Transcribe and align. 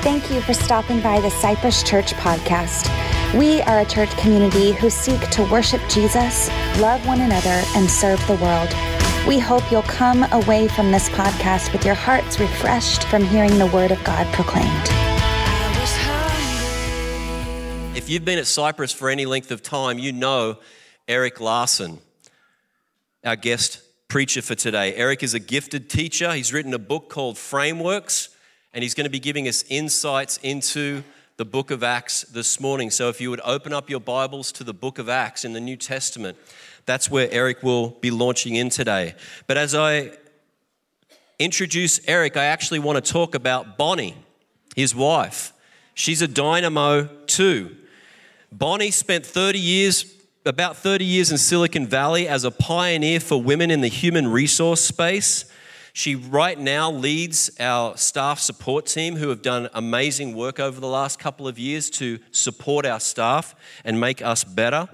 Thank 0.00 0.30
you 0.30 0.40
for 0.40 0.54
stopping 0.54 1.00
by 1.00 1.20
the 1.20 1.28
Cypress 1.28 1.82
Church 1.82 2.12
podcast. 2.14 2.86
We 3.36 3.60
are 3.62 3.80
a 3.80 3.84
church 3.84 4.10
community 4.16 4.70
who 4.70 4.90
seek 4.90 5.20
to 5.30 5.42
worship 5.50 5.80
Jesus, 5.88 6.48
love 6.78 7.04
one 7.04 7.20
another, 7.20 7.60
and 7.74 7.90
serve 7.90 8.24
the 8.28 8.36
world. 8.36 8.72
We 9.26 9.40
hope 9.40 9.72
you'll 9.72 9.82
come 9.82 10.22
away 10.32 10.68
from 10.68 10.92
this 10.92 11.08
podcast 11.08 11.72
with 11.72 11.84
your 11.84 11.96
hearts 11.96 12.38
refreshed 12.38 13.04
from 13.08 13.24
hearing 13.24 13.58
the 13.58 13.66
Word 13.66 13.90
of 13.90 14.02
God 14.04 14.32
proclaimed. 14.32 14.88
If 17.96 18.08
you've 18.08 18.24
been 18.24 18.38
at 18.38 18.46
Cypress 18.46 18.92
for 18.92 19.10
any 19.10 19.26
length 19.26 19.50
of 19.50 19.64
time, 19.64 19.98
you 19.98 20.12
know 20.12 20.58
Eric 21.08 21.40
Larson, 21.40 21.98
our 23.24 23.34
guest 23.34 23.82
preacher 24.06 24.42
for 24.42 24.54
today. 24.54 24.94
Eric 24.94 25.24
is 25.24 25.34
a 25.34 25.40
gifted 25.40 25.90
teacher. 25.90 26.32
He's 26.32 26.52
written 26.52 26.72
a 26.72 26.78
book 26.78 27.08
called 27.08 27.36
Frameworks, 27.36 28.28
and 28.72 28.82
he's 28.82 28.94
going 28.94 29.04
to 29.04 29.10
be 29.10 29.20
giving 29.20 29.48
us 29.48 29.64
insights 29.68 30.38
into 30.42 31.02
the 31.36 31.44
book 31.44 31.70
of 31.70 31.82
Acts 31.82 32.22
this 32.22 32.58
morning. 32.60 32.90
So 32.90 33.08
if 33.08 33.20
you 33.20 33.30
would 33.30 33.40
open 33.44 33.72
up 33.72 33.88
your 33.88 34.00
Bibles 34.00 34.50
to 34.52 34.64
the 34.64 34.74
book 34.74 34.98
of 34.98 35.08
Acts 35.08 35.44
in 35.44 35.52
the 35.52 35.60
New 35.60 35.76
Testament, 35.76 36.36
that's 36.84 37.10
where 37.10 37.28
Eric 37.30 37.62
will 37.62 37.90
be 37.90 38.10
launching 38.10 38.56
in 38.56 38.70
today. 38.70 39.14
But 39.46 39.56
as 39.56 39.74
I 39.74 40.12
introduce 41.38 42.00
Eric, 42.08 42.36
I 42.36 42.46
actually 42.46 42.80
want 42.80 43.02
to 43.02 43.12
talk 43.12 43.34
about 43.34 43.76
Bonnie, 43.76 44.16
his 44.74 44.94
wife. 44.94 45.52
She's 45.94 46.22
a 46.22 46.28
dynamo 46.28 47.08
too. 47.26 47.76
Bonnie 48.50 48.90
spent 48.90 49.24
30 49.24 49.58
years, 49.58 50.12
about 50.44 50.76
30 50.76 51.04
years 51.04 51.30
in 51.30 51.38
Silicon 51.38 51.86
Valley 51.86 52.26
as 52.26 52.44
a 52.44 52.50
pioneer 52.50 53.20
for 53.20 53.40
women 53.40 53.70
in 53.70 53.80
the 53.80 53.88
human 53.88 54.26
resource 54.26 54.80
space. 54.80 55.44
She 55.98 56.14
right 56.14 56.56
now 56.56 56.92
leads 56.92 57.50
our 57.58 57.96
staff 57.96 58.38
support 58.38 58.86
team 58.86 59.16
who 59.16 59.30
have 59.30 59.42
done 59.42 59.68
amazing 59.74 60.36
work 60.36 60.60
over 60.60 60.78
the 60.78 60.86
last 60.86 61.18
couple 61.18 61.48
of 61.48 61.58
years 61.58 61.90
to 61.90 62.20
support 62.30 62.86
our 62.86 63.00
staff 63.00 63.56
and 63.84 63.98
make 63.98 64.22
us 64.22 64.44
better. 64.44 64.88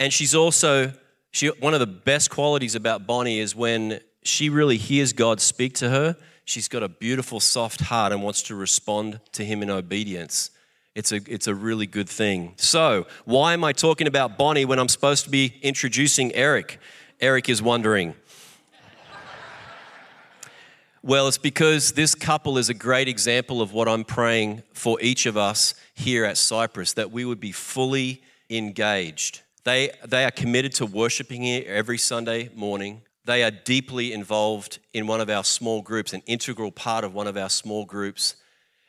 And 0.00 0.10
she's 0.10 0.34
also, 0.34 0.94
she, 1.32 1.48
one 1.48 1.74
of 1.74 1.80
the 1.80 1.86
best 1.86 2.30
qualities 2.30 2.74
about 2.74 3.06
Bonnie 3.06 3.40
is 3.40 3.54
when 3.54 4.00
she 4.22 4.48
really 4.48 4.78
hears 4.78 5.12
God 5.12 5.38
speak 5.38 5.74
to 5.74 5.90
her, 5.90 6.16
she's 6.46 6.66
got 6.66 6.82
a 6.82 6.88
beautiful, 6.88 7.38
soft 7.38 7.82
heart 7.82 8.10
and 8.10 8.22
wants 8.22 8.40
to 8.44 8.54
respond 8.54 9.20
to 9.32 9.44
Him 9.44 9.62
in 9.62 9.68
obedience. 9.68 10.50
It's 10.94 11.12
a, 11.12 11.20
it's 11.26 11.46
a 11.46 11.54
really 11.54 11.86
good 11.86 12.08
thing. 12.08 12.54
So, 12.56 13.06
why 13.26 13.52
am 13.52 13.64
I 13.64 13.74
talking 13.74 14.06
about 14.06 14.38
Bonnie 14.38 14.64
when 14.64 14.78
I'm 14.78 14.88
supposed 14.88 15.24
to 15.24 15.30
be 15.30 15.58
introducing 15.60 16.34
Eric? 16.34 16.78
Eric 17.20 17.50
is 17.50 17.60
wondering. 17.60 18.14
Well, 21.06 21.28
it's 21.28 21.38
because 21.38 21.92
this 21.92 22.16
couple 22.16 22.58
is 22.58 22.68
a 22.68 22.74
great 22.74 23.06
example 23.06 23.62
of 23.62 23.72
what 23.72 23.86
I'm 23.86 24.02
praying 24.02 24.64
for 24.72 25.00
each 25.00 25.24
of 25.26 25.36
us 25.36 25.76
here 25.94 26.24
at 26.24 26.36
Cypress 26.36 26.94
that 26.94 27.12
we 27.12 27.24
would 27.24 27.38
be 27.38 27.52
fully 27.52 28.22
engaged. 28.50 29.42
They, 29.62 29.92
they 30.04 30.24
are 30.24 30.32
committed 30.32 30.72
to 30.74 30.86
worshiping 30.86 31.42
here 31.42 31.64
every 31.68 31.96
Sunday 31.96 32.50
morning. 32.56 33.02
They 33.24 33.44
are 33.44 33.52
deeply 33.52 34.12
involved 34.12 34.80
in 34.92 35.06
one 35.06 35.20
of 35.20 35.30
our 35.30 35.44
small 35.44 35.80
groups, 35.80 36.12
an 36.12 36.22
integral 36.26 36.72
part 36.72 37.04
of 37.04 37.14
one 37.14 37.28
of 37.28 37.36
our 37.36 37.50
small 37.50 37.84
groups 37.84 38.34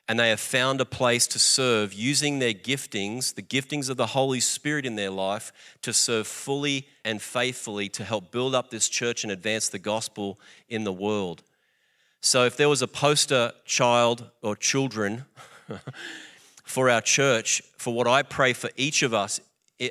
and 0.08 0.20
they 0.20 0.30
have 0.30 0.40
found 0.40 0.80
a 0.80 0.86
place 0.86 1.28
to 1.28 1.40
serve 1.40 1.94
using 1.94 2.40
their 2.40 2.54
giftings, 2.54 3.36
the 3.36 3.42
giftings 3.42 3.90
of 3.90 3.98
the 3.98 4.08
Holy 4.08 4.40
Spirit 4.40 4.86
in 4.86 4.96
their 4.96 5.10
life, 5.10 5.52
to 5.82 5.92
serve 5.92 6.28
fully 6.28 6.88
and 7.04 7.22
faithfully 7.22 7.90
to 7.90 8.06
help 8.06 8.32
build 8.32 8.56
up 8.56 8.70
this 8.70 8.88
church 8.88 9.24
and 9.24 9.32
advance 9.32 9.68
the 9.68 9.80
gospel 9.80 10.40
in 10.70 10.86
the 10.86 10.94
world. 10.94 11.44
So, 12.22 12.46
if 12.46 12.58
there 12.58 12.70
was 12.70 12.82
a 12.82 12.88
poster 12.88 13.52
child 13.66 14.30
or 14.42 14.56
children 14.56 15.26
for 16.64 16.90
our 16.90 17.02
church, 17.02 17.62
for 17.78 17.94
what 17.94 18.08
I 18.08 18.24
pray 18.24 18.54
for 18.54 18.70
each 18.76 19.04
of 19.04 19.14
us 19.14 19.40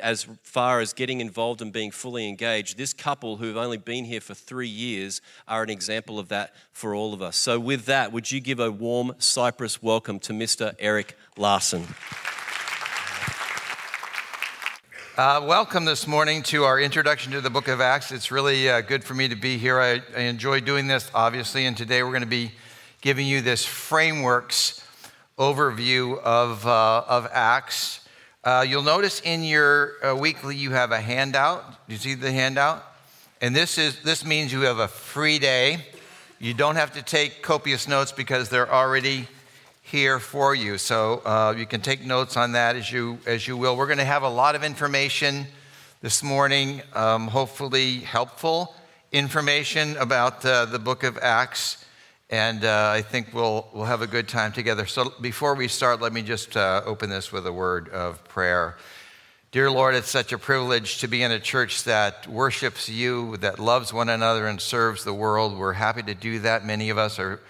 as 0.02 0.26
far 0.42 0.80
as 0.80 0.92
getting 0.92 1.20
involved 1.20 1.62
and 1.62 1.72
being 1.72 1.92
fully 1.92 2.28
engaged, 2.28 2.76
this 2.76 2.92
couple 2.92 3.36
who've 3.36 3.56
only 3.56 3.76
been 3.76 4.04
here 4.04 4.20
for 4.20 4.34
three 4.34 4.68
years 4.68 5.20
are 5.46 5.62
an 5.62 5.70
example 5.70 6.18
of 6.18 6.28
that 6.28 6.54
for 6.72 6.94
all 6.94 7.14
of 7.14 7.22
us. 7.22 7.36
So, 7.36 7.60
with 7.60 7.86
that, 7.86 8.12
would 8.12 8.30
you 8.30 8.40
give 8.40 8.58
a 8.58 8.70
warm 8.70 9.12
Cypress 9.18 9.82
welcome 9.82 10.18
to 10.20 10.32
Mr. 10.32 10.74
Eric 10.78 11.16
Larson? 11.36 11.86
Uh, 15.16 15.42
welcome 15.46 15.86
this 15.86 16.06
morning 16.06 16.42
to 16.42 16.64
our 16.64 16.78
introduction 16.78 17.32
to 17.32 17.40
the 17.40 17.48
book 17.48 17.68
of 17.68 17.80
Acts. 17.80 18.12
It's 18.12 18.30
really 18.30 18.68
uh, 18.68 18.82
good 18.82 19.02
for 19.02 19.14
me 19.14 19.28
to 19.28 19.34
be 19.34 19.56
here. 19.56 19.80
I, 19.80 20.02
I 20.14 20.24
enjoy 20.24 20.60
doing 20.60 20.88
this, 20.88 21.10
obviously, 21.14 21.64
and 21.64 21.74
today 21.74 22.02
we're 22.02 22.10
going 22.10 22.20
to 22.20 22.26
be 22.26 22.52
giving 23.00 23.26
you 23.26 23.40
this 23.40 23.64
frameworks 23.64 24.86
overview 25.38 26.18
of, 26.18 26.66
uh, 26.66 27.02
of 27.08 27.26
Acts. 27.32 28.06
Uh, 28.44 28.62
you'll 28.68 28.82
notice 28.82 29.22
in 29.22 29.42
your 29.42 29.94
uh, 30.04 30.14
weekly 30.14 30.54
you 30.54 30.72
have 30.72 30.92
a 30.92 31.00
handout. 31.00 31.64
Do 31.88 31.94
you 31.94 31.98
see 31.98 32.12
the 32.12 32.30
handout? 32.30 32.84
And 33.40 33.56
this 33.56 33.78
is 33.78 34.02
this 34.02 34.22
means 34.22 34.52
you 34.52 34.60
have 34.60 34.80
a 34.80 34.88
free 34.88 35.38
day. 35.38 35.86
You 36.38 36.52
don't 36.52 36.76
have 36.76 36.92
to 36.92 37.00
take 37.00 37.42
copious 37.42 37.88
notes 37.88 38.12
because 38.12 38.50
they're 38.50 38.70
already 38.70 39.28
here 39.86 40.18
for 40.18 40.54
you. 40.54 40.78
So 40.78 41.22
uh, 41.24 41.54
you 41.56 41.64
can 41.64 41.80
take 41.80 42.04
notes 42.04 42.36
on 42.36 42.52
that 42.52 42.76
as 42.76 42.90
you 42.90 43.18
as 43.24 43.46
you 43.46 43.56
will. 43.56 43.76
We're 43.76 43.86
going 43.86 43.98
to 43.98 44.04
have 44.04 44.22
a 44.22 44.28
lot 44.28 44.54
of 44.54 44.64
information 44.64 45.46
this 46.02 46.22
morning, 46.22 46.82
um, 46.92 47.28
hopefully 47.28 48.00
helpful 48.00 48.74
information 49.12 49.96
about 49.96 50.44
uh, 50.44 50.66
the 50.66 50.78
book 50.78 51.04
of 51.04 51.16
Acts 51.18 51.84
and 52.28 52.64
uh, 52.64 52.90
I 52.92 53.02
think 53.02 53.32
we'll, 53.32 53.68
we'll 53.72 53.84
have 53.84 54.02
a 54.02 54.06
good 54.06 54.26
time 54.26 54.50
together. 54.50 54.86
So 54.86 55.12
before 55.20 55.54
we 55.54 55.68
start, 55.68 56.00
let 56.00 56.12
me 56.12 56.22
just 56.22 56.56
uh, 56.56 56.82
open 56.84 57.08
this 57.08 57.30
with 57.30 57.46
a 57.46 57.52
word 57.52 57.88
of 57.90 58.22
prayer. 58.24 58.76
Dear 59.52 59.70
Lord, 59.70 59.94
it's 59.94 60.10
such 60.10 60.32
a 60.32 60.38
privilege 60.38 60.98
to 60.98 61.08
be 61.08 61.22
in 61.22 61.30
a 61.30 61.38
church 61.38 61.84
that 61.84 62.26
worships 62.26 62.88
you, 62.88 63.36
that 63.36 63.60
loves 63.60 63.92
one 63.92 64.08
another, 64.08 64.48
and 64.48 64.60
serves 64.60 65.04
the 65.04 65.14
world. 65.14 65.56
We're 65.56 65.74
happy 65.74 66.02
to 66.02 66.14
do 66.14 66.40
that. 66.40 66.66
Many 66.66 66.90
of 66.90 66.98
us 66.98 67.20
are 67.20 67.40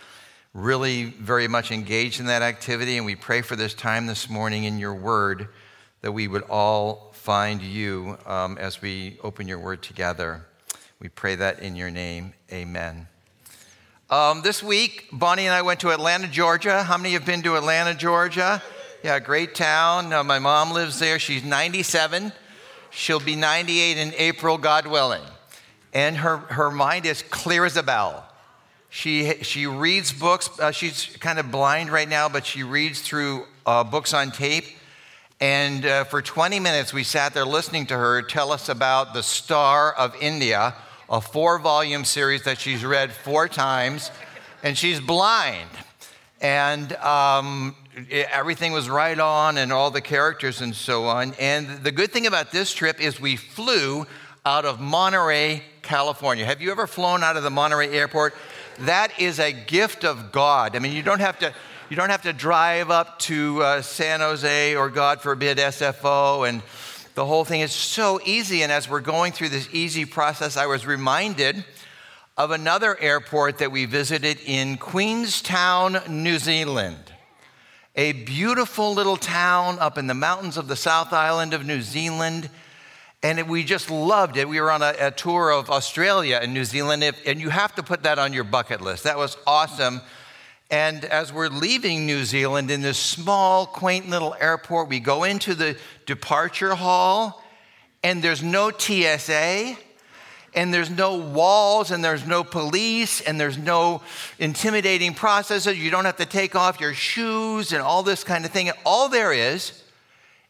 really 0.56 1.04
very 1.04 1.46
much 1.46 1.70
engaged 1.70 2.18
in 2.18 2.26
that 2.26 2.40
activity, 2.40 2.96
and 2.96 3.04
we 3.04 3.14
pray 3.14 3.42
for 3.42 3.56
this 3.56 3.74
time 3.74 4.06
this 4.06 4.30
morning 4.30 4.64
in 4.64 4.78
your 4.78 4.94
word 4.94 5.48
that 6.00 6.12
we 6.12 6.26
would 6.26 6.44
all 6.44 7.12
find 7.12 7.60
you 7.60 8.16
um, 8.24 8.56
as 8.56 8.80
we 8.80 9.18
open 9.22 9.46
your 9.46 9.58
word 9.58 9.82
together. 9.82 10.46
We 10.98 11.10
pray 11.10 11.34
that 11.34 11.60
in 11.60 11.76
your 11.76 11.90
name. 11.90 12.32
Amen. 12.50 13.06
Um, 14.08 14.40
this 14.40 14.62
week, 14.62 15.08
Bonnie 15.12 15.44
and 15.44 15.54
I 15.54 15.60
went 15.60 15.80
to 15.80 15.90
Atlanta, 15.90 16.26
Georgia. 16.26 16.82
How 16.82 16.96
many 16.96 17.12
have 17.12 17.26
been 17.26 17.42
to 17.42 17.56
Atlanta, 17.56 17.92
Georgia? 17.92 18.62
Yeah, 19.04 19.18
great 19.18 19.54
town. 19.54 20.10
Uh, 20.10 20.24
my 20.24 20.38
mom 20.38 20.70
lives 20.72 20.98
there. 20.98 21.18
She's 21.18 21.44
97. 21.44 22.32
She'll 22.90 23.20
be 23.20 23.36
98 23.36 23.98
in 23.98 24.14
April, 24.16 24.56
God 24.56 24.86
willing. 24.86 25.22
And 25.92 26.16
her, 26.16 26.38
her 26.38 26.70
mind 26.70 27.04
is 27.04 27.20
clear 27.20 27.66
as 27.66 27.76
a 27.76 27.82
bell. 27.82 28.25
She, 28.96 29.34
she 29.42 29.66
reads 29.66 30.10
books. 30.10 30.48
Uh, 30.58 30.72
she's 30.72 31.18
kind 31.20 31.38
of 31.38 31.50
blind 31.50 31.90
right 31.90 32.08
now, 32.08 32.30
but 32.30 32.46
she 32.46 32.62
reads 32.62 33.02
through 33.02 33.44
uh, 33.66 33.84
books 33.84 34.14
on 34.14 34.30
tape. 34.30 34.64
And 35.38 35.84
uh, 35.84 36.04
for 36.04 36.22
20 36.22 36.60
minutes, 36.60 36.94
we 36.94 37.02
sat 37.02 37.34
there 37.34 37.44
listening 37.44 37.84
to 37.88 37.94
her 37.94 38.22
tell 38.22 38.52
us 38.52 38.70
about 38.70 39.12
the 39.12 39.22
star 39.22 39.92
of 39.92 40.16
India 40.18 40.74
a 41.10 41.20
four 41.20 41.58
volume 41.58 42.06
series 42.06 42.44
that 42.44 42.58
she's 42.58 42.86
read 42.86 43.12
four 43.12 43.48
times, 43.48 44.10
and 44.62 44.78
she's 44.78 44.98
blind. 44.98 45.68
And 46.40 46.90
um, 46.94 47.76
everything 48.10 48.72
was 48.72 48.88
right 48.88 49.20
on, 49.20 49.58
and 49.58 49.74
all 49.74 49.90
the 49.90 50.00
characters 50.00 50.62
and 50.62 50.74
so 50.74 51.04
on. 51.04 51.34
And 51.38 51.84
the 51.84 51.92
good 51.92 52.12
thing 52.12 52.26
about 52.26 52.50
this 52.50 52.72
trip 52.72 52.98
is 52.98 53.20
we 53.20 53.36
flew 53.36 54.06
out 54.46 54.64
of 54.64 54.80
Monterey, 54.80 55.62
California. 55.82 56.46
Have 56.46 56.62
you 56.62 56.70
ever 56.70 56.86
flown 56.86 57.22
out 57.22 57.36
of 57.36 57.42
the 57.42 57.50
Monterey 57.50 57.90
airport? 57.90 58.32
That 58.80 59.18
is 59.18 59.38
a 59.38 59.52
gift 59.52 60.04
of 60.04 60.32
God. 60.32 60.76
I 60.76 60.78
mean, 60.78 60.92
you 60.92 61.02
don't 61.02 61.20
have 61.20 61.38
to. 61.40 61.52
You 61.88 61.94
don't 61.94 62.10
have 62.10 62.22
to 62.22 62.32
drive 62.32 62.90
up 62.90 63.20
to 63.20 63.62
uh, 63.62 63.80
San 63.80 64.18
Jose 64.18 64.74
or, 64.74 64.90
God 64.90 65.20
forbid, 65.20 65.58
SFO 65.58 66.48
and 66.48 66.60
the 67.16 67.24
whole 67.24 67.46
thing 67.46 67.62
is 67.62 67.72
so 67.72 68.20
easy. 68.26 68.62
And 68.62 68.70
as 68.70 68.90
we're 68.90 69.00
going 69.00 69.32
through 69.32 69.48
this 69.48 69.68
easy 69.72 70.04
process, 70.04 70.58
I 70.58 70.66
was 70.66 70.84
reminded 70.84 71.64
of 72.36 72.50
another 72.50 73.00
airport 73.00 73.58
that 73.58 73.72
we 73.72 73.86
visited 73.86 74.38
in 74.44 74.76
Queenstown, 74.76 75.98
New 76.10 76.38
Zealand. 76.38 77.12
A 77.94 78.12
beautiful 78.12 78.92
little 78.92 79.16
town 79.16 79.78
up 79.78 79.96
in 79.96 80.08
the 80.08 80.14
mountains 80.14 80.58
of 80.58 80.68
the 80.68 80.76
South 80.76 81.14
Island 81.14 81.54
of 81.54 81.64
New 81.64 81.80
Zealand. 81.80 82.50
And 83.22 83.38
it, 83.38 83.46
we 83.46 83.64
just 83.64 83.90
loved 83.90 84.36
it. 84.36 84.48
We 84.48 84.60
were 84.60 84.70
on 84.70 84.82
a, 84.82 84.94
a 85.00 85.10
tour 85.10 85.50
of 85.50 85.70
Australia 85.70 86.38
and 86.40 86.52
New 86.52 86.64
Zealand, 86.64 87.02
and 87.24 87.40
you 87.40 87.48
have 87.48 87.74
to 87.76 87.82
put 87.82 88.02
that 88.02 88.18
on 88.18 88.32
your 88.32 88.44
bucket 88.44 88.80
list. 88.80 89.04
That 89.04 89.16
was 89.16 89.36
awesome. 89.46 90.00
And 90.70 91.04
as 91.04 91.32
we're 91.32 91.48
leaving 91.48 92.06
New 92.06 92.24
Zealand 92.24 92.70
in 92.70 92.82
this 92.82 92.98
small, 92.98 93.66
quaint 93.66 94.10
little 94.10 94.34
airport, 94.40 94.88
we 94.88 95.00
go 95.00 95.24
into 95.24 95.54
the 95.54 95.76
departure 96.06 96.74
hall, 96.74 97.42
and 98.02 98.22
there's 98.22 98.42
no 98.42 98.70
TSA. 98.70 99.76
and 100.54 100.72
there's 100.72 100.90
no 100.90 101.16
walls, 101.16 101.90
and 101.90 102.02
there's 102.02 102.26
no 102.26 102.42
police, 102.42 103.20
and 103.20 103.38
there's 103.38 103.58
no 103.58 104.00
intimidating 104.38 105.12
processes. 105.14 105.78
You 105.78 105.90
don't 105.90 106.06
have 106.06 106.16
to 106.16 106.26
take 106.26 106.56
off 106.56 106.80
your 106.80 106.94
shoes 106.94 107.72
and 107.72 107.82
all 107.82 108.02
this 108.02 108.24
kind 108.24 108.44
of 108.44 108.50
thing. 108.50 108.70
All 108.84 109.08
there 109.08 109.32
is 109.32 109.82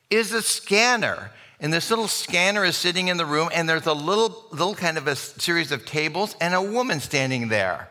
is 0.08 0.32
a 0.32 0.42
scanner. 0.42 1.32
And 1.60 1.72
this 1.72 1.88
little 1.88 2.08
scanner 2.08 2.64
is 2.64 2.76
sitting 2.76 3.08
in 3.08 3.16
the 3.16 3.24
room, 3.24 3.48
and 3.54 3.68
there's 3.68 3.86
a 3.86 3.94
little, 3.94 4.44
little 4.50 4.74
kind 4.74 4.98
of 4.98 5.06
a 5.06 5.16
series 5.16 5.72
of 5.72 5.86
tables 5.86 6.36
and 6.40 6.54
a 6.54 6.60
woman 6.60 7.00
standing 7.00 7.48
there 7.48 7.88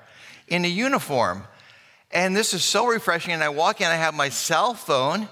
in 0.48 0.66
a 0.66 0.68
uniform. 0.68 1.44
And 2.12 2.36
this 2.36 2.54
is 2.54 2.64
so 2.64 2.86
refreshing. 2.86 3.34
And 3.34 3.44
I 3.44 3.50
walk 3.50 3.82
in, 3.82 3.88
I 3.88 3.96
have 3.96 4.14
my 4.14 4.30
cell 4.30 4.76
phone 4.76 5.28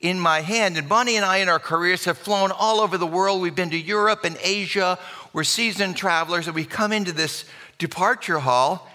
in 0.00 0.20
my 0.20 0.40
hand. 0.40 0.76
And 0.76 0.88
Bonnie 0.88 1.16
and 1.16 1.24
I, 1.24 1.38
in 1.38 1.48
our 1.48 1.58
careers, 1.58 2.04
have 2.04 2.18
flown 2.18 2.50
all 2.50 2.80
over 2.80 2.98
the 2.98 3.06
world. 3.06 3.40
We've 3.40 3.54
been 3.54 3.70
to 3.70 3.78
Europe 3.78 4.24
and 4.24 4.36
Asia. 4.42 4.98
We're 5.32 5.44
seasoned 5.44 5.96
travelers. 5.96 6.46
And 6.46 6.54
we 6.54 6.64
come 6.64 6.92
into 6.92 7.12
this 7.12 7.46
departure 7.78 8.40
hall. 8.40 8.90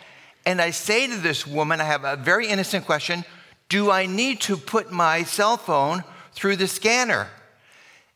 And 0.45 0.61
I 0.61 0.69
say 0.69 1.07
to 1.07 1.17
this 1.17 1.47
woman, 1.47 1.81
I 1.81 1.85
have 1.85 2.03
a 2.05 2.15
very 2.15 2.47
innocent 2.47 2.85
question 2.85 3.25
Do 3.67 3.89
I 3.89 4.05
need 4.05 4.41
to 4.41 4.57
put 4.57 4.91
my 4.91 5.23
cell 5.23 5.57
phone 5.57 6.03
through 6.33 6.57
the 6.57 6.67
scanner? 6.67 7.27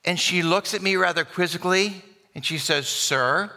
And 0.05 0.19
she 0.19 0.43
looks 0.43 0.73
at 0.73 0.81
me 0.81 0.95
rather 0.95 1.25
quizzically 1.25 2.03
and 2.35 2.45
she 2.45 2.57
says, 2.57 2.87
Sir, 2.87 3.51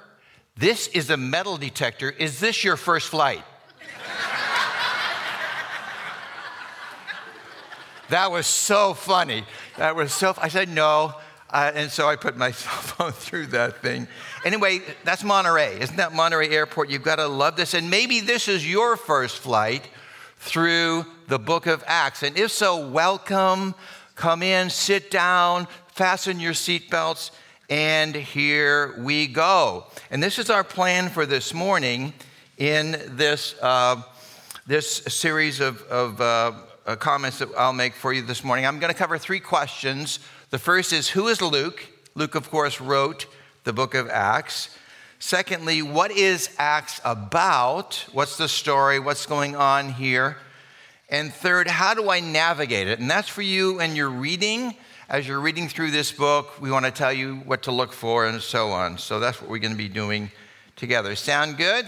this 0.56 0.88
is 0.88 1.10
a 1.10 1.16
metal 1.16 1.56
detector. 1.56 2.10
Is 2.10 2.40
this 2.40 2.64
your 2.64 2.76
first 2.76 3.08
flight? 3.08 3.42
that 8.10 8.30
was 8.30 8.46
so 8.46 8.92
funny. 8.94 9.44
That 9.78 9.96
was 9.96 10.12
so, 10.12 10.34
I 10.38 10.48
said, 10.48 10.68
No. 10.68 11.14
Uh, 11.48 11.70
and 11.74 11.90
so 11.90 12.08
I 12.08 12.16
put 12.16 12.36
my 12.36 12.50
cell 12.52 12.72
phone 12.72 13.12
through 13.12 13.48
that 13.48 13.82
thing. 13.82 14.08
Anyway, 14.44 14.80
that's 15.04 15.22
Monterey. 15.22 15.80
Isn't 15.80 15.96
that 15.96 16.14
Monterey 16.14 16.48
Airport? 16.48 16.88
You've 16.88 17.02
got 17.02 17.16
to 17.16 17.26
love 17.28 17.56
this. 17.56 17.74
And 17.74 17.90
maybe 17.90 18.20
this 18.20 18.48
is 18.48 18.68
your 18.68 18.96
first 18.96 19.36
flight 19.36 19.86
through 20.38 21.04
the 21.28 21.38
book 21.38 21.66
of 21.66 21.84
Acts. 21.86 22.22
And 22.22 22.38
if 22.38 22.50
so, 22.50 22.88
welcome. 22.88 23.74
Come 24.14 24.42
in, 24.42 24.70
sit 24.70 25.10
down, 25.10 25.66
fasten 26.02 26.40
your 26.40 26.52
seatbelts, 26.52 27.30
and 27.70 28.16
here 28.16 28.96
we 28.98 29.28
go. 29.28 29.86
And 30.10 30.20
this 30.20 30.36
is 30.40 30.50
our 30.50 30.64
plan 30.64 31.08
for 31.08 31.26
this 31.26 31.54
morning 31.54 32.12
in 32.58 33.00
this, 33.10 33.54
uh, 33.62 34.02
this 34.66 34.96
series 35.06 35.60
of, 35.60 35.80
of 35.82 36.20
uh, 36.20 36.54
uh, 36.88 36.96
comments 36.96 37.38
that 37.38 37.50
I'll 37.56 37.72
make 37.72 37.94
for 37.94 38.12
you 38.12 38.20
this 38.22 38.42
morning. 38.42 38.66
I'm 38.66 38.80
going 38.80 38.92
to 38.92 38.98
cover 38.98 39.16
three 39.16 39.38
questions. 39.38 40.18
The 40.50 40.58
first 40.58 40.92
is 40.92 41.08
Who 41.10 41.28
is 41.28 41.40
Luke? 41.40 41.86
Luke, 42.16 42.34
of 42.34 42.50
course, 42.50 42.80
wrote 42.80 43.26
the 43.62 43.72
book 43.72 43.94
of 43.94 44.10
Acts. 44.10 44.76
Secondly, 45.20 45.82
what 45.82 46.10
is 46.10 46.52
Acts 46.58 47.00
about? 47.04 48.06
What's 48.10 48.36
the 48.36 48.48
story? 48.48 48.98
What's 48.98 49.24
going 49.24 49.54
on 49.54 49.90
here? 49.90 50.36
And 51.08 51.32
third, 51.32 51.68
how 51.68 51.94
do 51.94 52.10
I 52.10 52.18
navigate 52.18 52.88
it? 52.88 52.98
And 52.98 53.08
that's 53.08 53.28
for 53.28 53.42
you 53.42 53.78
and 53.78 53.96
your 53.96 54.10
reading 54.10 54.74
as 55.12 55.28
you're 55.28 55.40
reading 55.40 55.68
through 55.68 55.90
this 55.90 56.10
book, 56.10 56.58
we 56.58 56.70
want 56.70 56.86
to 56.86 56.90
tell 56.90 57.12
you 57.12 57.36
what 57.44 57.64
to 57.64 57.70
look 57.70 57.92
for 57.92 58.24
and 58.24 58.40
so 58.40 58.70
on. 58.70 58.96
So 58.96 59.20
that's 59.20 59.42
what 59.42 59.50
we're 59.50 59.58
going 59.58 59.72
to 59.72 59.78
be 59.78 59.90
doing 59.90 60.30
together. 60.74 61.14
Sound 61.14 61.58
good? 61.58 61.84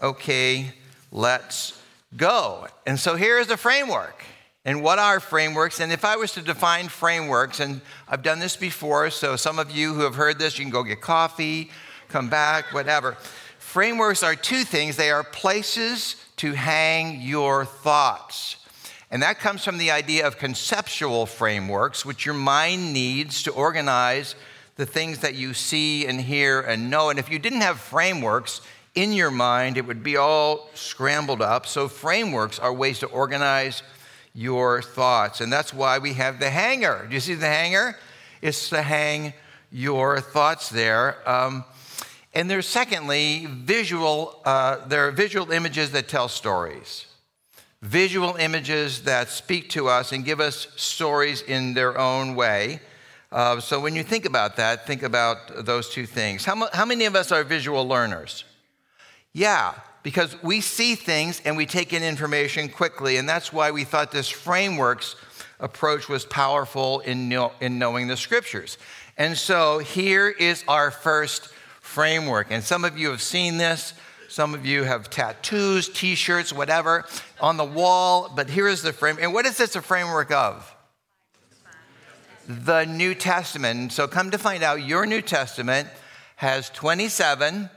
Okay, 0.00 0.72
let's 1.10 1.82
go. 2.16 2.68
And 2.86 2.96
so 2.98 3.16
here's 3.16 3.48
the 3.48 3.56
framework. 3.56 4.22
And 4.64 4.84
what 4.84 5.00
are 5.00 5.18
frameworks? 5.18 5.80
And 5.80 5.90
if 5.90 6.04
I 6.04 6.14
was 6.14 6.30
to 6.34 6.42
define 6.42 6.86
frameworks, 6.86 7.58
and 7.58 7.80
I've 8.08 8.22
done 8.22 8.38
this 8.38 8.56
before, 8.56 9.10
so 9.10 9.34
some 9.34 9.58
of 9.58 9.72
you 9.72 9.92
who 9.92 10.02
have 10.02 10.14
heard 10.14 10.38
this, 10.38 10.60
you 10.60 10.64
can 10.64 10.70
go 10.70 10.84
get 10.84 11.00
coffee, 11.00 11.72
come 12.08 12.30
back, 12.30 12.72
whatever. 12.72 13.16
Frameworks 13.58 14.22
are 14.22 14.36
two 14.36 14.62
things 14.62 14.96
they 14.96 15.10
are 15.10 15.24
places 15.24 16.14
to 16.36 16.52
hang 16.52 17.20
your 17.20 17.64
thoughts. 17.64 18.58
And 19.10 19.22
that 19.22 19.38
comes 19.38 19.64
from 19.64 19.78
the 19.78 19.92
idea 19.92 20.26
of 20.26 20.36
conceptual 20.36 21.26
frameworks, 21.26 22.04
which 22.04 22.26
your 22.26 22.34
mind 22.34 22.92
needs 22.92 23.42
to 23.44 23.52
organize 23.52 24.34
the 24.74 24.86
things 24.86 25.20
that 25.20 25.34
you 25.34 25.54
see 25.54 26.06
and 26.06 26.20
hear 26.20 26.60
and 26.60 26.90
know. 26.90 27.10
And 27.10 27.18
if 27.18 27.30
you 27.30 27.38
didn't 27.38 27.60
have 27.60 27.78
frameworks 27.78 28.60
in 28.94 29.12
your 29.12 29.30
mind, 29.30 29.76
it 29.76 29.86
would 29.86 30.02
be 30.02 30.16
all 30.16 30.70
scrambled 30.74 31.40
up. 31.40 31.66
So, 31.66 31.88
frameworks 31.88 32.58
are 32.58 32.72
ways 32.72 32.98
to 33.00 33.06
organize 33.06 33.82
your 34.34 34.82
thoughts. 34.82 35.40
And 35.40 35.52
that's 35.52 35.72
why 35.72 35.98
we 35.98 36.14
have 36.14 36.40
the 36.40 36.50
hanger. 36.50 37.06
Do 37.08 37.14
you 37.14 37.20
see 37.20 37.34
the 37.34 37.46
hanger? 37.46 37.96
It's 38.42 38.68
to 38.70 38.82
hang 38.82 39.32
your 39.70 40.20
thoughts 40.20 40.68
there. 40.68 41.16
Um, 41.28 41.64
and 42.34 42.50
there's 42.50 42.68
secondly, 42.68 43.46
visual, 43.46 44.40
uh, 44.44 44.86
there 44.88 45.08
are 45.08 45.10
visual 45.10 45.52
images 45.52 45.92
that 45.92 46.08
tell 46.08 46.28
stories 46.28 47.06
visual 47.86 48.34
images 48.36 49.02
that 49.02 49.28
speak 49.28 49.70
to 49.70 49.88
us 49.88 50.10
and 50.10 50.24
give 50.24 50.40
us 50.40 50.66
stories 50.74 51.42
in 51.42 51.72
their 51.72 51.96
own 51.96 52.34
way. 52.34 52.80
Uh, 53.30 53.60
so 53.60 53.78
when 53.78 53.94
you 53.94 54.02
think 54.02 54.24
about 54.24 54.56
that, 54.56 54.86
think 54.86 55.04
about 55.04 55.64
those 55.64 55.88
two 55.90 56.04
things. 56.04 56.44
How, 56.44 56.68
how 56.72 56.84
many 56.84 57.04
of 57.04 57.14
us 57.14 57.30
are 57.30 57.44
visual 57.44 57.86
learners? 57.86 58.44
Yeah, 59.32 59.74
because 60.02 60.40
we 60.42 60.60
see 60.60 60.96
things 60.96 61.40
and 61.44 61.56
we 61.56 61.64
take 61.64 61.92
in 61.92 62.02
information 62.02 62.68
quickly, 62.68 63.18
and 63.18 63.28
that's 63.28 63.52
why 63.52 63.70
we 63.70 63.84
thought 63.84 64.10
this 64.10 64.28
frameworks 64.28 65.14
approach 65.60 66.08
was 66.08 66.24
powerful 66.24 67.00
in, 67.00 67.28
know, 67.28 67.52
in 67.60 67.78
knowing 67.78 68.08
the 68.08 68.16
scriptures. 68.16 68.78
And 69.16 69.38
so 69.38 69.78
here 69.78 70.28
is 70.28 70.64
our 70.66 70.90
first 70.90 71.48
framework. 71.80 72.48
And 72.50 72.64
some 72.64 72.84
of 72.84 72.98
you 72.98 73.10
have 73.10 73.22
seen 73.22 73.58
this. 73.58 73.94
Some 74.28 74.54
of 74.54 74.66
you 74.66 74.82
have 74.82 75.10
tattoos, 75.10 75.88
t 75.88 76.14
shirts, 76.14 76.52
whatever 76.52 77.04
on 77.40 77.56
the 77.56 77.64
wall. 77.64 78.32
But 78.34 78.50
here 78.50 78.68
is 78.68 78.82
the 78.82 78.92
frame. 78.92 79.18
And 79.20 79.32
what 79.32 79.46
is 79.46 79.56
this 79.56 79.76
a 79.76 79.82
framework 79.82 80.30
of? 80.30 80.74
The 82.48 82.84
New 82.84 83.14
Testament. 83.14 83.92
So 83.92 84.06
come 84.06 84.30
to 84.30 84.38
find 84.38 84.62
out, 84.62 84.84
your 84.84 85.06
New 85.06 85.22
Testament 85.22 85.88
has 86.36 86.70
27 86.70 87.70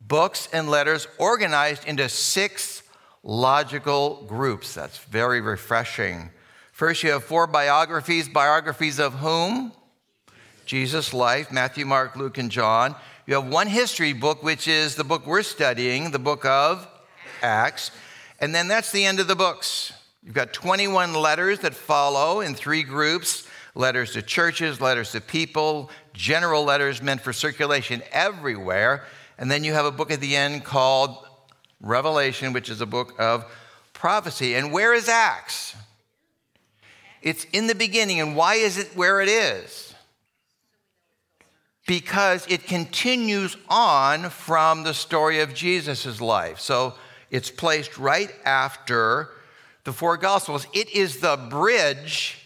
books 0.00 0.48
and 0.52 0.68
letters 0.68 1.06
organized 1.18 1.84
into 1.86 2.08
six 2.08 2.82
logical 3.22 4.24
groups. 4.26 4.74
That's 4.74 4.98
very 4.98 5.40
refreshing. 5.40 6.30
First, 6.72 7.02
you 7.02 7.10
have 7.10 7.24
four 7.24 7.46
biographies. 7.46 8.28
Biographies 8.28 8.98
of 8.98 9.14
whom? 9.14 9.72
Jesus' 10.66 11.14
life 11.14 11.50
Matthew, 11.50 11.86
Mark, 11.86 12.16
Luke, 12.16 12.38
and 12.38 12.50
John. 12.50 12.94
You 13.26 13.34
have 13.34 13.48
one 13.48 13.66
history 13.66 14.12
book, 14.12 14.44
which 14.44 14.68
is 14.68 14.94
the 14.94 15.02
book 15.02 15.26
we're 15.26 15.42
studying, 15.42 16.12
the 16.12 16.18
book 16.20 16.44
of 16.44 16.86
Acts. 17.42 17.90
And 18.38 18.54
then 18.54 18.68
that's 18.68 18.92
the 18.92 19.04
end 19.04 19.18
of 19.18 19.26
the 19.26 19.34
books. 19.34 19.92
You've 20.22 20.34
got 20.34 20.52
21 20.52 21.12
letters 21.12 21.58
that 21.60 21.74
follow 21.74 22.40
in 22.40 22.54
three 22.54 22.84
groups 22.84 23.48
letters 23.74 24.12
to 24.12 24.22
churches, 24.22 24.80
letters 24.80 25.10
to 25.10 25.20
people, 25.20 25.90
general 26.14 26.62
letters 26.62 27.02
meant 27.02 27.20
for 27.20 27.32
circulation 27.32 28.00
everywhere. 28.12 29.04
And 29.38 29.50
then 29.50 29.64
you 29.64 29.74
have 29.74 29.86
a 29.86 29.90
book 29.90 30.12
at 30.12 30.20
the 30.20 30.36
end 30.36 30.64
called 30.64 31.26
Revelation, 31.80 32.52
which 32.52 32.70
is 32.70 32.80
a 32.80 32.86
book 32.86 33.14
of 33.18 33.44
prophecy. 33.92 34.54
And 34.54 34.72
where 34.72 34.94
is 34.94 35.08
Acts? 35.08 35.74
It's 37.22 37.44
in 37.52 37.66
the 37.66 37.74
beginning. 37.74 38.20
And 38.20 38.36
why 38.36 38.54
is 38.54 38.78
it 38.78 38.96
where 38.96 39.20
it 39.20 39.28
is? 39.28 39.85
Because 41.86 42.44
it 42.48 42.66
continues 42.66 43.56
on 43.68 44.30
from 44.30 44.82
the 44.82 44.92
story 44.92 45.40
of 45.40 45.54
Jesus' 45.54 46.20
life. 46.20 46.58
So 46.58 46.94
it's 47.30 47.50
placed 47.50 47.96
right 47.96 48.30
after 48.44 49.30
the 49.84 49.92
four 49.92 50.16
Gospels. 50.16 50.66
It 50.74 50.90
is 50.90 51.20
the 51.20 51.36
bridge 51.36 52.38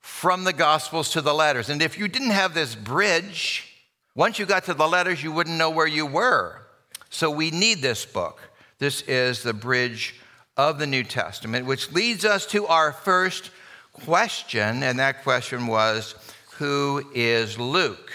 from 0.00 0.44
the 0.44 0.52
Gospels 0.52 1.10
to 1.10 1.20
the 1.20 1.32
letters. 1.32 1.70
And 1.70 1.80
if 1.80 1.96
you 1.96 2.08
didn't 2.08 2.30
have 2.30 2.54
this 2.54 2.74
bridge, 2.74 3.68
once 4.16 4.38
you 4.38 4.46
got 4.46 4.64
to 4.64 4.74
the 4.74 4.88
letters, 4.88 5.22
you 5.22 5.30
wouldn't 5.32 5.56
know 5.56 5.70
where 5.70 5.86
you 5.86 6.04
were. 6.04 6.60
So 7.08 7.30
we 7.30 7.50
need 7.50 7.82
this 7.82 8.04
book. 8.04 8.40
This 8.78 9.02
is 9.02 9.42
the 9.42 9.54
bridge 9.54 10.16
of 10.56 10.78
the 10.78 10.86
New 10.88 11.04
Testament, 11.04 11.66
which 11.66 11.92
leads 11.92 12.24
us 12.24 12.46
to 12.46 12.66
our 12.66 12.92
first 12.92 13.50
question. 13.92 14.82
And 14.82 14.98
that 14.98 15.22
question 15.22 15.68
was 15.68 16.16
Who 16.56 17.10
is 17.14 17.58
Luke? 17.58 18.12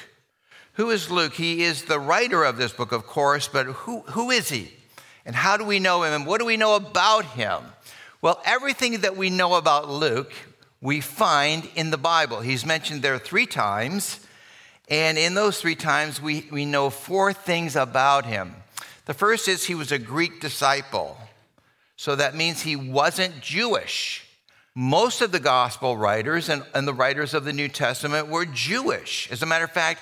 Who 0.78 0.92
is 0.92 1.10
Luke? 1.10 1.34
He 1.34 1.64
is 1.64 1.86
the 1.86 2.00
writer 2.00 2.44
of 2.44 2.58
this 2.58 2.72
book, 2.72 2.92
of 2.92 3.08
course, 3.08 3.48
but 3.48 3.66
who, 3.66 4.02
who 4.02 4.30
is 4.30 4.50
he? 4.50 4.72
And 5.26 5.36
how 5.36 5.58
do 5.58 5.64
we 5.64 5.80
know 5.80 6.04
him? 6.04 6.14
And 6.14 6.28
what 6.28 6.40
do 6.40 6.46
we 6.46 6.56
know 6.56 6.76
about 6.76 7.26
him? 7.26 7.64
Well, 8.22 8.40
everything 8.46 9.00
that 9.02 9.18
we 9.18 9.32
know 9.32 9.56
about 9.56 9.90
Luke, 9.90 10.32
we 10.80 11.02
find 11.02 11.68
in 11.74 11.90
the 11.90 11.98
Bible. 11.98 12.42
He's 12.42 12.64
mentioned 12.64 13.02
there 13.02 13.18
three 13.18 13.48
times, 13.48 14.20
and 14.88 15.18
in 15.18 15.34
those 15.34 15.60
three 15.60 15.74
times, 15.74 16.22
we, 16.22 16.48
we 16.52 16.64
know 16.64 16.92
four 16.92 17.34
things 17.34 17.76
about 17.76 18.28
him. 18.28 18.54
The 19.06 19.16
first 19.16 19.48
is 19.48 19.66
he 19.66 19.74
was 19.74 19.92
a 19.92 19.98
Greek 19.98 20.42
disciple, 20.42 21.18
so 21.96 22.16
that 22.16 22.36
means 22.36 22.62
he 22.62 22.76
wasn't 22.76 23.42
Jewish. 23.42 24.28
Most 24.76 25.24
of 25.24 25.32
the 25.32 25.40
gospel 25.40 25.98
writers 25.98 26.50
and, 26.50 26.64
and 26.76 26.88
the 26.88 26.94
writers 26.94 27.34
of 27.34 27.46
the 27.46 27.54
New 27.54 27.68
Testament 27.68 28.28
were 28.28 28.46
Jewish. 28.46 29.28
As 29.32 29.42
a 29.42 29.48
matter 29.48 29.66
of 29.66 29.72
fact, 29.72 30.02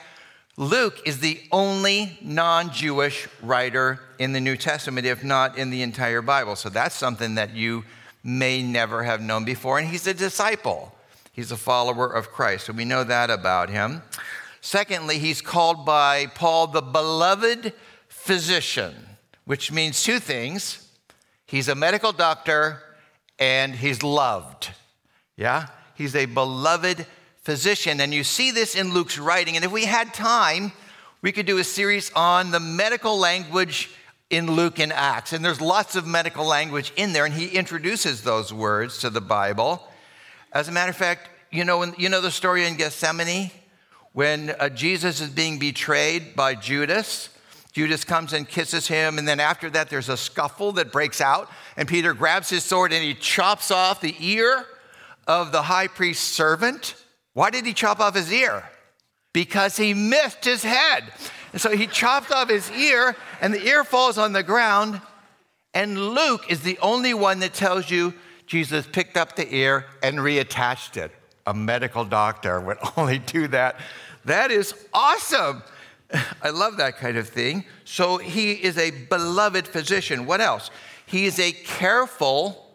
Luke 0.58 1.02
is 1.06 1.20
the 1.20 1.42
only 1.52 2.18
non 2.22 2.72
Jewish 2.72 3.28
writer 3.42 4.00
in 4.20 4.32
the 4.32 4.40
New 4.40 4.56
Testament, 4.56 5.06
if 5.06 5.24
not 5.24 5.58
in 5.58 5.70
the 5.70 5.82
entire 5.82 6.22
Bible. 6.22 6.56
So 6.56 6.70
that's 6.70 6.96
something 6.96 7.36
that 7.36 7.56
you 7.56 7.84
may 8.24 8.64
never 8.64 9.04
have 9.04 9.22
known 9.22 9.44
before. 9.44 9.78
And 9.78 9.88
he's 9.88 10.08
a 10.08 10.14
disciple, 10.14 10.96
he's 11.32 11.52
a 11.52 11.58
follower 11.58 12.08
of 12.08 12.32
Christ. 12.32 12.66
So 12.66 12.74
we 12.74 12.86
know 12.86 13.04
that 13.04 13.30
about 13.30 13.70
him. 13.70 14.02
Secondly, 14.62 15.20
he's 15.20 15.42
called 15.42 15.86
by 15.86 16.26
Paul 16.28 16.68
the 16.68 16.82
beloved 16.82 17.74
physician, 18.08 18.96
which 19.46 19.72
means 19.72 20.02
two 20.02 20.20
things 20.20 20.88
he's 21.46 21.68
a 21.68 21.76
medical 21.76 22.12
doctor 22.12 22.82
and 23.38 23.76
he's 23.76 24.02
loved. 24.02 24.72
Yeah? 25.36 25.68
He's 25.94 26.16
a 26.16 26.26
beloved 26.26 27.06
physician. 27.46 28.02
And 28.02 28.14
you 28.14 28.24
see 28.24 28.52
this 28.52 28.76
in 28.76 28.92
Luke's 28.92 29.18
writing. 29.18 29.56
And 29.56 29.64
if 29.64 29.72
we 29.72 29.86
had 29.86 30.14
time, 30.14 30.72
we 31.22 31.32
could 31.32 31.46
do 31.46 31.60
a 31.60 31.64
series 31.64 32.12
on 32.16 32.52
the 32.52 32.60
medical 32.60 33.18
language 33.18 33.92
in 34.32 34.52
Luke 34.52 34.80
and 34.80 34.92
Acts. 34.92 35.32
And 35.32 35.46
there's 35.46 35.62
lots 35.62 35.96
of 35.96 36.08
medical 36.08 36.46
language 36.46 36.92
in 36.96 37.14
there, 37.14 37.24
and 37.24 37.34
he 37.34 37.48
introduces 37.48 38.24
those 38.24 38.52
words 38.52 38.98
to 39.00 39.10
the 39.10 39.22
Bible. 39.22 39.88
As 40.52 40.68
a 40.68 40.72
matter 40.72 40.90
of 40.90 40.98
fact, 40.98 41.30
you 41.52 41.64
know, 41.64 41.84
you 41.98 42.10
know 42.10 42.20
the 42.20 42.32
story 42.32 42.66
in 42.66 42.76
Gethsemane 42.76 43.52
when 44.14 44.50
uh, 44.60 44.70
Jesus 44.70 45.22
is 45.22 45.30
being 45.30 45.60
betrayed 45.60 46.36
by 46.36 46.56
Judas. 46.56 47.30
Judas 47.74 48.04
comes 48.04 48.34
and 48.34 48.48
kisses 48.48 48.88
him, 48.88 49.20
and 49.20 49.28
then 49.28 49.40
after 49.40 49.70
that, 49.70 49.90
there's 49.90 50.10
a 50.10 50.18
scuffle 50.18 50.72
that 50.74 50.92
breaks 50.92 51.22
out, 51.22 51.52
and 51.78 51.88
Peter 51.88 52.14
grabs 52.14 52.50
his 52.50 52.64
sword 52.64 52.92
and 52.92 53.04
he 53.04 53.14
chops 53.14 53.70
off 53.70 54.02
the 54.02 54.16
ear 54.20 54.66
of 55.28 55.52
the 55.52 55.64
high 55.64 55.88
priest's 55.88 56.26
servant. 56.26 56.96
Why 57.36 57.50
did 57.50 57.66
he 57.66 57.74
chop 57.74 58.00
off 58.00 58.16
his 58.16 58.32
ear? 58.32 58.64
Because 59.34 59.76
he 59.76 59.94
missed 59.94 60.46
his 60.46 60.64
head. 60.64 61.04
And 61.52 61.62
so 61.62 61.76
he 61.76 61.86
chopped 61.86 62.32
off 62.32 62.50
his 62.50 62.72
ear, 62.72 63.16
and 63.42 63.54
the 63.54 63.62
ear 63.68 63.84
falls 63.84 64.18
on 64.18 64.32
the 64.32 64.42
ground. 64.42 65.02
And 65.74 66.14
Luke 66.16 66.46
is 66.50 66.62
the 66.62 66.80
only 66.80 67.14
one 67.14 67.40
that 67.40 67.54
tells 67.54 67.92
you 67.92 68.14
Jesus 68.48 68.88
picked 68.88 69.18
up 69.18 69.36
the 69.36 69.54
ear 69.54 69.86
and 70.02 70.20
reattached 70.20 70.96
it. 70.96 71.12
A 71.46 71.54
medical 71.54 72.06
doctor 72.06 72.62
would 72.62 72.78
only 72.98 73.20
do 73.20 73.50
that. 73.50 73.82
That 74.24 74.50
is 74.50 74.74
awesome. 74.94 75.62
I 76.42 76.52
love 76.52 76.78
that 76.78 76.98
kind 76.98 77.18
of 77.18 77.28
thing. 77.28 77.66
So 77.84 78.18
he 78.18 78.54
is 78.54 78.78
a 78.78 78.92
beloved 78.92 79.68
physician. 79.68 80.26
What 80.26 80.40
else? 80.40 80.70
He 81.06 81.26
is 81.26 81.38
a 81.38 81.52
careful 81.52 82.66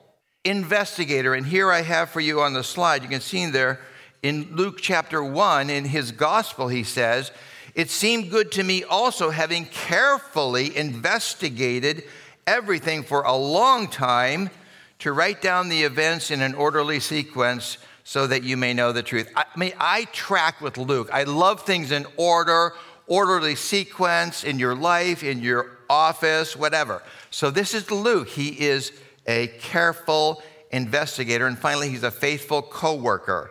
investigator. 0.45 1.33
And 1.33 1.47
here 1.47 1.73
I 1.73 1.81
have 1.81 2.11
for 2.11 2.21
you 2.21 2.43
on 2.43 2.53
the 2.53 2.63
slide, 2.63 3.03
you 3.03 3.09
can 3.09 3.23
see 3.23 3.47
there 3.47 3.81
in 4.23 4.55
Luke 4.55 4.79
chapter 4.81 5.25
1, 5.25 5.71
in 5.71 5.85
his 5.85 6.13
gospel, 6.13 6.69
he 6.69 6.85
says, 6.85 7.31
It 7.75 7.89
seemed 7.89 8.31
good 8.31 8.53
to 8.53 8.63
me 8.63 8.85
also, 8.85 9.31
having 9.31 9.65
carefully 9.67 10.77
investigated 10.77 12.05
everything 12.47 13.03
for 13.03 13.23
a 13.23 13.35
long 13.35 13.89
time, 13.89 14.51
to 14.99 15.13
write 15.13 15.41
down 15.41 15.71
the 15.71 15.85
events 15.85 16.31
in 16.31 16.43
an 16.43 16.55
orderly 16.55 17.01
sequence 17.01 17.79
so 18.05 18.27
that 18.27 18.43
you 18.43 18.57
may 18.59 18.75
know 18.75 18.93
the 18.93 19.03
truth. 19.03 19.31
I 19.35 19.47
mean, 19.57 19.73
I 19.81 20.05
track 20.13 20.61
with 20.61 20.77
Luke. 20.77 21.09
I 21.11 21.23
love 21.23 21.63
things 21.63 21.91
in 21.91 22.07
order, 22.19 22.75
orderly 23.07 23.55
sequence 23.55 24.45
in 24.45 24.59
your 24.59 24.75
life, 24.75 25.23
in 25.23 25.41
your 25.41 25.79
office, 25.89 26.55
whatever. 26.55 27.03
So 27.31 27.51
this 27.51 27.73
is 27.73 27.91
Luke. 27.91 28.29
He 28.29 28.61
is 28.61 28.93
a 29.27 29.47
careful 29.47 30.43
investigator. 30.71 31.47
And 31.47 31.59
finally, 31.59 31.89
he's 31.89 32.03
a 32.03 32.11
faithful 32.11 32.61
co 32.61 32.95
worker 32.95 33.51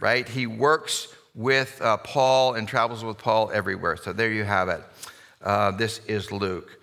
right? 0.00 0.28
He 0.28 0.46
works 0.46 1.08
with 1.34 1.80
uh, 1.80 1.96
Paul 1.98 2.54
and 2.54 2.66
travels 2.66 3.04
with 3.04 3.18
Paul 3.18 3.50
everywhere. 3.52 3.96
So 3.96 4.12
there 4.12 4.30
you 4.30 4.44
have 4.44 4.68
it. 4.68 4.82
Uh, 5.42 5.70
this 5.70 6.00
is 6.06 6.32
Luke. 6.32 6.78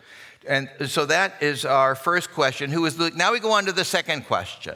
And 0.47 0.69
so 0.87 1.05
that 1.07 1.41
is 1.41 1.65
our 1.65 1.95
first 1.95 2.31
question 2.31 2.69
Who 2.71 2.85
is 2.85 2.97
Luke? 2.97 3.15
Now 3.15 3.31
we 3.31 3.39
go 3.39 3.51
on 3.51 3.65
to 3.65 3.71
the 3.71 3.85
second 3.85 4.25
question. 4.25 4.75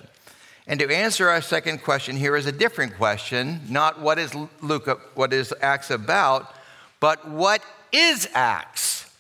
And 0.68 0.80
to 0.82 0.94
answer 0.94 1.30
our 1.30 1.42
second 1.42 1.82
question 1.82 2.16
here 2.16 2.36
is 2.36 2.46
a 2.46 2.52
different 2.52 2.96
question 2.96 3.62
not 3.70 4.00
what 4.02 4.20
is 4.20 4.36
Luke, 4.62 4.88
what 5.16 5.34
is 5.34 5.54
Acts 5.62 5.90
about, 5.90 6.54
but 7.00 7.28
what 7.28 7.62
is 7.92 8.30
Acts? 8.34 9.12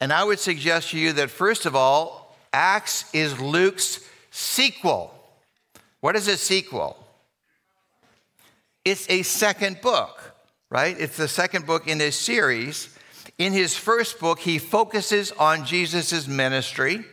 And 0.00 0.12
I 0.12 0.24
would 0.24 0.40
suggest 0.40 0.90
to 0.90 0.98
you 0.98 1.12
that 1.12 1.30
first 1.30 1.66
of 1.66 1.76
all, 1.76 2.36
Acts 2.52 3.12
is 3.14 3.40
Luke's 3.40 4.00
sequel. 4.30 5.14
What 6.00 6.16
is 6.16 6.26
a 6.26 6.36
sequel? 6.36 7.01
It's 8.84 9.08
a 9.08 9.22
second 9.22 9.80
book, 9.80 10.34
right? 10.68 10.96
It's 10.98 11.16
the 11.16 11.28
second 11.28 11.66
book 11.66 11.86
in 11.86 12.00
his 12.00 12.16
series. 12.16 12.96
In 13.38 13.52
his 13.52 13.76
first 13.76 14.18
book, 14.18 14.40
he 14.40 14.58
focuses 14.58 15.30
on 15.32 15.64
Jesus' 15.64 16.26
ministry. 16.26 17.04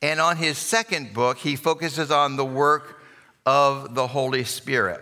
And 0.00 0.20
on 0.20 0.36
his 0.36 0.56
second 0.56 1.12
book, 1.12 1.38
he 1.38 1.56
focuses 1.56 2.10
on 2.10 2.36
the 2.36 2.44
work 2.44 3.02
of 3.44 3.94
the 3.94 4.06
Holy 4.06 4.44
Spirit. 4.44 5.00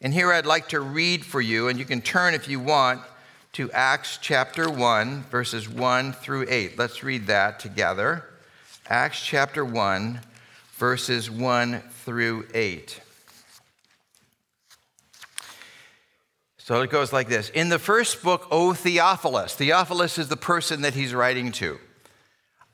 And 0.00 0.12
here 0.12 0.32
I'd 0.32 0.46
like 0.46 0.68
to 0.70 0.80
read 0.80 1.24
for 1.24 1.40
you, 1.40 1.68
and 1.68 1.78
you 1.78 1.84
can 1.84 2.00
turn 2.00 2.34
if 2.34 2.48
you 2.48 2.58
want 2.58 3.02
to 3.52 3.70
Acts 3.72 4.18
chapter 4.20 4.70
1, 4.70 5.24
verses 5.24 5.68
1 5.68 6.14
through 6.14 6.46
8. 6.48 6.78
Let's 6.78 7.02
read 7.02 7.26
that 7.28 7.60
together. 7.60 8.24
Acts 8.88 9.24
chapter 9.24 9.64
1, 9.64 10.20
verses 10.76 11.30
1 11.30 11.80
through 12.04 12.46
8. 12.54 13.00
So 16.68 16.82
it 16.82 16.90
goes 16.90 17.14
like 17.14 17.28
this 17.28 17.48
In 17.54 17.70
the 17.70 17.78
first 17.78 18.22
book, 18.22 18.46
O 18.50 18.74
Theophilus, 18.74 19.54
Theophilus 19.54 20.18
is 20.18 20.28
the 20.28 20.36
person 20.36 20.82
that 20.82 20.92
he's 20.92 21.14
writing 21.14 21.50
to. 21.52 21.78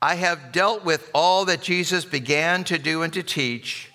I 0.01 0.15
have 0.15 0.51
dealt 0.51 0.83
with 0.83 1.09
all 1.13 1.45
that 1.45 1.61
Jesus 1.61 2.03
began 2.03 2.65
to 2.65 2.77
do 2.77 3.03
and 3.03 3.13
to 3.13 3.23
teach 3.23 3.89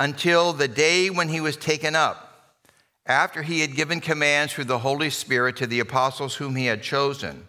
until 0.00 0.54
the 0.54 0.66
day 0.66 1.10
when 1.10 1.28
he 1.28 1.42
was 1.42 1.58
taken 1.58 1.94
up, 1.94 2.56
after 3.04 3.42
he 3.42 3.60
had 3.60 3.76
given 3.76 4.00
commands 4.00 4.54
through 4.54 4.64
the 4.64 4.78
Holy 4.78 5.10
Spirit 5.10 5.56
to 5.56 5.66
the 5.66 5.80
apostles 5.80 6.36
whom 6.36 6.56
he 6.56 6.64
had 6.64 6.82
chosen. 6.82 7.46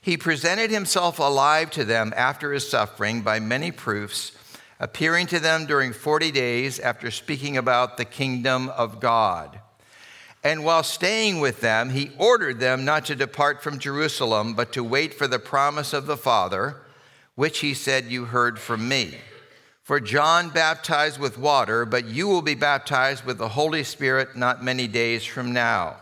He 0.00 0.16
presented 0.16 0.70
himself 0.70 1.18
alive 1.18 1.70
to 1.72 1.84
them 1.84 2.14
after 2.16 2.54
his 2.54 2.66
suffering 2.66 3.20
by 3.20 3.40
many 3.40 3.70
proofs, 3.70 4.32
appearing 4.78 5.26
to 5.26 5.38
them 5.38 5.66
during 5.66 5.92
40 5.92 6.30
days 6.30 6.78
after 6.80 7.10
speaking 7.10 7.58
about 7.58 7.98
the 7.98 8.06
kingdom 8.06 8.70
of 8.70 9.00
God. 9.00 9.60
And 10.42 10.64
while 10.64 10.82
staying 10.82 11.40
with 11.40 11.60
them, 11.60 11.90
he 11.90 12.12
ordered 12.16 12.60
them 12.60 12.84
not 12.84 13.04
to 13.06 13.14
depart 13.14 13.62
from 13.62 13.78
Jerusalem, 13.78 14.54
but 14.54 14.72
to 14.72 14.82
wait 14.82 15.12
for 15.12 15.26
the 15.26 15.38
promise 15.38 15.92
of 15.92 16.06
the 16.06 16.16
Father, 16.16 16.76
which 17.34 17.58
he 17.58 17.74
said, 17.74 18.06
You 18.06 18.26
heard 18.26 18.58
from 18.58 18.88
me. 18.88 19.18
For 19.82 20.00
John 20.00 20.48
baptized 20.50 21.18
with 21.18 21.36
water, 21.36 21.84
but 21.84 22.06
you 22.06 22.26
will 22.26 22.42
be 22.42 22.54
baptized 22.54 23.24
with 23.24 23.38
the 23.38 23.50
Holy 23.50 23.84
Spirit 23.84 24.36
not 24.36 24.64
many 24.64 24.86
days 24.86 25.24
from 25.24 25.52
now. 25.52 25.96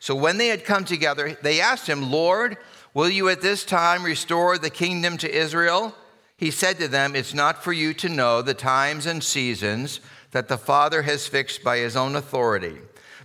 So 0.00 0.16
when 0.16 0.38
they 0.38 0.48
had 0.48 0.64
come 0.64 0.84
together, 0.84 1.36
they 1.42 1.60
asked 1.60 1.86
him, 1.86 2.10
Lord, 2.10 2.56
will 2.94 3.10
you 3.10 3.28
at 3.28 3.42
this 3.42 3.64
time 3.64 4.02
restore 4.02 4.58
the 4.58 4.70
kingdom 4.70 5.18
to 5.18 5.32
Israel? 5.32 5.94
He 6.36 6.50
said 6.50 6.78
to 6.78 6.88
them, 6.88 7.14
It's 7.14 7.34
not 7.34 7.62
for 7.62 7.72
you 7.72 7.94
to 7.94 8.08
know 8.08 8.42
the 8.42 8.54
times 8.54 9.06
and 9.06 9.22
seasons 9.22 10.00
that 10.32 10.48
the 10.48 10.58
Father 10.58 11.02
has 11.02 11.28
fixed 11.28 11.62
by 11.62 11.78
his 11.78 11.94
own 11.94 12.16
authority 12.16 12.78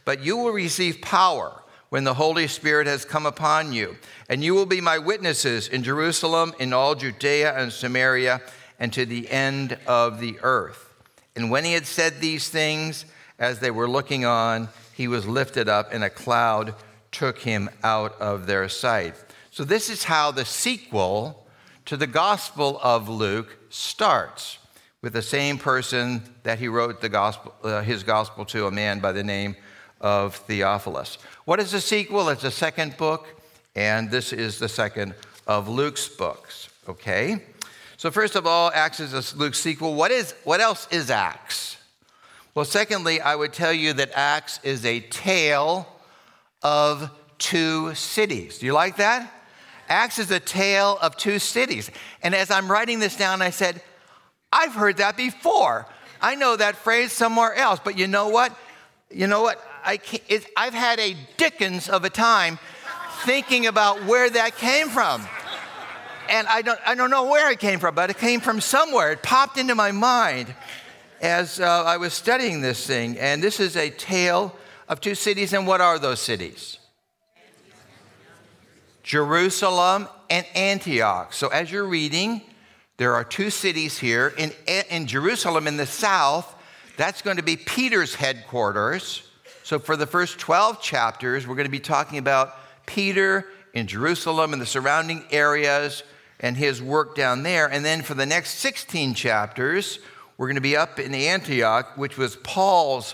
but 0.08 0.24
you 0.24 0.38
will 0.38 0.54
receive 0.54 1.02
power 1.02 1.62
when 1.90 2.06
the 2.06 2.14
Holy 2.14 2.48
Spirit 2.48 2.88
has 2.88 3.04
come 3.04 3.26
upon 3.26 3.74
you, 3.74 3.98
and 4.30 4.42
you 4.42 4.56
will 4.56 4.66
be 4.66 4.80
my 4.80 4.98
witnesses 4.98 5.68
in 5.68 5.84
Jerusalem, 5.84 6.54
in 6.60 6.72
all 6.72 6.96
Judea 6.96 7.54
and 7.58 7.74
Samaria, 7.74 8.42
and 8.80 8.94
to 8.94 9.06
the 9.06 9.30
end 9.30 9.78
of 9.86 10.22
the 10.22 10.40
earth. 10.44 10.94
And 11.36 11.52
when 11.52 11.66
he 11.66 11.74
had 11.74 11.86
said 11.86 12.22
these 12.22 12.48
things, 12.48 13.04
as 13.38 13.60
they 13.60 13.70
were 13.70 13.90
looking 13.90 14.24
on, 14.24 14.70
he 14.94 15.10
was 15.10 15.28
lifted 15.28 15.68
up, 15.68 15.90
and 15.92 16.06
a 16.06 16.10
cloud 16.10 16.74
took 17.12 17.40
him 17.40 17.70
out 17.84 18.14
of 18.22 18.48
their 18.48 18.70
sight. 18.70 19.14
So, 19.52 19.66
this 19.66 19.90
is 19.90 20.06
how 20.06 20.32
the 20.32 20.46
sequel 20.46 21.46
to 21.84 21.98
the 21.98 22.08
Gospel 22.08 22.80
of 22.82 23.10
Luke 23.10 23.58
starts 23.68 24.60
with 25.02 25.12
the 25.12 25.22
same 25.22 25.58
person 25.58 26.22
that 26.44 26.60
he 26.60 26.70
wrote 26.70 27.02
the 27.02 27.10
gospel, 27.10 27.54
uh, 27.64 27.82
his 27.82 28.04
gospel 28.04 28.46
to, 28.46 28.68
a 28.68 28.72
man 28.72 29.02
by 29.02 29.12
the 29.12 29.24
name 29.24 29.58
of 30.02 30.36
Theophilus. 30.36 31.18
What 31.46 31.60
is 31.60 31.72
the 31.72 31.82
sequel? 31.82 32.30
It's 32.30 32.44
a 32.44 32.52
second 32.52 32.98
book, 32.98 33.28
and 33.76 34.12
this 34.12 34.34
is 34.34 34.60
the 34.60 34.70
second 34.70 35.14
of 35.48 35.68
Luke's 35.68 36.08
books. 36.08 36.70
Okay? 36.88 37.42
So, 37.98 38.12
first 38.12 38.36
of 38.36 38.46
all, 38.46 38.72
Acts 38.74 39.00
is 39.00 39.14
a 39.14 39.38
Luke's 39.38 39.60
sequel. 39.60 39.96
What, 39.96 40.12
is, 40.12 40.36
what 40.44 40.62
else 40.62 40.88
is 40.92 41.10
Acts? 41.10 41.78
Well, 42.54 42.66
secondly, 42.66 43.22
I 43.22 43.36
would 43.36 43.54
tell 43.54 43.74
you 43.74 43.94
that 43.94 44.12
Acts 44.14 44.60
is 44.64 44.86
a 44.86 45.00
tale 45.00 45.88
of 46.64 47.10
two 47.38 47.94
cities. 47.96 48.60
Do 48.60 48.66
you 48.66 48.74
like 48.74 48.98
that? 48.98 49.32
Acts 49.90 50.20
is 50.20 50.32
a 50.32 50.40
tale 50.40 50.98
of 51.02 51.16
two 51.18 51.40
cities. 51.40 51.90
And 52.22 52.36
as 52.36 52.52
I'm 52.52 52.70
writing 52.70 53.00
this 53.00 53.16
down, 53.16 53.42
I 53.42 53.52
said, 53.52 53.82
I've 54.52 54.74
heard 54.74 54.98
that 54.98 55.18
before. 55.18 55.88
I 56.22 56.36
know 56.36 56.56
that 56.56 56.76
phrase 56.76 57.12
somewhere 57.12 57.54
else, 57.54 57.80
but 57.84 57.98
you 57.98 58.08
know 58.08 58.30
what? 58.30 58.58
You 59.12 59.28
know 59.28 59.42
what? 59.42 59.64
I 59.88 60.00
I've 60.58 60.74
had 60.74 61.00
a 61.00 61.16
Dickens 61.38 61.88
of 61.88 62.04
a 62.04 62.10
time 62.10 62.60
thinking 63.22 63.68
about 63.68 64.04
where 64.04 64.30
that 64.30 64.58
came 64.58 64.90
from. 64.90 65.26
And 66.30 66.46
I 66.48 66.62
don't, 66.62 66.80
I 66.86 66.94
don't 66.94 67.10
know 67.10 67.30
where 67.30 67.50
it 67.52 67.60
came 67.60 67.80
from, 67.80 67.96
but 67.96 68.10
it 68.10 68.18
came 68.18 68.42
from 68.42 68.60
somewhere. 68.60 69.14
It 69.14 69.24
popped 69.24 69.58
into 69.58 69.76
my 69.76 69.94
mind 69.94 70.54
as 71.22 71.62
uh, 71.62 71.84
I 71.86 71.96
was 71.98 72.14
studying 72.14 72.60
this 72.60 72.86
thing. 72.86 73.18
And 73.18 73.42
this 73.42 73.62
is 73.62 73.78
a 73.78 73.90
tale 73.90 74.54
of 74.90 75.00
two 75.00 75.16
cities. 75.16 75.54
And 75.54 75.66
what 75.66 75.80
are 75.80 75.98
those 75.98 76.20
cities? 76.20 76.80
Jerusalem 79.04 80.10
and 80.30 80.46
Antioch. 80.54 81.32
So 81.32 81.48
as 81.48 81.72
you're 81.72 81.88
reading, 81.88 82.42
there 82.98 83.14
are 83.14 83.24
two 83.24 83.50
cities 83.50 83.98
here. 83.98 84.34
In, 84.38 84.52
in 84.90 85.08
Jerusalem 85.08 85.66
in 85.66 85.78
the 85.78 85.86
south, 85.86 86.54
that's 86.98 87.22
going 87.22 87.38
to 87.38 87.44
be 87.44 87.56
Peter's 87.56 88.16
headquarters. 88.16 89.27
So 89.68 89.80
for 89.80 89.98
the 89.98 90.08
first 90.08 90.40
12 90.40 90.82
chapters, 90.82 91.46
we're 91.46 91.56
going 91.56 91.66
to 91.66 91.70
be 91.70 91.82
talking 91.82 92.20
about 92.20 92.56
Peter 92.86 93.46
in 93.74 93.86
Jerusalem 93.86 94.54
and 94.54 94.62
the 94.62 94.66
surrounding 94.66 95.26
areas 95.30 96.04
and 96.40 96.56
his 96.56 96.82
work 96.82 97.18
down 97.18 97.44
there. 97.44 97.70
And 97.70 97.84
then 97.84 98.02
for 98.02 98.14
the 98.14 98.26
next 98.26 98.60
16 98.60 99.14
chapters, 99.14 100.00
we're 100.38 100.48
going 100.48 100.56
to 100.56 100.62
be 100.62 100.78
up 100.78 101.00
in 101.00 101.14
Antioch, 101.14 101.98
which 101.98 102.18
was 102.18 102.38
Paul's 102.38 103.14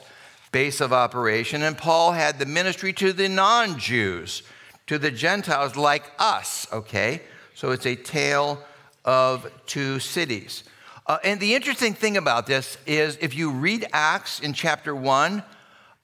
base 0.51 0.79
of 0.79 0.93
operation. 0.93 1.63
And 1.63 1.75
Paul 1.75 2.11
had 2.11 2.37
the 2.37 2.45
ministry 2.45 2.93
to 2.93 3.13
the 3.13 3.29
non 3.29 3.79
Jews, 3.79 4.43
to 4.85 4.99
the 4.99 5.09
Gentiles 5.09 5.75
like 5.75 6.11
us, 6.19 6.67
okay? 6.71 7.23
So 7.55 7.71
it's 7.71 7.87
a 7.87 7.95
tale 7.95 8.63
of 9.03 9.51
two 9.65 9.97
cities. 9.97 10.65
Uh, 11.07 11.17
and 11.23 11.39
the 11.39 11.55
interesting 11.55 11.95
thing 11.95 12.15
about 12.15 12.45
this 12.45 12.77
is 12.85 13.17
if 13.21 13.35
you 13.35 13.49
read 13.49 13.87
Acts 13.91 14.39
in 14.39 14.53
chapter 14.53 14.95
1, 14.95 15.41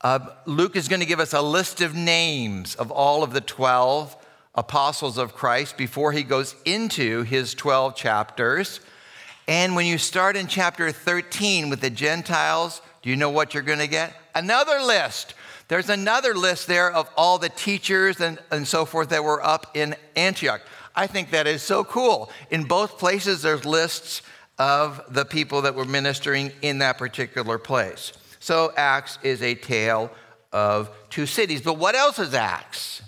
uh, 0.01 0.19
Luke 0.45 0.75
is 0.75 0.87
going 0.87 1.01
to 1.01 1.05
give 1.05 1.19
us 1.19 1.33
a 1.33 1.41
list 1.41 1.81
of 1.81 1.93
names 1.93 2.75
of 2.75 2.91
all 2.91 3.23
of 3.23 3.33
the 3.33 3.41
12 3.41 4.15
apostles 4.55 5.17
of 5.17 5.35
Christ 5.35 5.77
before 5.77 6.11
he 6.11 6.23
goes 6.23 6.55
into 6.65 7.23
his 7.23 7.53
12 7.53 7.95
chapters. 7.95 8.79
And 9.47 9.75
when 9.75 9.85
you 9.85 9.97
start 9.97 10.35
in 10.35 10.47
chapter 10.47 10.91
13 10.91 11.69
with 11.69 11.81
the 11.81 11.89
Gentiles, 11.89 12.81
do 13.01 13.09
you 13.09 13.15
know 13.15 13.29
what 13.29 13.53
you're 13.53 13.63
going 13.63 13.79
to 13.79 13.87
get? 13.87 14.13
Another 14.35 14.79
list. 14.79 15.33
There's 15.67 15.89
another 15.89 16.33
list 16.33 16.67
there 16.67 16.91
of 16.91 17.09
all 17.17 17.37
the 17.37 17.49
teachers 17.49 18.19
and, 18.21 18.39
and 18.51 18.67
so 18.67 18.85
forth 18.85 19.09
that 19.09 19.23
were 19.23 19.43
up 19.45 19.75
in 19.75 19.95
Antioch. 20.15 20.61
I 20.95 21.07
think 21.07 21.31
that 21.31 21.45
is 21.45 21.61
so 21.61 21.83
cool. 21.83 22.31
In 22.49 22.63
both 22.63 22.97
places, 22.97 23.41
there's 23.41 23.65
lists 23.65 24.21
of 24.57 25.01
the 25.09 25.25
people 25.25 25.61
that 25.63 25.75
were 25.75 25.85
ministering 25.85 26.51
in 26.61 26.79
that 26.79 26.97
particular 26.97 27.57
place. 27.57 28.13
So 28.39 28.73
Acts 28.75 29.19
is 29.21 29.41
a 29.41 29.55
tale 29.55 30.11
of 30.51 30.89
two 31.09 31.25
cities. 31.25 31.61
But 31.61 31.77
what 31.77 31.95
else 31.95 32.19
is 32.19 32.33
Acts? 32.33 33.01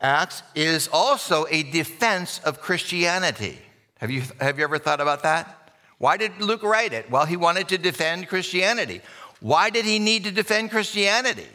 Acts 0.00 0.42
is 0.54 0.88
also 0.92 1.46
a 1.50 1.62
defense 1.64 2.40
of 2.44 2.60
Christianity. 2.60 3.58
Have 3.98 4.10
you, 4.10 4.22
have 4.40 4.58
you 4.58 4.64
ever 4.64 4.78
thought 4.78 5.00
about 5.00 5.24
that? 5.24 5.72
Why 5.98 6.16
did 6.16 6.40
Luke 6.40 6.62
write 6.62 6.94
it? 6.94 7.10
Well, 7.10 7.26
he 7.26 7.36
wanted 7.36 7.68
to 7.68 7.78
defend 7.78 8.28
Christianity. 8.28 9.02
Why 9.40 9.68
did 9.68 9.84
he 9.84 9.98
need 9.98 10.24
to 10.24 10.30
defend 10.30 10.70
Christianity? 10.70 11.46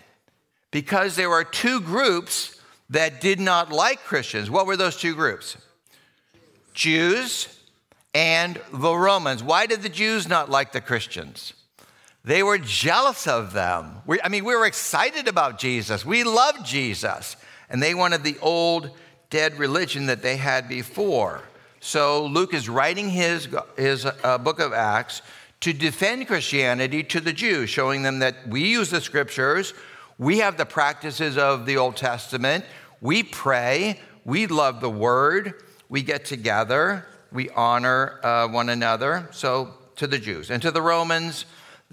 Because 0.69 1.15
there 1.15 1.29
were 1.29 1.43
two 1.43 1.81
groups 1.81 2.61
that 2.91 3.21
did 3.21 3.39
not 3.39 3.71
like 3.71 4.03
Christians. 4.03 4.51
What 4.51 4.67
were 4.67 4.77
those 4.77 4.97
two 4.97 5.15
groups? 5.15 5.57
Jews 6.75 7.47
and 8.13 8.61
the 8.71 8.95
Romans. 8.95 9.41
Why 9.41 9.65
did 9.65 9.81
the 9.81 9.89
Jews 9.89 10.27
not 10.27 10.51
like 10.51 10.71
the 10.71 10.81
Christians? 10.81 11.54
They 12.25 12.41
were 12.41 12.57
jealous 12.57 13.27
of 13.27 13.53
them. 13.53 13.97
We, 14.07 14.19
I 14.19 14.29
mean, 14.29 14.45
we 14.45 14.55
were 14.55 14.65
excited 14.65 15.27
about 15.27 15.59
Jesus. 15.59 16.03
We 16.03 16.23
loved 16.23 16.65
Jesus 16.65 17.37
and 17.69 17.81
they 17.81 17.93
wanted 17.93 18.23
the 18.23 18.37
old 18.41 18.89
dead 19.29 19.59
religion 19.59 20.07
that 20.07 20.23
they 20.23 20.35
had 20.35 20.67
before. 20.67 21.43
So 21.79 22.25
Luke 22.25 22.55
is 22.55 22.67
writing 22.67 23.09
his, 23.09 23.47
his 23.77 24.07
uh, 24.07 24.39
book 24.39 24.59
of 24.59 24.73
Acts 24.73 25.21
to 25.61 25.71
defend 25.71 26.27
Christianity 26.27 27.03
to 27.03 27.19
the 27.19 27.31
Jews, 27.31 27.69
showing 27.69 28.01
them 28.01 28.19
that 28.19 28.47
we 28.47 28.65
use 28.65 28.89
the 28.89 29.01
scriptures, 29.01 29.75
we 30.17 30.39
have 30.39 30.57
the 30.57 30.65
practices 30.65 31.37
of 31.37 31.67
the 31.67 31.77
Old 31.77 31.95
Testament, 31.95 32.65
we 33.01 33.21
pray, 33.21 33.99
we 34.23 34.47
love 34.47 34.81
the 34.81 34.89
word, 34.89 35.61
we 35.89 36.01
get 36.01 36.25
together, 36.25 37.05
we 37.31 37.51
honor 37.51 38.19
uh, 38.23 38.47
one 38.47 38.69
another. 38.69 39.29
So 39.31 39.75
to 39.97 40.07
the 40.07 40.17
Jews 40.17 40.49
and 40.49 40.61
to 40.63 40.71
the 40.71 40.81
Romans, 40.81 41.45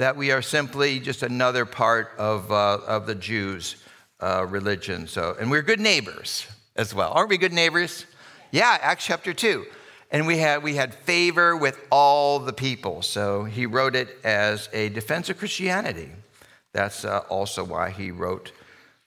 that 0.02 0.16
we 0.16 0.32
are 0.32 0.42
simply 0.42 0.98
just 0.98 1.22
another 1.22 1.64
part 1.64 2.10
of, 2.18 2.50
uh, 2.50 2.80
of 2.88 3.06
the 3.06 3.14
Jews 3.14 3.76
uh, 4.18 4.44
religion. 4.48 5.06
So, 5.06 5.36
and 5.38 5.48
we're 5.48 5.62
good 5.62 5.78
neighbors 5.78 6.44
as 6.74 6.92
well. 6.92 7.12
Aren't 7.12 7.30
we 7.30 7.38
good 7.38 7.52
neighbors? 7.52 8.04
Yeah, 8.50 8.78
Acts 8.80 9.06
chapter 9.06 9.32
2. 9.32 9.64
And 10.10 10.26
we 10.26 10.38
had, 10.38 10.64
we 10.64 10.74
had 10.74 10.92
favor 10.92 11.56
with 11.56 11.78
all 11.88 12.40
the 12.40 12.52
people. 12.52 13.02
So 13.02 13.44
he 13.44 13.64
wrote 13.64 13.94
it 13.94 14.08
as 14.24 14.68
a 14.72 14.88
defense 14.88 15.30
of 15.30 15.38
Christianity. 15.38 16.10
That's 16.72 17.04
uh, 17.04 17.20
also 17.28 17.62
why 17.62 17.90
he 17.90 18.10
wrote 18.10 18.50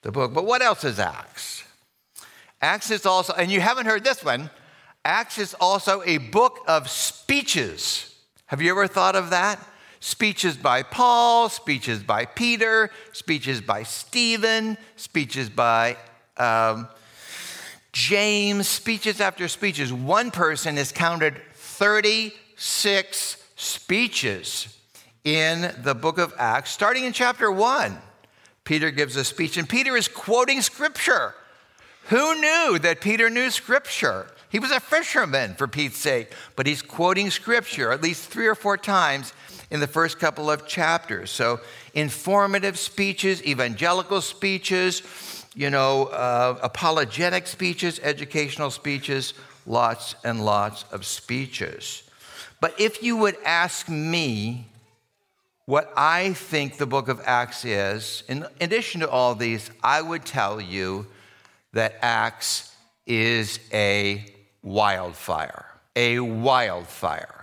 the 0.01 0.13
book. 0.13 0.33
But 0.33 0.45
what 0.45 0.61
else 0.61 0.85
is 0.85 0.97
Acts? 0.97 1.65
Acts 2.61 2.89
is 2.89 3.05
also, 3.05 3.33
and 3.33 3.51
you 3.51 3.59
haven't 3.59 3.87
heard 3.87 4.05
this 4.05 4.23
one, 4.23 4.49
Acts 5.03 5.39
is 5.39 5.55
also 5.59 6.03
a 6.05 6.19
book 6.19 6.59
of 6.69 6.89
speeches. 6.89 8.15
Have 8.45 8.61
you 8.61 8.71
ever 8.71 8.87
thought 8.87 9.17
of 9.17 9.31
that? 9.31 9.59
Speeches 10.05 10.55
by 10.55 10.83
Paul, 10.83 11.49
speeches 11.49 12.03
by 12.03 12.25
Peter, 12.25 12.91
speeches 13.11 13.59
by 13.59 13.81
Stephen, 13.81 14.77
speeches 14.97 15.49
by 15.49 15.97
um, 16.37 16.87
James, 17.91 18.67
speeches 18.67 19.19
after 19.19 19.47
speeches. 19.47 19.91
One 19.91 20.29
person 20.29 20.77
has 20.77 20.91
counted 20.91 21.41
36 21.53 23.43
speeches 23.55 24.79
in 25.23 25.73
the 25.81 25.95
book 25.95 26.19
of 26.19 26.35
Acts, 26.37 26.69
starting 26.69 27.05
in 27.05 27.11
chapter 27.11 27.51
1. 27.51 27.97
Peter 28.63 28.91
gives 28.91 29.15
a 29.15 29.23
speech, 29.23 29.57
and 29.57 29.67
Peter 29.67 29.97
is 29.97 30.07
quoting 30.07 30.61
scripture. 30.61 31.33
Who 32.09 32.39
knew 32.39 32.77
that 32.77 33.01
Peter 33.01 33.31
knew 33.31 33.49
scripture? 33.49 34.27
He 34.49 34.59
was 34.59 34.69
a 34.71 34.79
fisherman, 34.79 35.55
for 35.55 35.67
Pete's 35.67 35.97
sake, 35.97 36.31
but 36.55 36.67
he's 36.67 36.83
quoting 36.83 37.31
scripture 37.31 37.91
at 37.91 38.03
least 38.03 38.29
three 38.29 38.45
or 38.45 38.55
four 38.55 38.77
times 38.77 39.33
in 39.71 39.79
the 39.79 39.87
first 39.87 40.19
couple 40.19 40.49
of 40.49 40.67
chapters. 40.67 41.31
So, 41.31 41.59
informative 41.93 42.77
speeches, 42.77 43.43
evangelical 43.43 44.21
speeches, 44.21 45.01
you 45.55 45.69
know, 45.69 46.05
uh, 46.05 46.59
apologetic 46.61 47.47
speeches, 47.47 47.99
educational 48.03 48.71
speeches, 48.71 49.33
lots 49.65 50.15
and 50.23 50.43
lots 50.43 50.85
of 50.91 51.05
speeches. 51.05 52.03
But 52.61 52.79
if 52.79 53.03
you 53.03 53.17
would 53.17 53.37
ask 53.45 53.89
me 53.89 54.67
what 55.65 55.91
I 55.97 56.33
think 56.33 56.77
the 56.77 56.85
book 56.85 57.07
of 57.07 57.21
Acts 57.25 57.65
is, 57.65 58.23
in 58.27 58.45
addition 58.61 59.01
to 59.01 59.09
all 59.09 59.33
these, 59.33 59.71
I 59.83 60.01
would 60.01 60.25
tell 60.25 60.61
you 60.61 61.07
that 61.73 61.95
Acts 62.01 62.75
is 63.05 63.59
a 63.73 64.25
wildfire. 64.61 65.65
A 65.95 66.19
wildfire. 66.19 67.34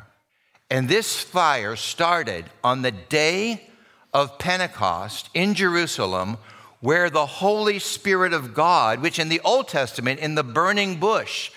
And 0.72 0.88
this 0.88 1.20
fire 1.20 1.76
started 1.76 2.46
on 2.64 2.80
the 2.80 2.92
day 2.92 3.68
of 4.14 4.38
Pentecost 4.38 5.28
in 5.34 5.52
Jerusalem, 5.52 6.38
where 6.80 7.10
the 7.10 7.26
Holy 7.26 7.78
Spirit 7.78 8.32
of 8.32 8.54
God, 8.54 9.02
which 9.02 9.18
in 9.18 9.28
the 9.28 9.42
Old 9.44 9.68
Testament, 9.68 10.18
in 10.20 10.34
the 10.34 10.42
burning 10.42 10.98
bush, 10.98 11.50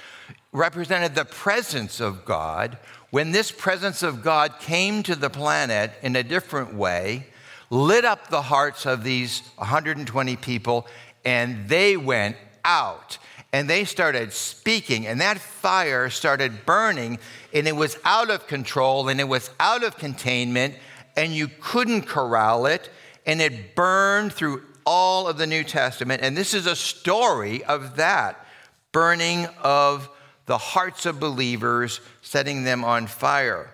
represented 0.51 1.15
the 1.15 1.23
presence 1.23 2.01
of 2.01 2.25
God, 2.25 2.77
when 3.09 3.31
this 3.31 3.53
presence 3.53 4.03
of 4.03 4.21
God 4.21 4.59
came 4.59 5.01
to 5.03 5.15
the 5.15 5.29
planet 5.29 5.91
in 6.01 6.17
a 6.17 6.21
different 6.21 6.73
way, 6.73 7.27
lit 7.69 8.03
up 8.03 8.27
the 8.27 8.41
hearts 8.41 8.85
of 8.85 9.05
these 9.05 9.43
120 9.55 10.35
people, 10.35 10.87
and 11.23 11.69
they 11.69 11.95
went 11.95 12.35
out 12.65 13.17
and 13.55 13.69
they 13.69 13.85
started 13.85 14.33
speaking, 14.33 15.07
and 15.07 15.21
that 15.21 15.39
fire 15.39 16.09
started 16.09 16.65
burning, 16.65 17.17
and 17.53 17.69
it 17.69 17.75
was 17.75 17.97
out 18.03 18.29
of 18.29 18.47
control, 18.47 19.07
and 19.07 19.21
it 19.21 19.29
was 19.29 19.49
out 19.61 19.81
of 19.81 19.97
containment, 19.97 20.75
and 21.15 21.31
you 21.31 21.47
couldn't 21.61 22.01
corral 22.01 22.65
it, 22.65 22.89
and 23.25 23.39
it 23.39 23.73
burned 23.73 24.33
through 24.33 24.61
all 24.85 25.29
of 25.29 25.37
the 25.37 25.47
New 25.47 25.63
Testament. 25.63 26.21
And 26.21 26.35
this 26.35 26.53
is 26.53 26.65
a 26.65 26.75
story 26.75 27.63
of 27.63 27.95
that 27.95 28.45
burning 28.91 29.47
of 29.63 30.09
the 30.47 30.57
hearts 30.57 31.05
of 31.05 31.21
believers, 31.21 32.01
setting 32.21 32.65
them 32.65 32.83
on 32.83 33.07
fire. 33.07 33.69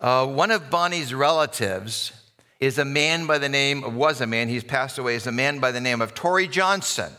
Uh, 0.00 0.26
one 0.26 0.50
of 0.50 0.70
Bonnie's 0.70 1.12
relatives 1.12 2.12
is 2.60 2.78
a 2.78 2.84
man 2.86 3.26
by 3.26 3.36
the 3.36 3.50
name, 3.50 3.94
was 3.94 4.22
a 4.22 4.26
man, 4.26 4.48
he's 4.48 4.64
passed 4.64 4.96
away, 4.96 5.16
is 5.16 5.26
a 5.26 5.32
man 5.32 5.58
by 5.58 5.70
the 5.70 5.82
name 5.82 6.00
of 6.00 6.14
Torrey 6.14 6.48
Johnson. 6.48 7.12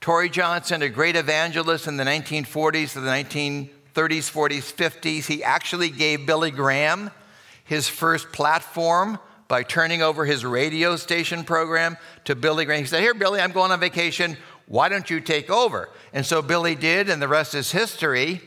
Torrey 0.00 0.28
Johnson, 0.28 0.82
a 0.82 0.88
great 0.88 1.16
evangelist 1.16 1.86
in 1.86 1.96
the 1.96 2.04
1940s 2.04 2.92
to 2.92 3.00
the 3.00 3.10
1930s, 3.10 3.70
40s, 3.94 4.72
50s, 4.72 5.26
he 5.26 5.42
actually 5.42 5.90
gave 5.90 6.26
Billy 6.26 6.50
Graham 6.50 7.10
his 7.64 7.88
first 7.88 8.32
platform 8.32 9.18
by 9.48 9.62
turning 9.62 10.02
over 10.02 10.24
his 10.24 10.44
radio 10.44 10.96
station 10.96 11.44
program 11.44 11.96
to 12.24 12.34
Billy 12.34 12.64
Graham. 12.64 12.80
He 12.80 12.86
said, 12.86 13.00
Here, 13.00 13.14
Billy, 13.14 13.40
I'm 13.40 13.52
going 13.52 13.72
on 13.72 13.80
vacation. 13.80 14.36
Why 14.66 14.88
don't 14.88 15.08
you 15.08 15.20
take 15.20 15.50
over? 15.50 15.88
And 16.12 16.26
so 16.26 16.42
Billy 16.42 16.74
did, 16.74 17.08
and 17.08 17.22
the 17.22 17.28
rest 17.28 17.54
is 17.54 17.70
history. 17.70 18.40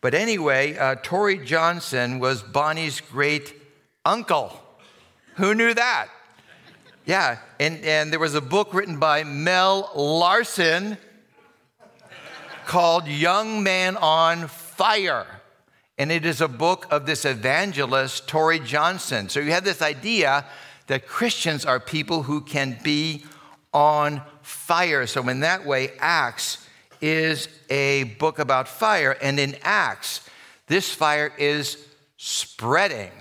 But 0.00 0.14
anyway, 0.14 0.76
uh, 0.76 0.96
Torrey 1.02 1.38
Johnson 1.38 2.18
was 2.18 2.42
Bonnie's 2.42 3.00
great 3.00 3.54
uncle. 4.04 4.60
Who 5.36 5.54
knew 5.54 5.72
that? 5.74 6.08
Yeah, 7.06 7.38
and, 7.64 7.82
and 7.82 8.12
there 8.12 8.20
was 8.20 8.34
a 8.34 8.42
book 8.42 8.74
written 8.74 8.98
by 8.98 9.24
Mel 9.24 9.90
Larson 9.94 10.98
called 12.66 13.08
Young 13.08 13.62
Man 13.62 13.96
on 13.96 14.48
Fire. 14.48 15.26
And 15.96 16.12
it 16.12 16.26
is 16.26 16.42
a 16.42 16.48
book 16.48 16.86
of 16.90 17.06
this 17.06 17.24
evangelist, 17.24 18.28
Torrey 18.28 18.58
Johnson. 18.58 19.30
So 19.30 19.40
you 19.40 19.52
have 19.52 19.64
this 19.64 19.80
idea 19.80 20.44
that 20.88 21.06
Christians 21.06 21.64
are 21.64 21.80
people 21.80 22.24
who 22.24 22.42
can 22.42 22.78
be 22.82 23.24
on 23.72 24.20
fire. 24.42 25.06
So, 25.06 25.26
in 25.30 25.40
that 25.40 25.64
way, 25.64 25.92
Acts 26.00 26.68
is 27.00 27.48
a 27.70 28.04
book 28.18 28.40
about 28.40 28.68
fire. 28.68 29.16
And 29.22 29.40
in 29.40 29.56
Acts, 29.62 30.28
this 30.66 30.92
fire 30.92 31.32
is 31.38 31.82
spreading. 32.18 33.12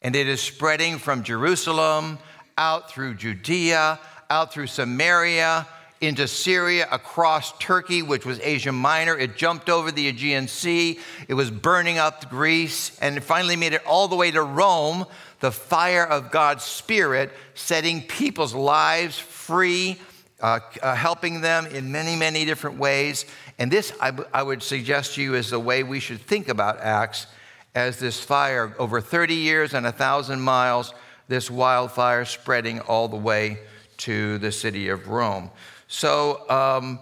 And 0.00 0.16
it 0.16 0.26
is 0.26 0.40
spreading 0.40 0.96
from 0.96 1.22
Jerusalem 1.22 2.18
out 2.60 2.90
through 2.90 3.14
Judea, 3.14 3.98
out 4.28 4.52
through 4.52 4.66
Samaria, 4.66 5.66
into 6.02 6.28
Syria, 6.28 6.86
across 6.92 7.56
Turkey, 7.58 8.02
which 8.02 8.26
was 8.26 8.38
Asia 8.40 8.70
Minor. 8.70 9.16
It 9.16 9.36
jumped 9.36 9.70
over 9.70 9.90
the 9.90 10.08
Aegean 10.08 10.46
Sea. 10.46 10.98
It 11.26 11.34
was 11.34 11.50
burning 11.50 11.98
up 11.98 12.28
Greece, 12.28 12.98
and 13.00 13.16
it 13.16 13.22
finally 13.22 13.56
made 13.56 13.72
it 13.72 13.84
all 13.86 14.08
the 14.08 14.16
way 14.16 14.30
to 14.30 14.42
Rome. 14.42 15.06
The 15.40 15.50
fire 15.50 16.06
of 16.06 16.30
God's 16.30 16.62
Spirit 16.62 17.32
setting 17.54 18.02
people's 18.02 18.54
lives 18.54 19.18
free, 19.18 19.98
uh, 20.40 20.60
uh, 20.82 20.94
helping 20.94 21.40
them 21.40 21.66
in 21.66 21.90
many, 21.90 22.14
many 22.14 22.44
different 22.44 22.78
ways. 22.78 23.24
And 23.58 23.70
this, 23.70 23.90
I, 24.00 24.42
would 24.42 24.62
suggest 24.62 25.14
to 25.14 25.22
you, 25.22 25.34
is 25.34 25.50
the 25.50 25.58
way 25.58 25.82
we 25.82 25.98
should 25.98 26.20
think 26.20 26.48
about 26.48 26.78
Acts 26.80 27.26
as 27.74 27.98
this 27.98 28.20
fire 28.20 28.74
over 28.78 29.00
30 29.00 29.34
years 29.34 29.72
and 29.72 29.86
a 29.86 29.92
thousand 29.92 30.40
miles, 30.40 30.92
this 31.30 31.48
wildfire 31.48 32.24
spreading 32.24 32.80
all 32.80 33.06
the 33.06 33.16
way 33.16 33.60
to 33.98 34.36
the 34.38 34.50
city 34.50 34.88
of 34.88 35.06
Rome. 35.06 35.48
So, 35.86 36.48
um, 36.50 36.98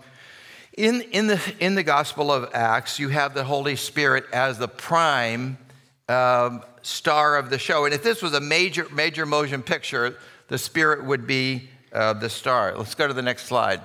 in, 0.77 1.01
in, 1.13 1.29
the, 1.29 1.41
in 1.61 1.75
the 1.75 1.83
Gospel 1.83 2.31
of 2.31 2.51
Acts, 2.53 2.99
you 2.99 3.09
have 3.09 3.33
the 3.33 3.43
Holy 3.43 3.75
Spirit 3.75 4.27
as 4.31 4.59
the 4.59 4.69
prime 4.69 5.57
um, 6.11 6.63
star 6.83 7.39
of 7.39 7.49
the 7.49 7.59
show. 7.59 7.87
And 7.87 7.95
if 7.95 8.03
this 8.03 8.21
was 8.21 8.35
a 8.35 8.41
major, 8.41 8.87
major 8.91 9.25
motion 9.25 9.63
picture, 9.63 10.19
the 10.49 10.59
Spirit 10.59 11.07
would 11.07 11.27
be 11.27 11.71
uh, 11.95 12.13
the 12.13 12.29
star. 12.29 12.77
Let's 12.77 12.95
go 12.95 13.09
to 13.09 13.15
the 13.15 13.23
next 13.23 13.47
slide. 13.47 13.81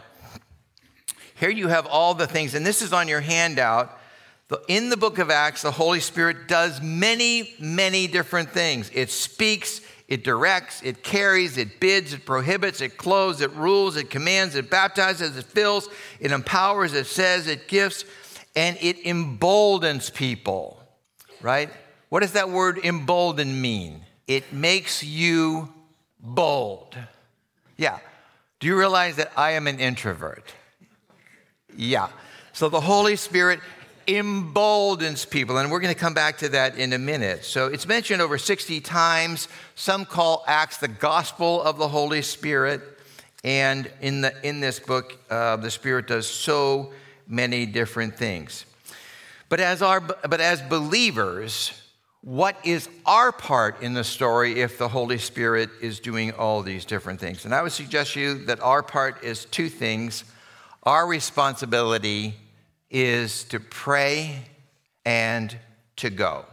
Here 1.36 1.50
you 1.50 1.70
have 1.70 1.88
all 1.88 2.14
the 2.14 2.28
things, 2.28 2.54
and 2.54 2.66
this 2.66 2.82
is 2.82 2.92
on 2.92 3.08
your 3.08 3.22
handout. 3.22 3.98
In 4.68 4.90
the 4.90 4.98
book 4.98 5.20
of 5.20 5.30
Acts, 5.30 5.62
the 5.62 5.72
Holy 5.72 6.02
Spirit 6.02 6.50
does 6.50 6.82
many, 6.82 7.56
many 7.60 8.08
different 8.08 8.50
things. 8.50 8.92
It 8.94 9.10
speaks, 9.10 9.80
it 10.14 10.24
directs, 10.24 10.84
it 10.84 11.02
carries, 11.02 11.58
it 11.58 11.80
bids, 11.80 12.14
it 12.14 12.24
prohibits, 12.24 12.82
it 12.82 12.98
clothes, 12.98 13.42
it 13.42 13.52
rules, 13.54 13.96
it 13.96 14.12
commands, 14.12 14.54
it 14.54 14.70
baptizes, 14.70 15.36
it 15.36 15.44
fills, 15.44 15.90
it 16.20 16.32
empowers, 16.32 16.94
it 16.94 17.08
says, 17.08 17.48
it 17.48 17.68
gifts, 17.68 18.06
and 18.56 18.78
it 18.80 19.08
emboldens 19.08 20.12
people, 20.12 20.80
right? 21.42 21.68
What 22.10 22.20
does 22.20 22.34
that 22.34 22.52
word 22.52 22.78
embolden 22.84 23.60
mean? 23.60 24.02
It 24.28 24.54
makes 24.54 25.04
you 25.04 25.74
bold. 26.20 26.96
Yeah. 27.76 27.98
Do 28.60 28.68
you 28.68 28.78
realize 28.78 29.16
that 29.16 29.32
I 29.36 29.54
am 29.54 29.66
an 29.66 29.80
introvert? 29.80 30.54
Yeah. 31.76 32.10
So 32.52 32.70
the 32.70 32.82
Holy 32.82 33.16
Spirit 33.16 33.62
emboldens 34.08 35.26
people. 35.26 35.58
And 35.58 35.72
we're 35.72 35.80
going 35.80 35.94
to 35.94 36.00
come 36.00 36.14
back 36.14 36.38
to 36.40 36.50
that 36.50 36.78
in 36.78 36.94
a 36.94 36.98
minute. 36.98 37.46
So 37.46 37.68
it's 37.68 37.88
mentioned 37.88 38.22
over 38.22 38.38
60 38.38 38.82
times. 38.82 39.48
Some 39.76 40.06
call 40.06 40.44
Acts 40.48 40.78
the 40.78 40.88
gospel 40.88 41.62
of 41.62 41.78
the 41.78 41.88
Holy 41.88 42.22
Spirit. 42.22 42.82
And 43.44 43.92
in, 44.02 44.22
the, 44.22 44.34
in 44.48 44.60
this 44.60 44.80
book, 44.80 45.18
uh, 45.30 45.58
the 45.58 45.72
Spirit 45.72 46.08
does 46.08 46.28
so 46.28 46.92
many 47.28 47.66
different 47.66 48.16
things. 48.18 48.66
But 49.50 49.60
as, 49.60 49.82
our, 49.82 50.00
but 50.00 50.40
as 50.42 50.62
believers, 50.62 51.72
what 52.22 52.56
is 52.64 52.88
our 53.06 53.32
part 53.32 53.82
in 53.82 53.94
the 53.94 54.04
story 54.04 54.62
if 54.62 54.78
the 54.78 54.88
Holy 54.88 55.18
Spirit 55.18 55.70
is 55.82 56.00
doing 56.00 56.32
all 56.32 56.62
these 56.62 56.86
different 56.86 57.20
things? 57.20 57.44
And 57.44 57.54
I 57.54 57.62
would 57.62 57.74
suggest 57.74 58.14
to 58.14 58.22
you 58.22 58.46
that 58.46 58.62
our 58.62 58.82
part 58.82 59.24
is 59.24 59.46
two 59.46 59.70
things 59.70 60.24
our 60.86 61.08
responsibility 61.08 62.36
is 62.94 63.44
to 63.46 63.60
pray 63.60 64.46
and 65.04 65.58
to 65.98 66.10
go. 66.10 66.46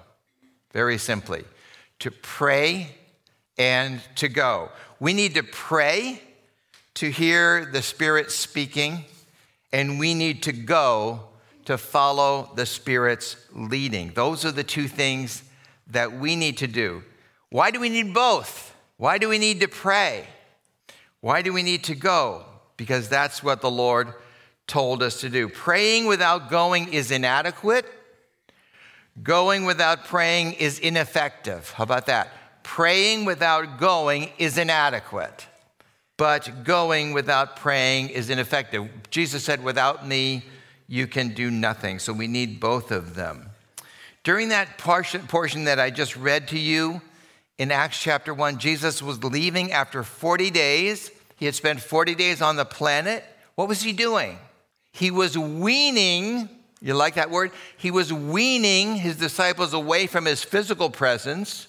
Very 0.72 0.98
simply, 0.98 1.44
to 2.00 2.10
pray 2.10 2.96
and 3.58 4.00
to 4.16 4.28
go. 4.28 4.70
We 4.98 5.12
need 5.12 5.34
to 5.34 5.42
pray 5.42 6.22
to 6.94 7.10
hear 7.10 7.66
the 7.66 7.82
Spirit 7.82 8.30
speaking, 8.30 9.04
and 9.72 9.98
we 9.98 10.14
need 10.14 10.42
to 10.44 10.52
go 10.52 11.20
to 11.66 11.76
follow 11.76 12.50
the 12.56 12.66
Spirit's 12.66 13.36
leading. 13.52 14.12
Those 14.14 14.44
are 14.44 14.50
the 14.50 14.64
two 14.64 14.88
things 14.88 15.42
that 15.88 16.12
we 16.12 16.36
need 16.36 16.58
to 16.58 16.66
do. 16.66 17.02
Why 17.50 17.70
do 17.70 17.80
we 17.80 17.88
need 17.88 18.14
both? 18.14 18.74
Why 18.96 19.18
do 19.18 19.28
we 19.28 19.38
need 19.38 19.60
to 19.60 19.68
pray? 19.68 20.26
Why 21.20 21.42
do 21.42 21.52
we 21.52 21.62
need 21.62 21.84
to 21.84 21.94
go? 21.94 22.44
Because 22.76 23.08
that's 23.08 23.42
what 23.42 23.60
the 23.60 23.70
Lord 23.70 24.14
told 24.70 25.02
us 25.02 25.20
to 25.20 25.28
do. 25.28 25.48
Praying 25.48 26.06
without 26.06 26.48
going 26.48 26.92
is 26.92 27.10
inadequate. 27.10 27.84
Going 29.22 29.64
without 29.64 30.04
praying 30.04 30.52
is 30.54 30.78
ineffective. 30.78 31.70
How 31.70 31.84
about 31.84 32.06
that? 32.06 32.32
Praying 32.62 33.24
without 33.24 33.80
going 33.80 34.30
is 34.38 34.56
inadequate, 34.56 35.46
but 36.16 36.62
going 36.62 37.12
without 37.12 37.56
praying 37.56 38.10
is 38.10 38.30
ineffective. 38.30 38.88
Jesus 39.10 39.44
said, 39.44 39.64
Without 39.64 40.06
me, 40.06 40.44
you 40.86 41.08
can 41.08 41.34
do 41.34 41.50
nothing. 41.50 41.98
So 41.98 42.12
we 42.12 42.28
need 42.28 42.60
both 42.60 42.92
of 42.92 43.16
them. 43.16 43.50
During 44.22 44.50
that 44.50 44.78
portion, 44.78 45.64
that 45.64 45.80
I 45.80 45.90
just 45.90 46.16
read 46.16 46.48
to 46.48 46.58
you 46.58 47.02
in 47.58 47.72
Acts 47.72 48.00
chapter 48.00 48.32
1, 48.32 48.58
Jesus 48.58 49.02
was 49.02 49.22
leaving 49.24 49.72
after 49.72 50.04
40 50.04 50.50
days. 50.50 51.10
He 51.36 51.46
had 51.46 51.54
spent 51.54 51.80
40 51.80 52.14
days 52.14 52.40
on 52.40 52.56
the 52.56 52.64
planet. 52.64 53.24
What 53.56 53.66
was 53.68 53.82
he 53.82 53.92
doing? 53.92 54.38
He 54.92 55.10
was 55.10 55.36
weaning, 55.36 56.48
you 56.80 56.94
like 56.94 57.14
that 57.14 57.30
word? 57.30 57.52
He 57.76 57.90
was 57.90 58.12
weaning 58.12 58.96
his 58.96 59.16
disciples 59.16 59.72
away 59.72 60.06
from 60.06 60.24
his 60.24 60.42
physical 60.42 60.90
presence 60.90 61.68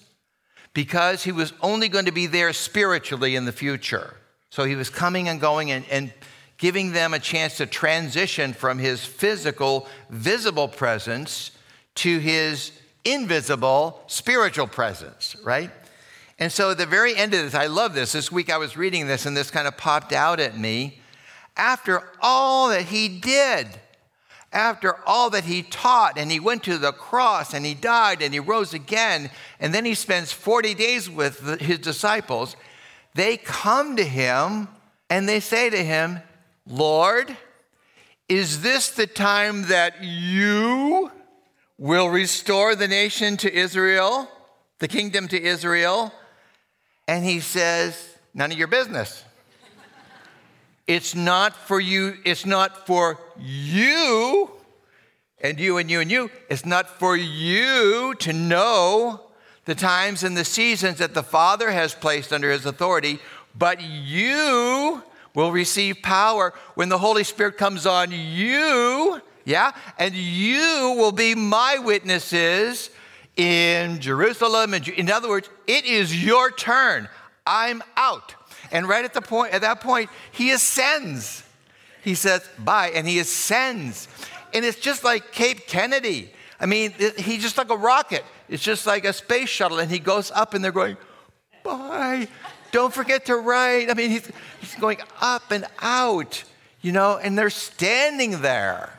because 0.74 1.22
he 1.22 1.32
was 1.32 1.52
only 1.60 1.88
going 1.88 2.06
to 2.06 2.12
be 2.12 2.26
there 2.26 2.52
spiritually 2.52 3.36
in 3.36 3.44
the 3.44 3.52
future. 3.52 4.16
So 4.50 4.64
he 4.64 4.74
was 4.74 4.90
coming 4.90 5.28
and 5.28 5.40
going 5.40 5.70
and, 5.70 5.84
and 5.90 6.12
giving 6.58 6.92
them 6.92 7.14
a 7.14 7.18
chance 7.18 7.56
to 7.56 7.66
transition 7.66 8.52
from 8.52 8.78
his 8.78 9.04
physical, 9.04 9.86
visible 10.10 10.68
presence 10.68 11.50
to 11.96 12.18
his 12.18 12.72
invisible, 13.04 14.00
spiritual 14.06 14.66
presence, 14.66 15.36
right? 15.44 15.70
And 16.38 16.50
so 16.50 16.70
at 16.70 16.78
the 16.78 16.86
very 16.86 17.16
end 17.16 17.34
of 17.34 17.40
this, 17.40 17.54
I 17.54 17.66
love 17.66 17.94
this. 17.94 18.12
This 18.12 18.32
week 18.32 18.50
I 18.50 18.58
was 18.58 18.76
reading 18.76 19.06
this 19.06 19.26
and 19.26 19.36
this 19.36 19.50
kind 19.50 19.68
of 19.68 19.76
popped 19.76 20.12
out 20.12 20.40
at 20.40 20.56
me 20.56 21.00
after 21.56 22.02
all 22.20 22.68
that 22.68 22.86
he 22.86 23.08
did, 23.08 23.68
after 24.52 24.96
all 25.06 25.30
that 25.30 25.44
he 25.44 25.62
taught, 25.62 26.18
and 26.18 26.30
he 26.30 26.40
went 26.40 26.62
to 26.64 26.78
the 26.78 26.92
cross 26.92 27.54
and 27.54 27.64
he 27.64 27.74
died 27.74 28.20
and 28.20 28.34
he 28.34 28.40
rose 28.40 28.74
again, 28.74 29.30
and 29.58 29.72
then 29.72 29.84
he 29.84 29.94
spends 29.94 30.32
40 30.32 30.74
days 30.74 31.08
with 31.08 31.60
his 31.60 31.78
disciples, 31.78 32.56
they 33.14 33.36
come 33.36 33.96
to 33.96 34.04
him 34.04 34.68
and 35.08 35.28
they 35.28 35.40
say 35.40 35.70
to 35.70 35.82
him, 35.82 36.20
Lord, 36.66 37.36
is 38.28 38.62
this 38.62 38.90
the 38.90 39.06
time 39.06 39.68
that 39.68 40.02
you 40.02 41.10
will 41.78 42.08
restore 42.08 42.74
the 42.74 42.88
nation 42.88 43.36
to 43.38 43.52
Israel, 43.52 44.30
the 44.78 44.88
kingdom 44.88 45.28
to 45.28 45.40
Israel? 45.40 46.12
And 47.08 47.24
he 47.24 47.40
says, 47.40 48.08
None 48.34 48.52
of 48.52 48.58
your 48.58 48.68
business. 48.68 49.24
It's 50.94 51.14
not 51.14 51.56
for 51.56 51.80
you, 51.80 52.18
it's 52.22 52.44
not 52.44 52.86
for 52.86 53.18
you 53.38 54.50
and 55.40 55.58
you 55.58 55.78
and 55.78 55.90
you 55.90 56.00
and 56.00 56.10
you. 56.10 56.30
It's 56.50 56.66
not 56.66 56.98
for 56.98 57.16
you 57.16 58.14
to 58.18 58.32
know 58.34 59.22
the 59.64 59.74
times 59.74 60.22
and 60.22 60.36
the 60.36 60.44
seasons 60.44 60.98
that 60.98 61.14
the 61.14 61.22
Father 61.22 61.70
has 61.70 61.94
placed 61.94 62.30
under 62.30 62.50
his 62.50 62.66
authority, 62.66 63.20
but 63.56 63.80
you 63.80 65.02
will 65.34 65.50
receive 65.50 66.02
power 66.02 66.52
when 66.74 66.90
the 66.90 66.98
Holy 66.98 67.24
Spirit 67.24 67.56
comes 67.56 67.86
on 67.86 68.10
you, 68.12 69.18
yeah? 69.46 69.72
And 69.98 70.14
you 70.14 70.94
will 70.98 71.12
be 71.12 71.34
my 71.34 71.78
witnesses 71.78 72.90
in 73.38 73.98
Jerusalem. 73.98 74.74
In 74.74 75.10
other 75.10 75.30
words, 75.30 75.48
it 75.66 75.86
is 75.86 76.22
your 76.22 76.50
turn. 76.50 77.08
I'm 77.46 77.82
out. 77.96 78.34
And 78.72 78.88
right 78.88 79.04
at 79.04 79.14
the 79.14 79.20
point, 79.20 79.52
at 79.52 79.60
that 79.60 79.80
point, 79.80 80.10
he 80.32 80.50
ascends. 80.50 81.44
he 82.02 82.14
says 82.14 82.48
bye, 82.58 82.90
and 82.94 83.06
he 83.06 83.20
ascends. 83.20 84.08
And 84.52 84.64
it's 84.64 84.80
just 84.80 85.04
like 85.04 85.30
Cape 85.30 85.66
Kennedy. 85.68 86.32
I 86.58 86.66
mean, 86.66 86.94
he's 87.18 87.42
just 87.42 87.58
like 87.58 87.70
a 87.70 87.76
rocket. 87.76 88.24
It's 88.48 88.62
just 88.62 88.86
like 88.86 89.04
a 89.04 89.12
space 89.12 89.48
shuttle, 89.48 89.78
and 89.78 89.90
he 89.90 89.98
goes 89.98 90.30
up, 90.30 90.54
and 90.54 90.64
they're 90.64 90.72
going, 90.72 90.96
bye. 91.62 92.28
Don't 92.72 92.92
forget 92.92 93.26
to 93.26 93.36
write. 93.36 93.90
I 93.90 93.94
mean, 93.94 94.10
he's, 94.10 94.30
he's 94.60 94.74
going 94.76 94.98
up 95.20 95.50
and 95.50 95.66
out, 95.80 96.42
you 96.80 96.90
know, 96.90 97.18
and 97.18 97.36
they're 97.36 97.50
standing 97.50 98.40
there. 98.40 98.98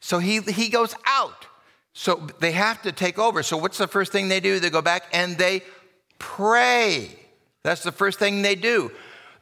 So 0.00 0.18
he, 0.18 0.40
he 0.40 0.68
goes 0.68 0.96
out. 1.06 1.46
So 1.92 2.26
they 2.40 2.52
have 2.52 2.82
to 2.82 2.90
take 2.90 3.18
over. 3.18 3.44
So 3.44 3.56
what's 3.56 3.78
the 3.78 3.86
first 3.86 4.10
thing 4.10 4.28
they 4.28 4.40
do? 4.40 4.58
They 4.58 4.70
go 4.70 4.82
back 4.82 5.04
and 5.12 5.38
they 5.38 5.62
pray. 6.18 7.16
That's 7.62 7.84
the 7.84 7.92
first 7.92 8.18
thing 8.18 8.42
they 8.42 8.56
do. 8.56 8.90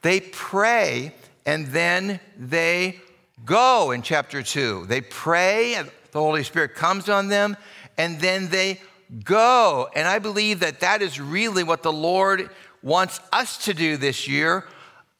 They 0.02 0.20
pray 0.20 1.14
and 1.46 1.66
then 1.68 2.20
they 2.38 3.00
go 3.44 3.90
in 3.90 4.02
chapter 4.02 4.42
2. 4.42 4.86
They 4.86 5.00
pray, 5.00 5.74
and 5.74 5.90
the 6.12 6.20
Holy 6.20 6.44
Spirit 6.44 6.74
comes 6.74 7.08
on 7.08 7.28
them, 7.28 7.56
and 7.96 8.20
then 8.20 8.50
they 8.50 8.80
go. 9.24 9.88
And 9.94 10.06
I 10.06 10.18
believe 10.18 10.60
that 10.60 10.80
that 10.80 11.02
is 11.02 11.20
really 11.20 11.64
what 11.64 11.82
the 11.82 11.92
Lord 11.92 12.50
wants 12.82 13.20
us 13.32 13.64
to 13.64 13.74
do 13.74 13.96
this 13.96 14.28
year 14.28 14.64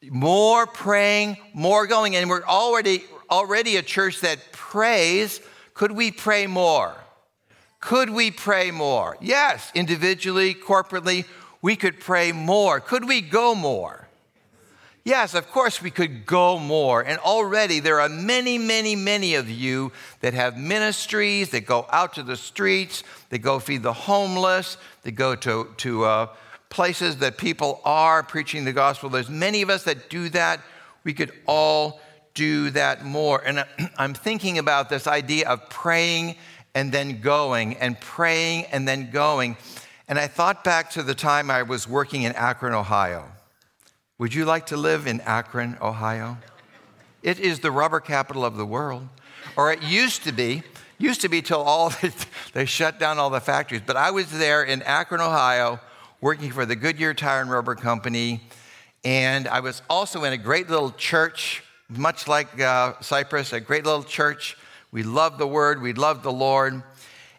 more 0.09 0.65
praying, 0.65 1.37
more 1.53 1.85
going. 1.85 2.15
And 2.15 2.29
we're 2.29 2.43
already, 2.43 3.03
already 3.29 3.77
a 3.77 3.83
church 3.83 4.21
that 4.21 4.39
prays. 4.51 5.39
Could 5.73 5.91
we 5.91 6.11
pray 6.11 6.47
more? 6.47 6.95
Could 7.79 8.09
we 8.09 8.31
pray 8.31 8.71
more? 8.71 9.17
Yes, 9.21 9.71
individually, 9.75 10.53
corporately, 10.53 11.25
we 11.61 11.75
could 11.75 11.99
pray 11.99 12.31
more. 12.31 12.79
Could 12.79 13.07
we 13.07 13.21
go 13.21 13.53
more? 13.55 14.00
Yes, 15.03 15.33
of 15.33 15.49
course 15.49 15.81
we 15.81 15.89
could 15.89 16.25
go 16.27 16.59
more. 16.59 17.01
And 17.01 17.17
already 17.19 17.79
there 17.79 17.99
are 17.99 18.09
many, 18.09 18.57
many, 18.57 18.95
many 18.95 19.33
of 19.33 19.49
you 19.49 19.91
that 20.19 20.33
have 20.35 20.57
ministries 20.57 21.49
that 21.49 21.65
go 21.65 21.87
out 21.91 22.13
to 22.13 22.23
the 22.23 22.37
streets, 22.37 23.03
that 23.29 23.39
go 23.39 23.59
feed 23.59 23.81
the 23.81 23.93
homeless, 23.93 24.77
that 25.01 25.11
go 25.13 25.35
to, 25.35 25.69
to 25.77 26.03
uh, 26.03 26.27
places 26.69 27.17
that 27.17 27.37
people 27.37 27.81
are 27.83 28.21
preaching 28.21 28.63
the 28.63 28.73
gospel. 28.73 29.09
There's 29.09 29.29
many 29.29 29.63
of 29.63 29.71
us 29.71 29.83
that 29.85 30.09
do 30.09 30.29
that. 30.29 30.61
We 31.03 31.13
could 31.13 31.31
all 31.47 31.99
do 32.35 32.69
that 32.71 33.03
more. 33.03 33.43
And 33.43 33.65
I'm 33.97 34.13
thinking 34.13 34.59
about 34.59 34.89
this 34.89 35.07
idea 35.07 35.49
of 35.49 35.67
praying 35.69 36.35
and 36.75 36.91
then 36.91 37.21
going, 37.21 37.75
and 37.77 37.99
praying 37.99 38.65
and 38.71 38.87
then 38.87 39.09
going. 39.11 39.57
And 40.07 40.19
I 40.19 40.27
thought 40.27 40.63
back 40.63 40.91
to 40.91 41.03
the 41.03 41.15
time 41.15 41.51
I 41.51 41.63
was 41.63 41.87
working 41.87 42.21
in 42.21 42.33
Akron, 42.33 42.73
Ohio. 42.73 43.25
Would 44.21 44.35
you 44.35 44.45
like 44.45 44.67
to 44.67 44.77
live 44.77 45.07
in 45.07 45.19
Akron, 45.21 45.79
Ohio? 45.81 46.37
It 47.23 47.39
is 47.39 47.61
the 47.61 47.71
rubber 47.71 47.99
capital 47.99 48.45
of 48.45 48.55
the 48.55 48.67
world. 48.67 49.07
Or 49.57 49.73
it 49.73 49.81
used 49.81 50.25
to 50.25 50.31
be. 50.31 50.61
Used 50.99 51.21
to 51.21 51.27
be 51.27 51.41
till 51.41 51.63
all 51.63 51.89
the, 51.89 52.13
they 52.53 52.65
shut 52.65 52.99
down 52.99 53.17
all 53.17 53.31
the 53.31 53.39
factories. 53.39 53.81
But 53.83 53.97
I 53.97 54.11
was 54.11 54.29
there 54.29 54.61
in 54.61 54.83
Akron, 54.83 55.21
Ohio, 55.21 55.79
working 56.21 56.51
for 56.51 56.67
the 56.67 56.75
Goodyear 56.75 57.15
Tire 57.15 57.41
and 57.41 57.49
Rubber 57.49 57.73
Company. 57.73 58.43
And 59.03 59.47
I 59.47 59.59
was 59.59 59.81
also 59.89 60.23
in 60.23 60.33
a 60.33 60.37
great 60.37 60.69
little 60.69 60.91
church, 60.91 61.63
much 61.89 62.27
like 62.27 62.61
uh, 62.61 63.01
Cypress, 63.01 63.53
a 63.53 63.59
great 63.59 63.85
little 63.85 64.03
church. 64.03 64.55
We 64.91 65.01
loved 65.01 65.39
the 65.39 65.47
Word, 65.47 65.81
we 65.81 65.93
loved 65.93 66.21
the 66.21 66.31
Lord. 66.31 66.83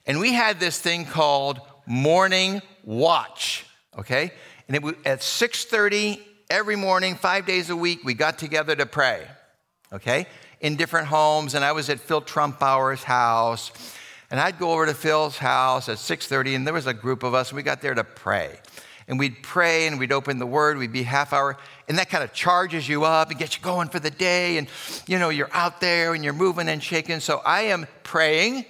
And 0.05 0.19
we 0.19 0.33
had 0.33 0.59
this 0.59 0.81
thing 0.81 1.05
called 1.05 1.61
morning 1.87 2.61
watch, 2.83 3.67
okay? 3.97 4.33
And 4.67 4.77
it 4.77 5.07
at 5.07 5.21
6:30 5.21 6.32
every 6.53 6.77
morning, 6.77 7.15
five 7.15 7.47
days 7.47 7.71
a 7.71 7.77
week, 7.77 8.05
we 8.05 8.13
got 8.13 8.39
together 8.39 8.77
to 8.77 8.85
pray, 8.85 9.27
okay, 9.91 10.27
in 10.61 10.77
different 10.77 11.07
homes. 11.07 11.55
And 11.55 11.65
I 11.65 11.73
was 11.73 11.89
at 11.89 11.99
Phil 11.99 12.21
Trumpauer's 12.21 13.03
house. 13.03 13.73
And 14.31 14.39
I'd 14.39 14.59
go 14.59 14.73
over 14.73 14.85
to 14.85 14.93
Phil's 14.93 15.39
house 15.39 15.89
at 15.89 15.97
6:30, 15.97 16.55
and 16.55 16.67
there 16.67 16.75
was 16.75 16.87
a 16.87 16.93
group 16.93 17.23
of 17.23 17.33
us, 17.33 17.49
and 17.49 17.57
we 17.57 17.63
got 17.63 17.81
there 17.81 17.95
to 17.95 18.05
pray. 18.05 18.61
And 19.09 19.19
we'd 19.19 19.43
pray 19.43 19.87
and 19.87 19.99
we'd 19.99 20.13
open 20.13 20.39
the 20.39 20.47
word, 20.47 20.77
we'd 20.77 20.93
be 20.93 21.03
half 21.03 21.33
hour, 21.33 21.57
and 21.89 21.99
that 21.99 22.09
kind 22.09 22.23
of 22.23 22.33
charges 22.33 22.89
you 22.89 23.05
up 23.05 23.31
and 23.31 23.39
gets 23.39 23.57
you 23.57 23.63
going 23.63 23.89
for 23.89 23.99
the 23.99 24.11
day. 24.11 24.59
And 24.59 24.69
you 25.07 25.19
know, 25.19 25.31
you're 25.31 25.53
out 25.53 25.81
there 25.81 26.13
and 26.15 26.23
you're 26.23 26.35
moving 26.35 26.69
and 26.69 26.83
shaking. 26.83 27.21
So 27.21 27.41
I 27.45 27.63
am 27.63 27.87
praying. 28.03 28.67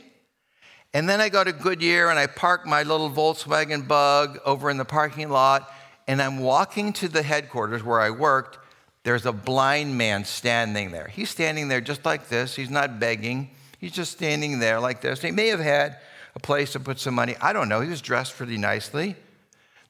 And 0.95 1.09
then 1.09 1.21
I 1.21 1.29
go 1.29 1.43
to 1.43 1.53
Goodyear 1.53 2.11
and 2.11 2.19
I 2.19 2.27
park 2.29 2.65
my 2.65 2.83
little 2.83 3.11
Volkswagen 3.11 3.89
bug 3.89 4.39
over 4.45 4.71
in 4.71 4.77
the 4.77 4.85
parking 4.85 5.31
lot 5.31 5.69
and 6.07 6.21
I'm 6.21 6.39
walking 6.39 6.93
to 6.95 7.09
the 7.09 7.23
headquarters 7.23 7.83
where 7.83 8.01
I 8.01 8.11
worked. 8.11 8.59
There's 9.05 9.27
a 9.27 9.33
blind 9.33 9.99
man 9.99 10.25
standing 10.25 10.93
there. 10.93 11.09
He's 11.09 11.31
standing 11.31 11.69
there 11.69 11.81
just 11.81 12.05
like 12.05 12.29
this. 12.29 12.55
He's 12.55 12.71
not 12.71 13.01
begging. 13.01 13.51
He's 13.79 13.93
just 13.93 14.13
standing 14.13 14.61
there 14.61 14.79
like 14.79 15.01
this. 15.01 15.23
He 15.23 15.33
may 15.33 15.49
have 15.49 15.61
had 15.61 15.99
a 16.35 16.41
place 16.41 16.73
to 16.73 16.81
put 16.81 17.01
some 17.01 17.15
money. 17.15 17.35
I 17.41 17.53
don't 17.53 17.69
know. 17.69 17.81
He 17.81 17.89
was 17.89 18.01
dressed 18.01 18.37
pretty 18.37 18.57
nicely. 18.57 19.17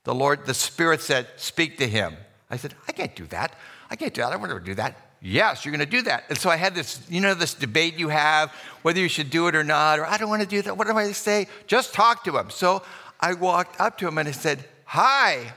The 0.04 0.14
Lord, 0.14 0.46
the 0.46 0.54
Spirit 0.54 1.00
said, 1.00 1.26
Speak 1.36 1.78
to 1.78 1.86
him. 1.86 2.16
I 2.50 2.56
said, 2.56 2.74
I 2.88 2.92
can't 2.92 3.14
do 3.14 3.26
that. 3.26 3.54
I 3.90 3.96
can't 3.96 4.12
do 4.12 4.22
that. 4.22 4.28
I 4.28 4.30
don't 4.32 4.40
want 4.40 4.52
to 4.52 4.60
do 4.60 4.74
that. 4.76 4.96
Yes, 5.20 5.64
you're 5.64 5.70
going 5.70 5.88
to 5.88 5.90
do 5.90 6.02
that. 6.02 6.24
And 6.28 6.36
so 6.36 6.50
I 6.50 6.56
had 6.56 6.74
this, 6.74 7.00
you 7.08 7.20
know, 7.20 7.34
this 7.34 7.54
debate 7.54 7.96
you 7.96 8.08
have 8.08 8.50
whether 8.82 8.98
you 8.98 9.08
should 9.08 9.30
do 9.30 9.46
it 9.46 9.54
or 9.54 9.62
not, 9.62 10.00
or 10.00 10.06
I 10.06 10.16
don't 10.16 10.28
want 10.28 10.42
to 10.42 10.48
do 10.48 10.60
that. 10.62 10.76
What 10.76 10.88
do 10.88 10.96
I 10.96 11.12
say? 11.12 11.46
Just 11.68 11.94
talk 11.94 12.24
to 12.24 12.36
him. 12.36 12.50
So 12.50 12.82
I 13.20 13.34
walked 13.34 13.80
up 13.80 13.98
to 13.98 14.08
him 14.08 14.18
and 14.18 14.28
I 14.28 14.32
said, 14.32 14.64
Hi, 14.86 15.52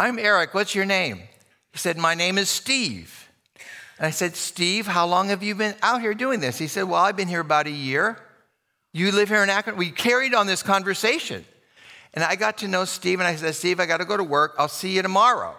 I'm 0.00 0.18
Eric. 0.18 0.54
What's 0.54 0.74
your 0.74 0.86
name? 0.86 1.18
He 1.72 1.78
said, 1.78 1.98
My 1.98 2.14
name 2.14 2.38
is 2.38 2.48
Steve. 2.48 3.28
And 3.98 4.06
I 4.06 4.10
said, 4.10 4.34
Steve, 4.34 4.86
how 4.86 5.06
long 5.06 5.28
have 5.28 5.42
you 5.42 5.54
been 5.54 5.74
out 5.82 6.00
here 6.00 6.14
doing 6.14 6.40
this? 6.40 6.56
He 6.56 6.68
said, 6.68 6.84
Well, 6.84 7.04
I've 7.04 7.18
been 7.18 7.28
here 7.28 7.40
about 7.40 7.66
a 7.66 7.70
year. 7.70 8.18
You 8.94 9.12
live 9.12 9.28
here 9.28 9.42
in 9.42 9.50
Akron. 9.50 9.76
We 9.76 9.90
carried 9.90 10.32
on 10.32 10.46
this 10.46 10.62
conversation. 10.62 11.44
And 12.14 12.24
I 12.24 12.34
got 12.36 12.56
to 12.58 12.68
know 12.68 12.86
Steve, 12.86 13.20
and 13.20 13.28
I 13.28 13.36
said, 13.36 13.54
Steve, 13.54 13.78
I 13.78 13.84
got 13.84 13.98
to 13.98 14.06
go 14.06 14.16
to 14.16 14.24
work. 14.24 14.54
I'll 14.58 14.68
see 14.68 14.96
you 14.96 15.02
tomorrow. 15.02 15.54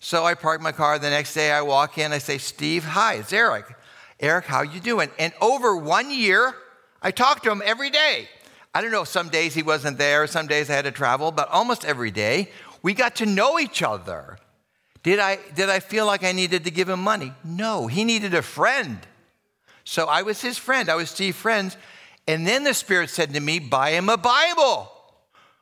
So 0.00 0.24
I 0.24 0.32
parked 0.32 0.62
my 0.62 0.72
car. 0.72 0.98
The 0.98 1.10
next 1.10 1.34
day 1.34 1.52
I 1.52 1.60
walk 1.60 1.98
in. 1.98 2.10
I 2.10 2.18
say, 2.18 2.38
Steve, 2.38 2.84
hi, 2.84 3.16
it's 3.16 3.34
Eric. 3.34 3.66
Eric, 4.18 4.46
how 4.46 4.62
you 4.62 4.80
doing? 4.80 5.10
And 5.18 5.34
over 5.42 5.76
one 5.76 6.10
year, 6.10 6.54
I 7.02 7.10
talked 7.10 7.44
to 7.44 7.50
him 7.50 7.60
every 7.62 7.90
day. 7.90 8.30
I 8.74 8.80
don't 8.80 8.92
know, 8.92 9.02
if 9.02 9.08
some 9.08 9.28
days 9.28 9.54
he 9.54 9.62
wasn't 9.62 9.98
there, 9.98 10.26
some 10.26 10.46
days 10.46 10.70
I 10.70 10.74
had 10.74 10.84
to 10.84 10.90
travel, 10.90 11.32
but 11.32 11.48
almost 11.48 11.84
every 11.84 12.10
day 12.10 12.50
we 12.82 12.94
got 12.94 13.16
to 13.16 13.26
know 13.26 13.58
each 13.58 13.82
other. 13.82 14.38
Did 15.02 15.18
I, 15.18 15.38
did 15.54 15.70
I 15.70 15.80
feel 15.80 16.06
like 16.06 16.24
I 16.24 16.32
needed 16.32 16.64
to 16.64 16.70
give 16.70 16.88
him 16.88 17.00
money? 17.00 17.32
No, 17.44 17.86
he 17.86 18.04
needed 18.04 18.34
a 18.34 18.42
friend. 18.42 18.98
So 19.84 20.06
I 20.06 20.22
was 20.22 20.42
his 20.42 20.58
friend. 20.58 20.88
I 20.88 20.96
was 20.96 21.10
Steve's 21.10 21.38
friend. 21.38 21.74
And 22.26 22.46
then 22.46 22.64
the 22.64 22.74
Spirit 22.74 23.10
said 23.10 23.32
to 23.32 23.40
me, 23.40 23.58
Buy 23.58 23.90
him 23.92 24.08
a 24.08 24.16
Bible. 24.16 24.92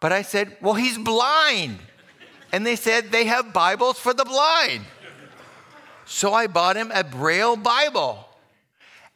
But 0.00 0.12
I 0.12 0.22
said, 0.22 0.56
Well, 0.60 0.74
he's 0.74 0.98
blind. 0.98 1.78
And 2.52 2.66
they 2.66 2.76
said 2.76 3.10
they 3.10 3.24
have 3.26 3.52
Bibles 3.52 3.98
for 3.98 4.14
the 4.14 4.24
blind. 4.24 4.84
So 6.06 6.32
I 6.32 6.46
bought 6.46 6.76
him 6.76 6.90
a 6.94 7.04
Braille 7.04 7.56
Bible. 7.56 8.26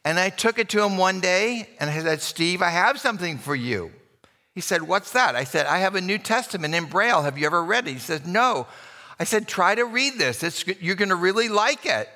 And 0.03 0.19
I 0.19 0.29
took 0.29 0.59
it 0.59 0.69
to 0.69 0.83
him 0.83 0.97
one 0.97 1.19
day 1.19 1.69
and 1.79 1.89
I 1.89 1.99
said, 2.01 2.21
Steve, 2.21 2.61
I 2.61 2.69
have 2.69 2.99
something 2.99 3.37
for 3.37 3.55
you. 3.55 3.91
He 4.53 4.61
said, 4.61 4.83
What's 4.83 5.11
that? 5.11 5.35
I 5.35 5.43
said, 5.43 5.65
I 5.65 5.79
have 5.79 5.95
a 5.95 6.01
New 6.01 6.17
Testament 6.17 6.75
in 6.75 6.85
Braille. 6.85 7.21
Have 7.21 7.37
you 7.37 7.45
ever 7.45 7.63
read 7.63 7.87
it? 7.87 7.93
He 7.93 7.99
said, 7.99 8.27
No. 8.27 8.67
I 9.19 9.23
said, 9.23 9.47
Try 9.47 9.75
to 9.75 9.85
read 9.85 10.17
this. 10.17 10.43
It's, 10.43 10.65
you're 10.67 10.95
going 10.95 11.09
to 11.09 11.15
really 11.15 11.49
like 11.49 11.85
it. 11.85 12.09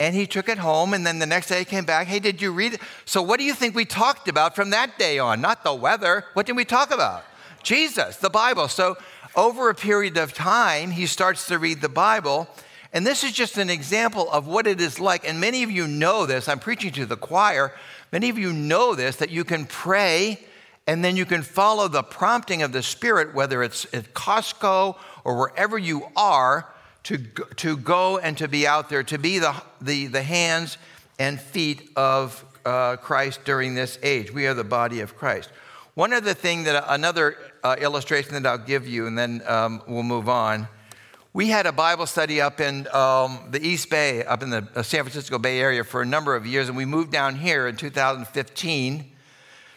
And 0.00 0.14
he 0.14 0.26
took 0.26 0.48
it 0.48 0.56
home, 0.56 0.94
and 0.94 1.06
then 1.06 1.18
the 1.18 1.26
next 1.26 1.48
day 1.48 1.58
he 1.58 1.64
came 1.66 1.84
back. 1.84 2.06
Hey, 2.06 2.20
did 2.20 2.40
you 2.40 2.52
read 2.52 2.74
it? 2.74 2.80
So, 3.04 3.20
what 3.20 3.38
do 3.38 3.44
you 3.44 3.52
think 3.52 3.74
we 3.74 3.84
talked 3.84 4.28
about 4.28 4.56
from 4.56 4.70
that 4.70 4.98
day 4.98 5.18
on? 5.18 5.42
Not 5.42 5.62
the 5.62 5.74
weather. 5.74 6.24
What 6.32 6.46
did 6.46 6.56
we 6.56 6.64
talk 6.64 6.90
about? 6.90 7.22
Jesus, 7.62 8.16
the 8.16 8.30
Bible. 8.30 8.68
So, 8.68 8.96
over 9.36 9.68
a 9.68 9.74
period 9.74 10.16
of 10.16 10.32
time, 10.32 10.90
he 10.90 11.06
starts 11.06 11.46
to 11.48 11.58
read 11.58 11.82
the 11.82 11.88
Bible. 11.88 12.48
And 12.92 13.06
this 13.06 13.22
is 13.22 13.32
just 13.32 13.58
an 13.58 13.70
example 13.70 14.28
of 14.32 14.48
what 14.48 14.66
it 14.66 14.80
is 14.80 14.98
like. 14.98 15.28
And 15.28 15.38
many 15.38 15.62
of 15.62 15.70
you 15.70 15.86
know 15.86 16.26
this. 16.26 16.48
I'm 16.48 16.58
preaching 16.58 16.92
to 16.92 17.06
the 17.06 17.16
choir. 17.16 17.72
Many 18.10 18.30
of 18.30 18.38
you 18.38 18.52
know 18.52 18.94
this 18.94 19.16
that 19.16 19.30
you 19.30 19.44
can 19.44 19.66
pray 19.66 20.40
and 20.90 21.04
then 21.04 21.16
you 21.16 21.24
can 21.24 21.42
follow 21.42 21.86
the 21.86 22.02
prompting 22.02 22.62
of 22.62 22.72
the 22.72 22.82
Spirit, 22.82 23.32
whether 23.32 23.62
it's 23.62 23.86
at 23.94 24.12
Costco 24.12 24.96
or 25.22 25.38
wherever 25.38 25.78
you 25.78 26.08
are, 26.16 26.68
to, 27.04 27.16
to 27.18 27.76
go 27.76 28.18
and 28.18 28.36
to 28.38 28.48
be 28.48 28.66
out 28.66 28.88
there, 28.88 29.04
to 29.04 29.16
be 29.16 29.38
the, 29.38 29.54
the, 29.80 30.08
the 30.08 30.20
hands 30.20 30.78
and 31.20 31.40
feet 31.40 31.90
of 31.94 32.44
uh, 32.64 32.96
Christ 32.96 33.44
during 33.44 33.76
this 33.76 34.00
age. 34.02 34.32
We 34.32 34.48
are 34.48 34.54
the 34.54 34.64
body 34.64 34.98
of 34.98 35.16
Christ. 35.16 35.50
One 35.94 36.12
other 36.12 36.34
thing 36.34 36.64
that, 36.64 36.84
another 36.88 37.36
uh, 37.62 37.76
illustration 37.78 38.32
that 38.32 38.44
I'll 38.44 38.58
give 38.58 38.88
you, 38.88 39.06
and 39.06 39.16
then 39.16 39.42
um, 39.46 39.82
we'll 39.86 40.02
move 40.02 40.28
on. 40.28 40.66
We 41.32 41.50
had 41.50 41.66
a 41.66 41.72
Bible 41.72 42.06
study 42.06 42.40
up 42.40 42.60
in 42.60 42.88
um, 42.92 43.46
the 43.52 43.64
East 43.64 43.90
Bay, 43.90 44.24
up 44.24 44.42
in 44.42 44.50
the 44.50 44.66
uh, 44.74 44.82
San 44.82 45.04
Francisco 45.04 45.38
Bay 45.38 45.60
Area 45.60 45.84
for 45.84 46.02
a 46.02 46.06
number 46.06 46.34
of 46.34 46.46
years, 46.46 46.66
and 46.66 46.76
we 46.76 46.84
moved 46.84 47.12
down 47.12 47.36
here 47.36 47.68
in 47.68 47.76
2015 47.76 49.09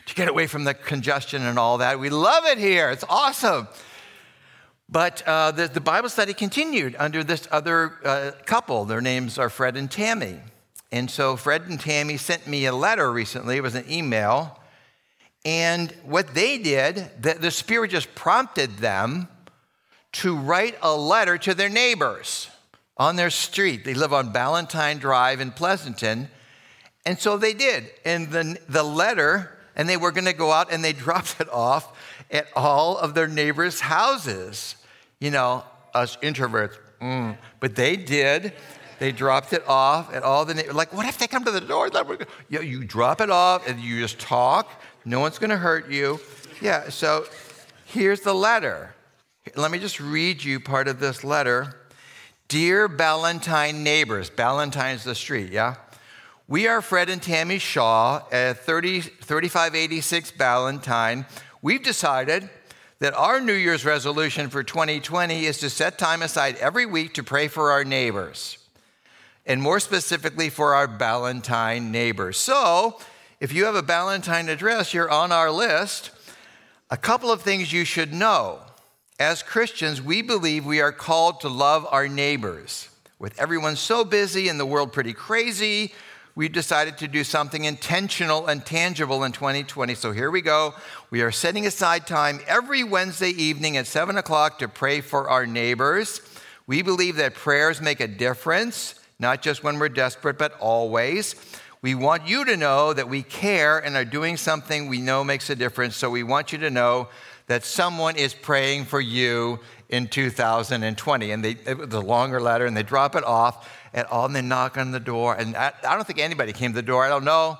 to 0.05 0.15
get 0.15 0.27
away 0.27 0.47
from 0.47 0.63
the 0.63 0.73
congestion 0.73 1.43
and 1.43 1.57
all 1.57 1.77
that. 1.79 1.99
We 1.99 2.09
love 2.09 2.45
it 2.45 2.57
here, 2.57 2.89
it's 2.89 3.05
awesome. 3.09 3.67
But 4.89 5.23
uh, 5.25 5.51
the, 5.51 5.67
the, 5.67 5.81
Bible 5.81 6.09
study 6.09 6.33
continued 6.33 6.95
under 6.99 7.23
this 7.23 7.47
other 7.51 7.93
uh, 8.05 8.31
couple. 8.45 8.85
Their 8.85 9.01
names 9.01 9.39
are 9.39 9.49
Fred 9.49 9.75
and 9.75 9.89
Tammy. 9.89 10.39
And 10.91 11.09
so 11.09 11.35
Fred 11.35 11.63
and 11.67 11.79
Tammy 11.79 12.17
sent 12.17 12.45
me 12.45 12.65
a 12.65 12.75
letter 12.75 13.11
recently. 13.11 13.57
It 13.57 13.63
was 13.63 13.75
an 13.75 13.85
email. 13.89 14.59
And 15.45 15.91
what 16.03 16.33
they 16.35 16.57
did, 16.57 17.09
the, 17.19 17.33
the 17.33 17.49
Spirit 17.49 17.91
just 17.91 18.13
prompted 18.13 18.77
them 18.77 19.27
to 20.13 20.37
write 20.37 20.77
a 20.81 20.95
letter 20.95 21.37
to 21.39 21.53
their 21.53 21.69
neighbors 21.69 22.49
on 22.97 23.15
their 23.15 23.31
street. 23.31 23.83
They 23.83 23.95
live 23.95 24.13
on 24.13 24.31
Ballantyne 24.31 24.99
Drive 24.99 25.41
in 25.41 25.51
Pleasanton. 25.51 26.29
And 27.05 27.19
so 27.19 27.37
they 27.37 27.53
did. 27.53 27.89
And 28.05 28.29
the, 28.29 28.57
the 28.69 28.83
letter, 28.83 29.52
and 29.75 29.87
they 29.87 29.97
were 29.97 30.11
going 30.11 30.25
to 30.25 30.33
go 30.33 30.51
out 30.51 30.71
and 30.71 30.83
they 30.83 30.93
dropped 31.05 31.39
it 31.39 31.49
off 31.49 31.97
at 32.31 32.47
all 32.55 32.97
of 32.97 33.13
their 33.13 33.27
neighbors' 33.27 33.79
houses. 33.79 34.75
You 35.19 35.31
know, 35.31 35.63
us 35.93 36.17
introverts, 36.17 36.77
mm. 37.01 37.37
but 37.59 37.75
they 37.75 37.95
did. 37.95 38.53
They 38.99 39.11
dropped 39.11 39.53
it 39.53 39.63
off 39.67 40.13
at 40.13 40.23
all 40.23 40.45
the 40.45 40.53
neighbors. 40.53 40.75
Like, 40.75 40.93
what 40.93 41.05
if 41.05 41.17
they 41.17 41.27
come 41.27 41.43
to 41.45 41.51
the 41.51 41.61
door? 41.61 41.89
You, 42.49 42.61
you 42.61 42.83
drop 42.83 43.21
it 43.21 43.29
off 43.29 43.67
and 43.67 43.79
you 43.79 43.99
just 43.99 44.19
talk. 44.19 44.69
No 45.05 45.19
one's 45.19 45.39
going 45.39 45.49
to 45.49 45.57
hurt 45.57 45.89
you. 45.89 46.19
Yeah, 46.61 46.89
so 46.89 47.25
here's 47.85 48.21
the 48.21 48.33
letter. 48.33 48.95
Let 49.55 49.71
me 49.71 49.79
just 49.79 49.99
read 49.99 50.43
you 50.43 50.59
part 50.59 50.87
of 50.87 50.99
this 50.99 51.23
letter. 51.23 51.75
Dear 52.47 52.87
Ballantyne 52.87 53.83
neighbors, 53.83 54.29
Ballantyne's 54.29 55.03
the 55.03 55.15
street, 55.15 55.51
yeah? 55.51 55.75
We 56.47 56.67
are 56.67 56.81
Fred 56.81 57.09
and 57.09 57.21
Tammy 57.21 57.57
Shaw 57.57 58.21
at 58.29 58.59
30, 58.59 58.99
3586 58.99 60.31
Ballantyne. 60.31 61.25
We've 61.61 61.81
decided 61.81 62.49
that 62.99 63.13
our 63.13 63.39
New 63.39 63.53
Year's 63.53 63.85
resolution 63.85 64.49
for 64.49 64.61
2020 64.61 65.45
is 65.45 65.59
to 65.59 65.69
set 65.69 65.97
time 65.97 66.21
aside 66.21 66.57
every 66.57 66.85
week 66.85 67.13
to 67.13 67.23
pray 67.23 67.47
for 67.47 67.71
our 67.71 67.85
neighbors, 67.85 68.57
and 69.45 69.61
more 69.61 69.79
specifically 69.79 70.49
for 70.49 70.75
our 70.75 70.85
Ballantyne 70.85 71.93
neighbors. 71.93 72.37
So, 72.37 72.99
if 73.39 73.53
you 73.53 73.63
have 73.63 73.75
a 73.75 73.81
Ballantyne 73.81 74.49
address, 74.49 74.93
you're 74.93 75.09
on 75.09 75.31
our 75.31 75.49
list. 75.49 76.11
A 76.89 76.97
couple 76.97 77.31
of 77.31 77.41
things 77.41 77.71
you 77.71 77.85
should 77.85 78.11
know. 78.11 78.59
As 79.17 79.43
Christians, 79.43 80.01
we 80.01 80.21
believe 80.21 80.65
we 80.65 80.81
are 80.81 80.91
called 80.91 81.39
to 81.39 81.47
love 81.47 81.87
our 81.89 82.09
neighbors. 82.09 82.89
With 83.17 83.39
everyone 83.39 83.77
so 83.77 84.03
busy 84.03 84.49
and 84.49 84.59
the 84.59 84.65
world 84.65 84.91
pretty 84.91 85.13
crazy, 85.13 85.93
we 86.35 86.49
decided 86.49 86.97
to 86.97 87.07
do 87.07 87.23
something 87.23 87.65
intentional 87.65 88.47
and 88.47 88.65
tangible 88.65 89.23
in 89.23 89.31
2020. 89.31 89.93
So 89.93 90.11
here 90.11 90.31
we 90.31 90.41
go. 90.41 90.73
We 91.11 91.21
are 91.21 91.31
setting 91.31 91.67
aside 91.67 92.07
time 92.07 92.39
every 92.47 92.83
Wednesday 92.83 93.29
evening 93.29 93.77
at 93.77 93.85
7 93.85 94.17
o'clock 94.17 94.59
to 94.59 94.67
pray 94.67 95.01
for 95.01 95.29
our 95.29 95.45
neighbors. 95.45 96.21
We 96.65 96.81
believe 96.81 97.17
that 97.17 97.35
prayers 97.35 97.81
make 97.81 97.99
a 97.99 98.07
difference, 98.07 98.95
not 99.19 99.43
just 99.43 99.63
when 99.63 99.77
we're 99.77 99.89
desperate, 99.89 100.39
but 100.39 100.57
always. 100.59 101.35
We 101.83 101.93
want 101.93 102.27
you 102.27 102.45
to 102.45 102.57
know 102.57 102.93
that 102.93 103.09
we 103.09 103.21
care 103.21 103.77
and 103.77 103.95
are 103.95 104.05
doing 104.05 104.37
something 104.37 104.87
we 104.87 105.01
know 105.01 105.23
makes 105.23 105.49
a 105.51 105.55
difference. 105.55 105.97
So 105.97 106.09
we 106.09 106.23
want 106.23 106.51
you 106.51 106.57
to 106.59 106.71
know 106.71 107.09
that 107.47 107.63
someone 107.63 108.15
is 108.15 108.33
praying 108.33 108.85
for 108.85 109.01
you 109.01 109.59
in 109.89 110.07
2020. 110.07 111.31
And 111.31 111.45
they, 111.45 111.57
a 111.67 111.75
longer 111.75 112.41
letter, 112.41 112.65
and 112.65 112.75
they 112.75 112.83
drop 112.83 113.15
it 113.15 113.23
off 113.23 113.69
at 113.93 114.11
all, 114.11 114.25
and 114.25 114.35
they 114.35 114.41
knock 114.41 114.77
on 114.77 114.91
the 114.91 114.99
door. 114.99 115.35
And 115.35 115.55
I, 115.55 115.71
I 115.87 115.95
don't 115.95 116.05
think 116.05 116.19
anybody 116.19 116.53
came 116.53 116.71
to 116.71 116.75
the 116.75 116.81
door, 116.81 117.05
I 117.05 117.09
don't 117.09 117.25
know. 117.25 117.57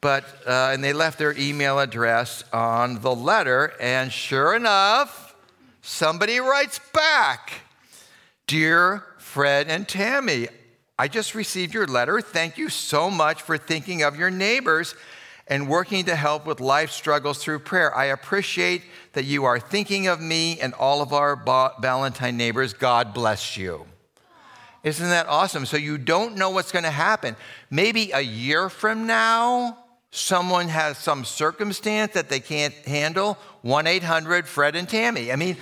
But, 0.00 0.24
uh, 0.46 0.70
and 0.72 0.84
they 0.84 0.92
left 0.92 1.18
their 1.18 1.36
email 1.36 1.78
address 1.78 2.44
on 2.52 3.00
the 3.00 3.14
letter, 3.14 3.72
and 3.80 4.12
sure 4.12 4.54
enough, 4.54 5.34
somebody 5.82 6.38
writes 6.38 6.80
back 6.92 7.52
Dear 8.46 9.04
Fred 9.18 9.68
and 9.68 9.88
Tammy, 9.88 10.48
I 10.98 11.08
just 11.08 11.34
received 11.34 11.74
your 11.74 11.86
letter. 11.86 12.20
Thank 12.20 12.56
you 12.56 12.68
so 12.68 13.10
much 13.10 13.42
for 13.42 13.58
thinking 13.58 14.02
of 14.02 14.16
your 14.16 14.30
neighbors 14.30 14.94
and 15.46 15.68
working 15.68 16.04
to 16.06 16.16
help 16.16 16.46
with 16.46 16.60
life 16.60 16.90
struggles 16.90 17.38
through 17.38 17.60
prayer. 17.60 17.94
I 17.94 18.06
appreciate 18.06 18.82
that 19.12 19.24
you 19.24 19.44
are 19.44 19.60
thinking 19.60 20.06
of 20.06 20.20
me 20.20 20.58
and 20.60 20.74
all 20.74 21.02
of 21.02 21.12
our 21.12 21.36
Ballantyne 21.36 22.36
neighbors. 22.36 22.72
God 22.72 23.12
bless 23.12 23.56
you. 23.56 23.86
Isn't 24.86 25.08
that 25.08 25.26
awesome? 25.26 25.66
So 25.66 25.76
you 25.76 25.98
don't 25.98 26.36
know 26.36 26.50
what's 26.50 26.70
going 26.70 26.84
to 26.84 26.92
happen. 26.92 27.34
Maybe 27.70 28.12
a 28.12 28.20
year 28.20 28.70
from 28.70 29.04
now, 29.04 29.78
someone 30.12 30.68
has 30.68 30.96
some 30.96 31.24
circumstance 31.24 32.12
that 32.12 32.28
they 32.28 32.38
can't 32.38 32.72
handle. 32.86 33.36
1 33.62 33.88
800 33.88 34.46
Fred 34.46 34.76
and 34.76 34.88
Tammy. 34.88 35.32
I 35.32 35.36
mean, 35.36 35.56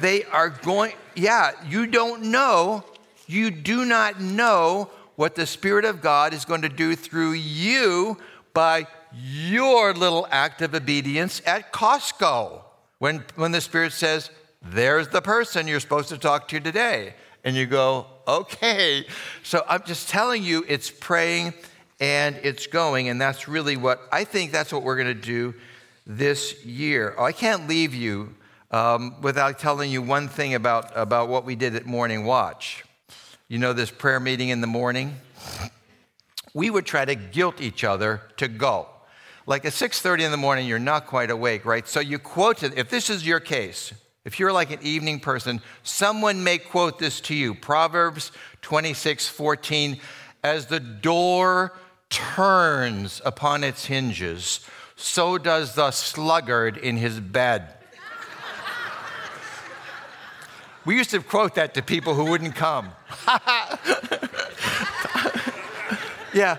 they 0.00 0.24
are 0.24 0.48
going, 0.48 0.94
yeah, 1.14 1.50
you 1.68 1.86
don't 1.86 2.30
know. 2.30 2.82
You 3.26 3.50
do 3.50 3.84
not 3.84 4.22
know 4.22 4.88
what 5.16 5.34
the 5.34 5.44
Spirit 5.44 5.84
of 5.84 6.00
God 6.00 6.32
is 6.32 6.46
going 6.46 6.62
to 6.62 6.70
do 6.70 6.96
through 6.96 7.32
you 7.32 8.16
by 8.54 8.86
your 9.12 9.92
little 9.92 10.26
act 10.30 10.62
of 10.62 10.74
obedience 10.74 11.42
at 11.44 11.74
Costco. 11.74 12.62
When, 13.00 13.22
when 13.34 13.52
the 13.52 13.60
Spirit 13.60 13.92
says, 13.92 14.30
There's 14.62 15.08
the 15.08 15.20
person 15.20 15.68
you're 15.68 15.78
supposed 15.78 16.08
to 16.08 16.16
talk 16.16 16.48
to 16.48 16.58
today. 16.58 17.12
And 17.46 17.56
you 17.56 17.64
go, 17.64 18.06
Okay. 18.28 19.06
So 19.42 19.64
I'm 19.68 19.82
just 19.84 20.08
telling 20.08 20.42
you, 20.42 20.64
it's 20.66 20.90
praying 20.90 21.54
and 22.00 22.36
it's 22.42 22.66
going. 22.66 23.08
And 23.08 23.20
that's 23.20 23.46
really 23.46 23.76
what 23.76 24.00
I 24.10 24.24
think 24.24 24.52
that's 24.52 24.72
what 24.72 24.82
we're 24.82 24.96
going 24.96 25.06
to 25.06 25.14
do 25.14 25.54
this 26.06 26.64
year. 26.64 27.14
Oh, 27.16 27.24
I 27.24 27.32
can't 27.32 27.68
leave 27.68 27.94
you 27.94 28.34
um, 28.70 29.20
without 29.20 29.58
telling 29.58 29.90
you 29.90 30.02
one 30.02 30.28
thing 30.28 30.54
about, 30.54 30.90
about 30.96 31.28
what 31.28 31.44
we 31.44 31.54
did 31.54 31.76
at 31.76 31.86
Morning 31.86 32.24
Watch. 32.24 32.84
You 33.48 33.58
know, 33.58 33.72
this 33.72 33.90
prayer 33.90 34.18
meeting 34.18 34.48
in 34.48 34.60
the 34.60 34.66
morning? 34.66 35.14
We 36.52 36.70
would 36.70 36.84
try 36.84 37.04
to 37.04 37.14
guilt 37.14 37.60
each 37.60 37.84
other 37.84 38.22
to 38.38 38.48
go 38.48 38.88
like 39.48 39.64
at 39.64 39.72
6.30 39.72 40.22
in 40.22 40.30
the 40.32 40.36
morning 40.36 40.66
you're 40.66 40.80
not 40.80 41.06
quite 41.06 41.30
awake 41.30 41.64
right 41.64 41.86
so 41.86 42.00
you 42.00 42.18
quote 42.18 42.64
it 42.64 42.76
if 42.76 42.90
this 42.90 43.08
is 43.08 43.24
your 43.24 43.38
case 43.38 43.92
if 44.26 44.38
you're 44.38 44.52
like 44.52 44.70
an 44.70 44.80
evening 44.82 45.18
person 45.18 45.62
someone 45.82 46.44
may 46.44 46.58
quote 46.58 46.98
this 46.98 47.20
to 47.22 47.34
you. 47.34 47.54
Proverbs 47.54 48.30
26 48.60 49.26
14 49.28 49.98
as 50.44 50.66
the 50.66 50.80
door 50.80 51.72
turns 52.10 53.22
upon 53.24 53.64
its 53.64 53.86
hinges 53.86 54.60
so 54.96 55.38
does 55.38 55.74
the 55.74 55.90
sluggard 55.90 56.76
in 56.76 56.98
his 56.98 57.20
bed. 57.20 57.72
We 60.84 60.96
used 60.96 61.10
to 61.10 61.20
quote 61.20 61.54
that 61.56 61.74
to 61.74 61.82
people 61.82 62.14
who 62.14 62.24
wouldn't 62.26 62.54
come. 62.54 62.90
Yeah 66.34 66.58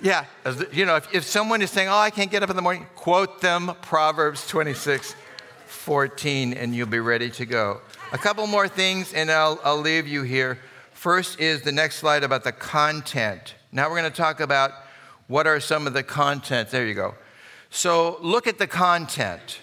yeah, 0.00 0.24
you 0.72 0.84
know, 0.84 0.96
if, 0.96 1.14
if 1.14 1.24
someone 1.24 1.62
is 1.62 1.70
saying, 1.70 1.88
oh, 1.88 1.96
I 1.96 2.10
can't 2.10 2.30
get 2.30 2.42
up 2.42 2.50
in 2.50 2.56
the 2.56 2.62
morning, 2.62 2.86
quote 2.94 3.40
them 3.40 3.72
Proverbs 3.82 4.46
26, 4.46 5.14
14, 5.68 6.54
and 6.54 6.74
you'll 6.74 6.86
be 6.86 7.00
ready 7.00 7.30
to 7.30 7.46
go. 7.46 7.80
A 8.12 8.18
couple 8.18 8.46
more 8.46 8.68
things, 8.68 9.12
and 9.12 9.30
I'll, 9.30 9.60
I'll 9.62 9.80
leave 9.80 10.08
you 10.08 10.22
here. 10.22 10.58
First 10.92 11.38
is 11.38 11.62
the 11.62 11.72
next 11.72 11.96
slide 11.96 12.24
about 12.24 12.42
the 12.42 12.52
content. 12.52 13.54
Now 13.70 13.88
we're 13.88 14.00
going 14.00 14.10
to 14.10 14.16
talk 14.16 14.40
about 14.40 14.72
what 15.28 15.46
are 15.46 15.60
some 15.60 15.86
of 15.86 15.92
the 15.92 16.02
content. 16.02 16.70
There 16.70 16.86
you 16.86 16.94
go. 16.94 17.14
So 17.70 18.18
look 18.20 18.46
at 18.46 18.58
the 18.58 18.66
content. 18.66 19.60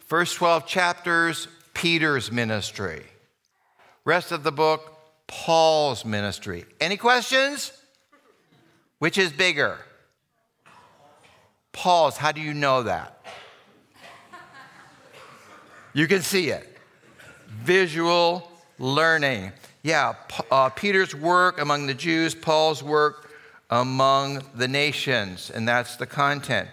First 0.00 0.36
12 0.36 0.66
chapters, 0.66 1.48
Peter's 1.72 2.30
ministry. 2.32 3.06
Rest 4.04 4.32
of 4.32 4.42
the 4.42 4.52
book, 4.52 4.98
Paul's 5.26 6.04
ministry. 6.04 6.64
Any 6.80 6.96
questions? 6.96 7.72
Which 8.98 9.16
is 9.16 9.32
bigger? 9.32 9.78
Paul's. 11.72 12.16
How 12.16 12.32
do 12.32 12.40
you 12.40 12.52
know 12.52 12.82
that? 12.82 13.19
You 15.92 16.06
can 16.06 16.22
see 16.22 16.50
it. 16.50 16.76
Visual 17.48 18.50
learning. 18.78 19.52
Yeah, 19.82 20.14
uh, 20.50 20.68
Peter's 20.68 21.14
work 21.14 21.60
among 21.60 21.86
the 21.86 21.94
Jews, 21.94 22.34
Paul's 22.34 22.82
work 22.82 23.30
among 23.70 24.44
the 24.54 24.68
nations, 24.68 25.50
and 25.50 25.66
that's 25.66 25.96
the 25.96 26.06
content. 26.06 26.68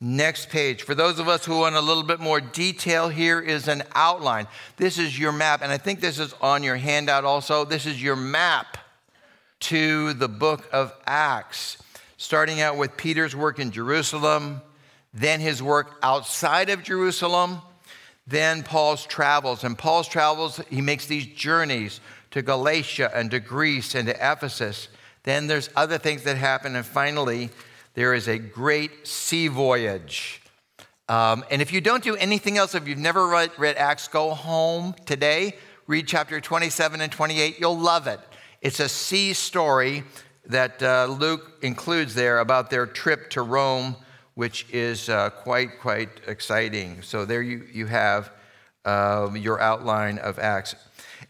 Next 0.00 0.48
page. 0.48 0.82
For 0.82 0.94
those 0.94 1.18
of 1.18 1.28
us 1.28 1.44
who 1.44 1.58
want 1.58 1.74
a 1.74 1.80
little 1.80 2.02
bit 2.02 2.20
more 2.20 2.40
detail, 2.40 3.08
here 3.08 3.40
is 3.40 3.68
an 3.68 3.82
outline. 3.94 4.46
This 4.76 4.98
is 4.98 5.18
your 5.18 5.32
map, 5.32 5.60
and 5.62 5.72
I 5.72 5.78
think 5.78 6.00
this 6.00 6.18
is 6.18 6.34
on 6.40 6.62
your 6.62 6.76
handout 6.76 7.24
also. 7.24 7.64
This 7.64 7.86
is 7.86 8.02
your 8.02 8.16
map 8.16 8.78
to 9.60 10.12
the 10.14 10.28
book 10.28 10.68
of 10.72 10.94
Acts, 11.06 11.78
starting 12.16 12.60
out 12.60 12.76
with 12.76 12.96
Peter's 12.96 13.34
work 13.34 13.58
in 13.58 13.70
Jerusalem, 13.70 14.62
then 15.12 15.40
his 15.40 15.62
work 15.62 15.96
outside 16.02 16.70
of 16.70 16.82
Jerusalem, 16.82 17.60
then 18.28 18.62
Paul's 18.62 19.06
travels. 19.06 19.64
And 19.64 19.76
Paul's 19.76 20.06
travels, 20.06 20.60
he 20.68 20.80
makes 20.80 21.06
these 21.06 21.26
journeys 21.26 22.00
to 22.30 22.42
Galatia 22.42 23.10
and 23.14 23.30
to 23.30 23.40
Greece 23.40 23.94
and 23.94 24.06
to 24.06 24.14
Ephesus. 24.14 24.88
Then 25.24 25.46
there's 25.46 25.70
other 25.74 25.98
things 25.98 26.24
that 26.24 26.36
happen. 26.36 26.76
And 26.76 26.84
finally, 26.84 27.50
there 27.94 28.14
is 28.14 28.28
a 28.28 28.38
great 28.38 29.06
sea 29.06 29.48
voyage. 29.48 30.42
Um, 31.08 31.42
and 31.50 31.62
if 31.62 31.72
you 31.72 31.80
don't 31.80 32.04
do 32.04 32.16
anything 32.16 32.58
else, 32.58 32.74
if 32.74 32.86
you've 32.86 32.98
never 32.98 33.26
read, 33.26 33.50
read 33.56 33.76
Acts, 33.76 34.08
go 34.08 34.34
home 34.34 34.94
today, 35.06 35.56
read 35.86 36.06
chapter 36.06 36.38
27 36.38 37.00
and 37.00 37.10
28. 37.10 37.58
You'll 37.58 37.78
love 37.78 38.06
it. 38.06 38.20
It's 38.60 38.78
a 38.78 38.90
sea 38.90 39.32
story 39.32 40.04
that 40.46 40.82
uh, 40.82 41.06
Luke 41.06 41.58
includes 41.62 42.14
there 42.14 42.40
about 42.40 42.68
their 42.68 42.86
trip 42.86 43.30
to 43.30 43.42
Rome, 43.42 43.96
which 44.38 44.66
is 44.70 45.08
uh, 45.08 45.30
quite, 45.30 45.80
quite 45.80 46.08
exciting. 46.28 47.02
So 47.02 47.24
there 47.24 47.42
you, 47.42 47.66
you 47.72 47.86
have 47.86 48.30
uh, 48.84 49.30
your 49.34 49.60
outline 49.60 50.18
of 50.18 50.38
Acts. 50.38 50.76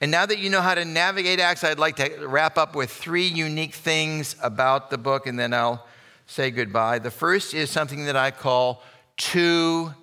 And 0.03 0.11
now 0.11 0.27
that 0.27 0.39
you 0.39 0.51
know 0.51 0.61
how 0.61 0.75
to 0.75 0.85
navigate 0.85 1.41
Acts, 1.41 1.65
I'd 1.65 1.79
like 1.79 1.97
to 1.97 2.27
wrap 2.27 2.59
up 2.59 2.77
with 2.77 2.91
three 2.91 3.27
unique 3.27 3.73
things 3.73 4.37
about 4.43 4.91
the 4.91 4.99
book, 4.99 5.27
and 5.27 5.39
then 5.39 5.55
I'll 5.55 5.87
say 6.27 6.51
goodbye. 6.51 6.99
The 6.99 7.11
first 7.11 7.55
is 7.55 7.71
something 7.71 8.05
that 8.05 8.15
I 8.15 8.31
call 8.31 8.83
two 9.17 9.95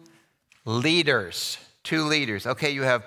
leaders. 0.65 1.59
Two 1.83 2.05
leaders. 2.05 2.47
Okay, 2.47 2.71
you 2.71 2.81
have 2.81 3.05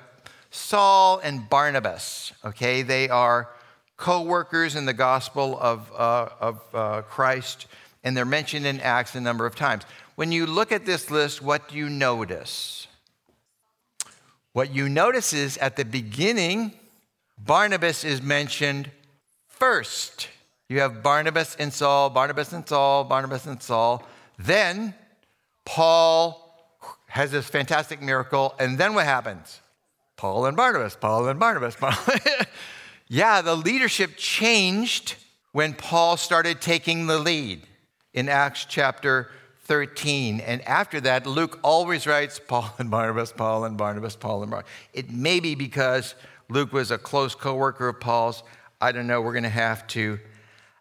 Saul 0.53 1.19
and 1.25 1.51
Barnabas. 1.51 2.33
Okay, 2.45 2.83
they 2.83 3.09
are 3.09 3.51
co 3.97 4.23
workers 4.23 4.77
in 4.77 4.85
the 4.85 4.95
gospel 4.95 5.59
of, 5.61 5.91
uh, 5.93 6.29
of 6.39 6.63
uh, 6.73 7.03
Christ, 7.03 7.67
and 8.05 8.17
they're 8.17 8.25
mentioned 8.25 8.67
in 8.67 8.81
Acts 8.81 9.15
a 9.15 9.21
number 9.21 9.47
of 9.47 9.55
times. 9.55 9.85
When 10.15 10.33
you 10.33 10.47
look 10.47 10.73
at 10.73 10.85
this 10.85 11.11
list, 11.11 11.43
what 11.43 11.69
do 11.69 11.77
you 11.77 11.89
notice? 11.89 12.87
What 14.53 14.75
you 14.75 14.89
notice 14.89 15.33
is 15.33 15.57
at 15.59 15.77
the 15.77 15.85
beginning, 15.85 16.73
Barnabas 17.39 18.03
is 18.03 18.21
mentioned 18.21 18.91
first. 19.47 20.29
You 20.69 20.81
have 20.81 21.03
Barnabas 21.03 21.57
and 21.57 21.73
Saul, 21.73 22.11
Barnabas 22.11 22.53
and 22.53 22.67
Saul, 22.67 23.05
Barnabas 23.05 23.47
and 23.47 23.63
Saul. 23.63 24.05
Then 24.39 24.95
Paul 25.65 26.45
has 27.07 27.31
this 27.31 27.47
fantastic 27.47 28.03
miracle, 28.03 28.55
and 28.59 28.77
then 28.77 28.95
what 28.95 29.05
happens? 29.05 29.61
Paul 30.17 30.47
and 30.47 30.57
Barnabas, 30.57 30.97
Paul 30.97 31.29
and 31.29 31.39
Barnabas. 31.39 31.77
Paul. 31.77 31.95
yeah, 33.09 33.41
the 33.41 33.55
leadership 33.55 34.17
changed 34.17 35.15
when 35.53 35.75
Paul 35.75 36.17
started 36.17 36.61
taking 36.61 37.07
the 37.07 37.19
lead 37.19 37.68
in 38.19 38.29
Acts 38.29 38.67
chapter 38.69 39.31
13. 39.67 40.41
And 40.41 40.61
after 40.63 41.01
that, 41.03 41.25
Luke 41.25 41.61
always 41.63 42.05
writes 42.05 42.41
Paul 42.45 42.75
and 42.79 42.91
Barnabas, 42.91 43.33
Paul 43.33 43.65
and 43.65 43.79
Barnabas, 43.79 44.17
Paul 44.17 44.43
and 44.43 44.51
Barnabas. 44.51 44.73
It 44.93 45.13
may 45.13 45.39
be 45.39 45.55
because 45.55 46.17
Luke 46.49 46.73
was 46.73 46.91
a 46.91 46.99
close 46.99 47.37
co 47.37 47.55
worker 47.55 47.89
of 47.89 48.01
Paul's. 48.01 48.43
I 48.81 48.91
don't 48.91 49.07
know. 49.07 49.21
We're 49.21 49.35
going 49.35 49.45
to 49.45 49.49
have 49.51 49.87
to 49.89 50.19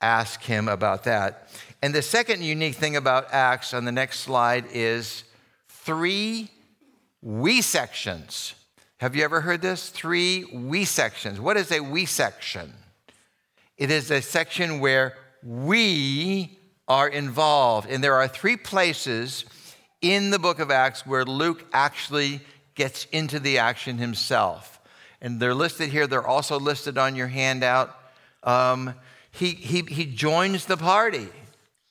ask 0.01 0.41
him 0.41 0.67
about 0.67 1.03
that. 1.03 1.49
And 1.83 1.93
the 1.93 2.01
second 2.01 2.41
unique 2.41 2.75
thing 2.75 2.95
about 2.95 3.31
Acts 3.31 3.71
on 3.71 3.85
the 3.85 3.91
next 3.91 4.21
slide 4.21 4.65
is 4.73 5.23
three 5.69 6.49
we 7.21 7.61
sections. 7.61 8.55
Have 8.97 9.15
you 9.15 9.23
ever 9.23 9.41
heard 9.41 9.61
this? 9.61 9.89
Three 9.89 10.43
we 10.45 10.85
sections. 10.85 11.39
What 11.39 11.55
is 11.55 11.71
a 11.71 11.81
we 11.81 12.05
section? 12.05 12.73
It 13.77 13.91
is 13.91 14.09
a 14.09 14.23
section 14.23 14.79
where 14.79 15.13
we 15.43 16.56
are 16.87 17.07
involved. 17.07 17.89
And 17.89 18.03
there 18.03 18.15
are 18.15 18.27
three 18.27 18.57
places 18.57 19.45
in 20.01 20.29
the 20.29 20.39
book 20.39 20.59
of 20.59 20.71
Acts 20.71 21.05
where 21.05 21.25
Luke 21.25 21.65
actually 21.73 22.41
gets 22.75 23.05
into 23.05 23.39
the 23.39 23.57
action 23.57 23.97
himself. 23.97 24.79
And 25.21 25.39
they're 25.39 25.55
listed 25.55 25.89
here, 25.89 26.07
they're 26.07 26.25
also 26.25 26.59
listed 26.59 26.97
on 26.97 27.15
your 27.15 27.27
handout. 27.27 27.97
Um, 28.43 28.93
he, 29.31 29.49
he, 29.49 29.81
he 29.81 30.05
joins 30.05 30.65
the 30.65 30.77
party. 30.77 31.29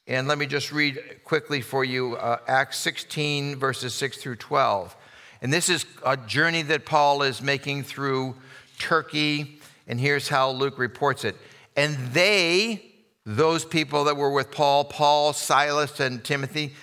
And 0.07 0.29
let 0.29 0.39
me 0.39 0.47
just 0.47 0.71
read 0.71 1.01
quickly 1.25 1.61
for 1.61 1.85
you 1.85 2.15
uh, 2.15 2.39
Acts 2.47 2.79
16, 2.79 3.57
verses 3.57 3.93
6 3.95 4.19
through 4.19 4.37
12. 4.37 4.97
And 5.43 5.53
this 5.53 5.69
is 5.69 5.85
a 6.05 6.17
journey 6.17 6.63
that 6.63 6.87
Paul 6.87 7.23
is 7.23 7.43
making 7.43 7.83
through 7.83 8.37
Turkey. 8.79 9.61
And 9.89 9.99
here's 9.99 10.29
how 10.29 10.51
Luke 10.51 10.79
reports 10.79 11.25
it. 11.25 11.37
And 11.77 11.97
they, 12.13 12.83
those 13.27 13.65
people 13.65 14.05
that 14.05 14.17
were 14.17 14.31
with 14.31 14.53
Paul, 14.53 14.85
Paul, 14.85 15.33
Silas, 15.33 15.99
and 15.99 16.23
Timothy, 16.23 16.75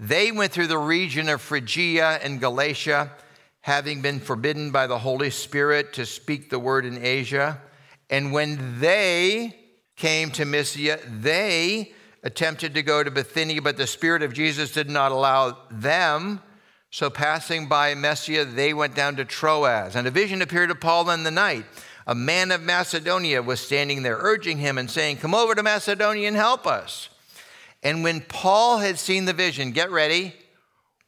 they 0.00 0.32
went 0.32 0.50
through 0.50 0.66
the 0.66 0.76
region 0.76 1.28
of 1.28 1.40
Phrygia 1.40 2.18
and 2.22 2.40
Galatia, 2.40 3.12
having 3.60 4.02
been 4.02 4.18
forbidden 4.18 4.72
by 4.72 4.88
the 4.88 4.98
Holy 4.98 5.30
Spirit 5.30 5.92
to 5.92 6.04
speak 6.04 6.50
the 6.50 6.58
word 6.58 6.84
in 6.84 7.04
Asia. 7.04 7.62
And 8.10 8.32
when 8.32 8.80
they 8.80 9.56
came 9.94 10.32
to 10.32 10.44
Mysia, 10.44 10.98
they 11.08 11.92
attempted 12.24 12.74
to 12.74 12.82
go 12.82 13.04
to 13.04 13.10
Bithynia, 13.10 13.62
but 13.62 13.76
the 13.76 13.86
Spirit 13.86 14.24
of 14.24 14.32
Jesus 14.32 14.72
did 14.72 14.90
not 14.90 15.12
allow 15.12 15.56
them. 15.70 16.42
So, 16.90 17.08
passing 17.10 17.68
by 17.68 17.94
Mysia, 17.94 18.44
they 18.44 18.74
went 18.74 18.96
down 18.96 19.16
to 19.16 19.24
Troas. 19.24 19.94
And 19.94 20.06
a 20.06 20.10
vision 20.10 20.42
appeared 20.42 20.68
to 20.70 20.74
Paul 20.74 21.08
in 21.10 21.22
the 21.22 21.30
night. 21.30 21.64
A 22.06 22.14
man 22.14 22.50
of 22.50 22.62
Macedonia 22.62 23.42
was 23.42 23.60
standing 23.60 24.02
there, 24.02 24.16
urging 24.18 24.58
him 24.58 24.78
and 24.78 24.90
saying, 24.90 25.18
Come 25.18 25.34
over 25.34 25.54
to 25.54 25.62
Macedonia 25.62 26.28
and 26.28 26.36
help 26.36 26.66
us. 26.66 27.08
And 27.82 28.04
when 28.04 28.20
Paul 28.20 28.78
had 28.78 28.98
seen 28.98 29.24
the 29.24 29.32
vision, 29.32 29.72
get 29.72 29.90
ready, 29.90 30.34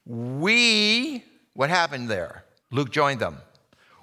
we, 0.07 1.25
what 1.55 1.71
happened 1.71 2.09
there? 2.09 2.45
Luke 2.71 2.91
joined 2.91 3.21
them. 3.21 3.39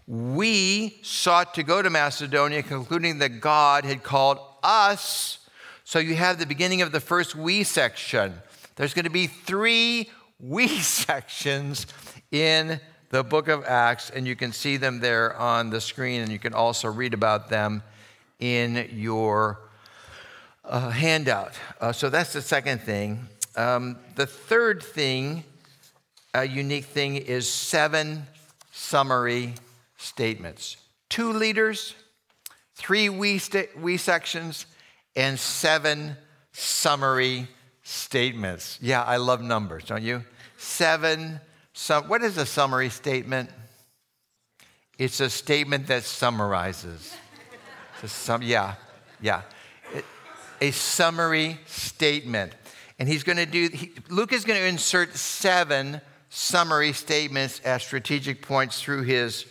We 0.07 0.99
sought 1.01 1.53
to 1.55 1.63
go 1.63 1.81
to 1.81 1.89
Macedonia, 1.89 2.63
concluding 2.63 3.19
that 3.19 3.39
God 3.39 3.85
had 3.85 4.03
called 4.03 4.39
us 4.63 5.39
so 5.91 5.99
you 5.99 6.15
have 6.15 6.39
the 6.39 6.45
beginning 6.45 6.81
of 6.81 6.93
the 6.93 7.01
first 7.01 7.35
we 7.35 7.63
section. 7.63 8.33
There's 8.77 8.93
going 8.93 9.03
to 9.03 9.11
be 9.11 9.27
three 9.27 10.09
we 10.39 10.67
sections 10.79 11.85
in 12.31 12.79
the 13.11 13.23
book 13.23 13.49
of 13.49 13.65
Acts, 13.65 14.09
and 14.09 14.25
you 14.25 14.37
can 14.37 14.53
see 14.53 14.77
them 14.77 15.01
there 15.01 15.35
on 15.35 15.69
the 15.69 15.81
screen, 15.81 16.21
and 16.21 16.31
you 16.31 16.39
can 16.39 16.53
also 16.53 16.89
read 16.89 17.13
about 17.13 17.49
them 17.49 17.83
in 18.39 18.89
your 18.93 19.59
uh, 20.63 20.89
handout. 20.89 21.51
Uh, 21.81 21.91
so 21.91 22.09
that's 22.09 22.31
the 22.31 22.41
second 22.41 22.79
thing. 22.79 23.27
Um, 23.57 23.97
the 24.15 24.25
third 24.25 24.81
thing, 24.81 25.43
a 26.33 26.47
unique 26.47 26.85
thing, 26.85 27.17
is 27.17 27.51
seven 27.51 28.25
summary 28.71 29.55
statements. 29.97 30.77
Two 31.09 31.33
leaders, 31.33 31.93
three 32.75 33.09
we, 33.09 33.39
sta- 33.39 33.67
we 33.77 33.97
sections, 33.97 34.65
and 35.17 35.37
seven 35.37 36.15
summary 36.53 37.49
statements. 37.83 38.79
Yeah, 38.81 39.03
I 39.03 39.17
love 39.17 39.41
numbers, 39.41 39.83
don't 39.83 40.01
you? 40.01 40.23
Seven. 40.57 41.41
Sum- 41.73 42.07
what 42.07 42.21
is 42.21 42.37
a 42.37 42.45
summary 42.45 42.89
statement? 42.89 43.49
It's 44.97 45.19
a 45.19 45.29
statement 45.29 45.87
that 45.87 46.03
summarizes. 46.03 47.15
Sum- 48.05 48.41
yeah, 48.41 48.75
yeah. 49.21 49.41
It, 49.93 50.05
a 50.59 50.71
summary 50.71 51.59
statement. 51.65 52.53
And 52.99 53.07
he's 53.07 53.23
going 53.23 53.37
to 53.37 53.45
do, 53.45 53.69
he, 53.73 53.91
Luke 54.09 54.33
is 54.33 54.45
going 54.45 54.59
to 54.59 54.67
insert 54.67 55.15
seven 55.15 56.01
summary 56.29 56.93
statements 56.93 57.59
as 57.61 57.83
strategic 57.83 58.41
points 58.41 58.81
through 58.81 59.03
his 59.03 59.45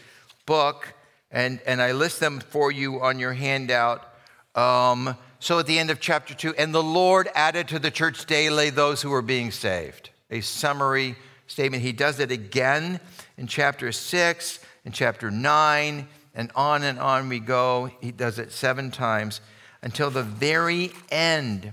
book. 0.47 0.95
And, 1.31 1.61
and 1.67 1.81
I 1.81 1.93
list 1.93 2.21
them 2.21 2.41
for 2.41 2.71
you 2.71 3.01
on 3.01 3.19
your 3.19 3.33
handout. 3.33 4.07
Um, 4.55 5.17
so 5.39 5.59
at 5.59 5.67
the 5.67 5.79
end 5.79 5.91
of 5.91 6.01
chapter 6.01 6.35
2, 6.35 6.55
and 6.59 6.75
the 6.75 6.83
Lord 6.83 7.29
added 7.35 7.69
to 7.69 7.79
the 7.79 7.91
church 7.91 8.27
daily 8.27 8.71
those 8.71 9.01
who 9.01 9.11
were 9.11 9.23
being 9.23 9.51
saved. 9.51 10.11
A 10.31 10.41
summary 10.43 11.17
statement. 11.51 11.83
He 11.83 11.93
does 11.93 12.21
it 12.21 12.31
again 12.31 13.01
in 13.37 13.49
chapter 13.49 13.91
6, 13.91 14.61
in 14.85 14.93
chapter 14.93 15.33
9, 15.33 16.07
and 16.33 16.53
on 16.55 16.85
and 16.85 16.99
on 16.99 17.29
we 17.29 17.41
go. 17.41 17.91
He 18.01 18.13
does 18.13 18.39
it 18.39 18.53
seven 18.53 18.93
times 18.93 19.41
until 19.83 20.11
the 20.11 20.23
very 20.23 20.93
end. 21.11 21.73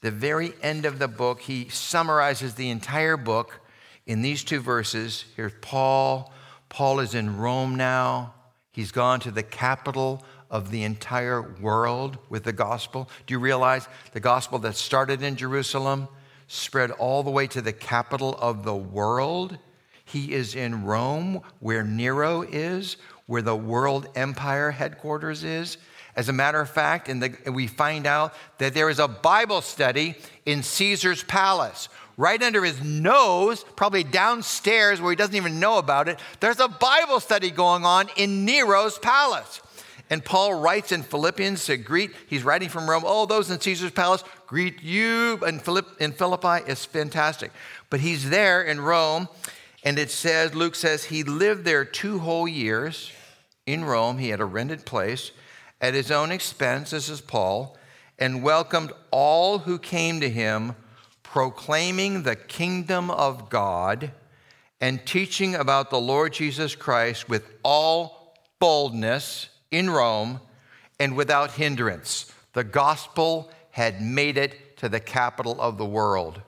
The 0.00 0.12
very 0.12 0.52
end 0.62 0.84
of 0.84 1.00
the 1.00 1.08
book, 1.08 1.40
he 1.40 1.68
summarizes 1.68 2.54
the 2.54 2.70
entire 2.70 3.16
book 3.16 3.60
in 4.06 4.22
these 4.22 4.44
two 4.44 4.60
verses. 4.60 5.24
Here's 5.34 5.52
Paul. 5.60 6.32
Paul 6.68 7.00
is 7.00 7.14
in 7.14 7.36
Rome 7.36 7.74
now. 7.74 8.32
He's 8.70 8.92
gone 8.92 9.18
to 9.20 9.32
the 9.32 9.42
capital 9.42 10.22
of 10.48 10.70
the 10.70 10.84
entire 10.84 11.42
world 11.42 12.18
with 12.28 12.44
the 12.44 12.52
gospel. 12.52 13.08
Do 13.26 13.34
you 13.34 13.40
realize 13.40 13.88
the 14.12 14.20
gospel 14.20 14.60
that 14.60 14.76
started 14.76 15.22
in 15.22 15.34
Jerusalem 15.34 16.06
spread 16.46 16.90
all 16.92 17.22
the 17.22 17.30
way 17.30 17.46
to 17.48 17.60
the 17.60 17.72
capital 17.72 18.36
of 18.40 18.64
the 18.64 18.76
world? 18.76 19.58
He 20.04 20.32
is 20.32 20.54
in 20.54 20.84
Rome, 20.84 21.42
where 21.60 21.82
Nero 21.82 22.42
is, 22.42 22.96
where 23.26 23.42
the 23.42 23.56
world 23.56 24.08
empire 24.14 24.70
headquarters 24.70 25.42
is. 25.42 25.78
As 26.14 26.28
a 26.28 26.32
matter 26.32 26.60
of 26.60 26.70
fact, 26.70 27.08
the, 27.08 27.34
we 27.52 27.66
find 27.66 28.06
out 28.06 28.32
that 28.58 28.72
there 28.72 28.88
is 28.88 28.98
a 28.98 29.08
Bible 29.08 29.60
study 29.60 30.14
in 30.46 30.62
Caesar's 30.62 31.22
palace. 31.22 31.88
Right 32.16 32.42
under 32.42 32.64
his 32.64 32.82
nose, 32.82 33.62
probably 33.76 34.02
downstairs 34.02 35.00
where 35.00 35.10
he 35.10 35.16
doesn't 35.16 35.34
even 35.34 35.60
know 35.60 35.76
about 35.76 36.08
it, 36.08 36.18
there's 36.40 36.60
a 36.60 36.68
Bible 36.68 37.20
study 37.20 37.50
going 37.50 37.84
on 37.84 38.08
in 38.16 38.46
Nero's 38.46 38.98
palace. 38.98 39.60
And 40.08 40.24
Paul 40.24 40.54
writes 40.54 40.92
in 40.92 41.02
Philippians 41.02 41.66
to 41.66 41.76
greet, 41.76 42.12
he's 42.28 42.44
writing 42.44 42.68
from 42.68 42.88
Rome, 42.88 43.02
oh, 43.04 43.26
those 43.26 43.50
in 43.50 43.60
Caesar's 43.60 43.90
palace, 43.90 44.22
greet 44.46 44.82
you. 44.82 45.38
And 45.46 45.60
Philipp, 45.60 45.86
in 46.00 46.12
Philippi, 46.12 46.64
it's 46.66 46.84
fantastic. 46.84 47.52
But 47.90 48.00
he's 48.00 48.30
there 48.30 48.62
in 48.62 48.80
Rome, 48.80 49.28
and 49.84 49.98
it 49.98 50.10
says, 50.10 50.54
Luke 50.54 50.74
says, 50.74 51.04
he 51.04 51.22
lived 51.22 51.64
there 51.64 51.84
two 51.84 52.18
whole 52.18 52.48
years 52.48 53.12
in 53.66 53.84
Rome. 53.84 54.18
He 54.18 54.30
had 54.30 54.40
a 54.40 54.44
rented 54.44 54.84
place 54.84 55.30
at 55.80 55.94
his 55.94 56.10
own 56.10 56.32
expense. 56.32 56.90
This 56.90 57.08
is 57.08 57.20
Paul. 57.20 57.76
and 58.18 58.42
welcomed 58.42 58.92
all 59.10 59.58
who 59.60 59.78
came 59.78 60.20
to 60.20 60.28
him, 60.28 60.74
proclaiming 61.22 62.22
the 62.22 62.36
kingdom 62.36 63.10
of 63.10 63.50
God 63.50 64.12
and 64.80 65.04
teaching 65.04 65.54
about 65.54 65.90
the 65.90 66.00
Lord 66.00 66.32
Jesus 66.32 66.74
Christ 66.74 67.28
with 67.28 67.50
all 67.62 68.34
boldness 68.58 69.48
in 69.70 69.90
Rome 69.90 70.40
and 70.98 71.16
without 71.16 71.52
hindrance. 71.52 72.32
The 72.54 72.64
gospel 72.64 73.50
had 73.76 74.00
made 74.00 74.38
it 74.38 74.78
to 74.78 74.88
the 74.88 74.98
capital 74.98 75.60
of 75.60 75.76
the 75.76 75.84
world 75.84 76.40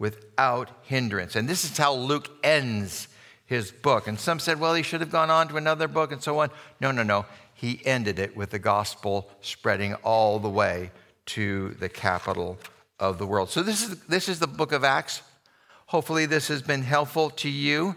without 0.00 0.68
hindrance. 0.82 1.36
And 1.36 1.48
this 1.48 1.64
is 1.64 1.78
how 1.78 1.94
Luke 1.94 2.28
ends 2.42 3.06
his 3.46 3.70
book. 3.70 4.08
And 4.08 4.18
some 4.18 4.40
said, 4.40 4.58
well, 4.58 4.74
he 4.74 4.82
should 4.82 5.00
have 5.00 5.12
gone 5.12 5.30
on 5.30 5.46
to 5.46 5.56
another 5.56 5.86
book 5.86 6.10
and 6.10 6.20
so 6.20 6.40
on. 6.40 6.50
No, 6.80 6.90
no, 6.90 7.04
no. 7.04 7.24
He 7.54 7.80
ended 7.84 8.18
it 8.18 8.36
with 8.36 8.50
the 8.50 8.58
gospel 8.58 9.30
spreading 9.42 9.94
all 10.02 10.40
the 10.40 10.48
way 10.48 10.90
to 11.26 11.68
the 11.78 11.88
capital 11.88 12.58
of 12.98 13.18
the 13.18 13.28
world. 13.28 13.50
So 13.50 13.62
this 13.62 13.88
is, 13.88 14.00
this 14.06 14.28
is 14.28 14.40
the 14.40 14.48
book 14.48 14.72
of 14.72 14.82
Acts. 14.82 15.22
Hopefully, 15.86 16.26
this 16.26 16.48
has 16.48 16.62
been 16.62 16.82
helpful 16.82 17.30
to 17.30 17.48
you 17.48 17.94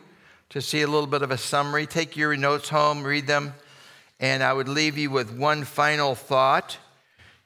to 0.49 0.61
see 0.61 0.83
a 0.83 0.87
little 0.87 1.07
bit 1.07 1.23
of 1.23 1.31
a 1.31 1.39
summary. 1.39 1.87
Take 1.87 2.15
your 2.15 2.37
notes 2.37 2.69
home, 2.69 3.01
read 3.01 3.25
them, 3.25 3.55
and 4.19 4.43
I 4.43 4.53
would 4.53 4.67
leave 4.67 4.95
you 4.95 5.09
with 5.09 5.35
one 5.35 5.63
final 5.63 6.13
thought. 6.13 6.77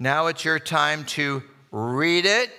Now 0.01 0.27
it's 0.27 0.45
your 0.45 0.59
time 0.59 1.03
to 1.05 1.43
read 1.71 2.25
it. 2.25 2.51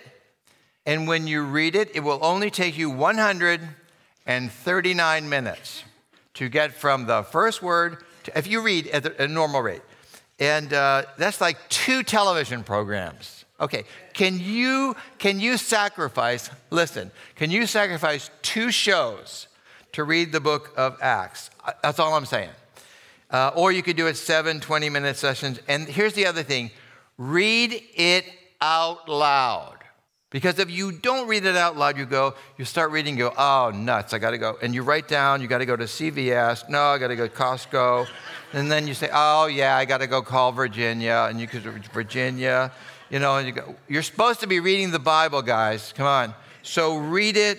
And 0.84 1.08
when 1.08 1.26
you 1.26 1.42
read 1.42 1.74
it, 1.74 1.90
it 1.94 2.00
will 2.00 2.18
only 2.20 2.50
take 2.50 2.76
you 2.76 2.90
139 2.90 5.28
minutes 5.28 5.84
to 6.34 6.50
get 6.50 6.74
from 6.74 7.06
the 7.06 7.22
first 7.22 7.62
word 7.62 8.04
to, 8.24 8.36
if 8.36 8.46
you 8.46 8.60
read 8.60 8.88
at 8.88 9.18
a 9.18 9.26
normal 9.26 9.62
rate. 9.62 9.80
And 10.38 10.74
uh, 10.74 11.04
that's 11.16 11.40
like 11.40 11.56
two 11.70 12.02
television 12.02 12.62
programs. 12.62 13.46
Okay, 13.58 13.84
can 14.12 14.38
you, 14.38 14.94
can 15.18 15.40
you 15.40 15.56
sacrifice, 15.56 16.50
listen, 16.68 17.10
can 17.36 17.50
you 17.50 17.66
sacrifice 17.66 18.30
two 18.42 18.70
shows 18.70 19.48
to 19.92 20.04
read 20.04 20.32
the 20.32 20.40
book 20.40 20.74
of 20.76 20.98
Acts? 21.00 21.48
That's 21.82 21.98
all 21.98 22.12
I'm 22.12 22.26
saying. 22.26 22.50
Uh, 23.30 23.52
or 23.54 23.72
you 23.72 23.82
could 23.82 23.96
do 23.96 24.08
it 24.08 24.16
seven 24.16 24.60
20 24.60 24.90
minute 24.90 25.16
sessions. 25.16 25.58
And 25.68 25.88
here's 25.88 26.12
the 26.12 26.26
other 26.26 26.42
thing 26.42 26.70
read 27.20 27.82
it 27.96 28.24
out 28.62 29.06
loud. 29.06 29.76
Because 30.30 30.58
if 30.58 30.70
you 30.70 30.90
don't 30.90 31.28
read 31.28 31.44
it 31.44 31.54
out 31.54 31.76
loud, 31.76 31.98
you 31.98 32.06
go, 32.06 32.34
you 32.56 32.64
start 32.64 32.92
reading, 32.92 33.18
you 33.18 33.24
go, 33.24 33.34
oh, 33.36 33.72
nuts, 33.74 34.14
I 34.14 34.18
gotta 34.18 34.38
go. 34.38 34.56
And 34.62 34.74
you 34.74 34.82
write 34.82 35.06
down, 35.06 35.42
you 35.42 35.46
gotta 35.46 35.66
go 35.66 35.76
to 35.76 35.84
CVS, 35.84 36.68
no, 36.70 36.80
I 36.80 36.98
gotta 36.98 37.16
go 37.16 37.28
to 37.28 37.34
Costco. 37.34 38.08
And 38.54 38.72
then 38.72 38.86
you 38.86 38.94
say, 38.94 39.10
oh, 39.12 39.46
yeah, 39.46 39.76
I 39.76 39.84
gotta 39.84 40.06
go 40.06 40.22
call 40.22 40.50
Virginia. 40.52 41.26
And 41.28 41.38
you 41.38 41.46
could, 41.46 41.62
Virginia, 41.92 42.72
you 43.10 43.18
know, 43.18 43.36
and 43.36 43.46
you 43.46 43.52
go, 43.52 43.74
you're 43.86 44.02
supposed 44.02 44.40
to 44.40 44.46
be 44.46 44.60
reading 44.60 44.90
the 44.90 44.98
Bible, 44.98 45.42
guys, 45.42 45.92
come 45.94 46.06
on. 46.06 46.34
So 46.62 46.96
read 46.96 47.36
it 47.36 47.58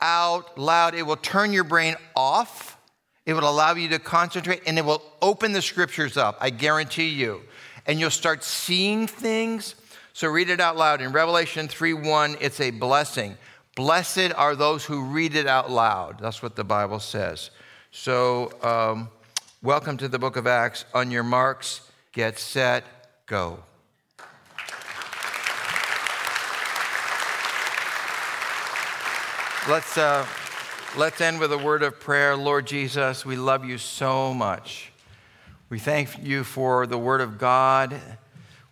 out 0.00 0.58
loud. 0.58 0.94
It 0.94 1.02
will 1.02 1.16
turn 1.16 1.52
your 1.52 1.64
brain 1.64 1.94
off, 2.16 2.78
it 3.26 3.34
will 3.34 3.48
allow 3.48 3.74
you 3.74 3.88
to 3.90 4.00
concentrate, 4.00 4.62
and 4.66 4.76
it 4.76 4.84
will 4.84 5.02
open 5.22 5.52
the 5.52 5.62
scriptures 5.62 6.16
up, 6.16 6.36
I 6.40 6.50
guarantee 6.50 7.10
you. 7.10 7.42
And 7.88 7.98
you'll 7.98 8.10
start 8.10 8.44
seeing 8.44 9.08
things 9.08 9.74
so 10.18 10.26
read 10.26 10.50
it 10.50 10.58
out 10.58 10.76
loud. 10.76 11.00
In 11.00 11.12
Revelation 11.12 11.68
3 11.68 11.92
1, 11.92 12.38
it's 12.40 12.58
a 12.60 12.72
blessing. 12.72 13.36
Blessed 13.76 14.32
are 14.34 14.56
those 14.56 14.84
who 14.84 15.04
read 15.04 15.36
it 15.36 15.46
out 15.46 15.70
loud. 15.70 16.18
That's 16.18 16.42
what 16.42 16.56
the 16.56 16.64
Bible 16.64 16.98
says. 16.98 17.50
So, 17.92 18.50
um, 18.64 19.10
welcome 19.62 19.96
to 19.98 20.08
the 20.08 20.18
book 20.18 20.34
of 20.34 20.44
Acts. 20.44 20.86
On 20.92 21.12
your 21.12 21.22
marks, 21.22 21.88
get 22.10 22.40
set, 22.40 22.82
go. 23.26 23.60
Let's, 29.68 29.96
uh, 29.96 30.26
let's 30.96 31.20
end 31.20 31.38
with 31.38 31.52
a 31.52 31.58
word 31.58 31.84
of 31.84 32.00
prayer. 32.00 32.34
Lord 32.34 32.66
Jesus, 32.66 33.24
we 33.24 33.36
love 33.36 33.64
you 33.64 33.78
so 33.78 34.34
much. 34.34 34.90
We 35.70 35.78
thank 35.78 36.24
you 36.24 36.44
for 36.44 36.86
the 36.86 36.96
word 36.96 37.20
of 37.20 37.36
God 37.36 38.00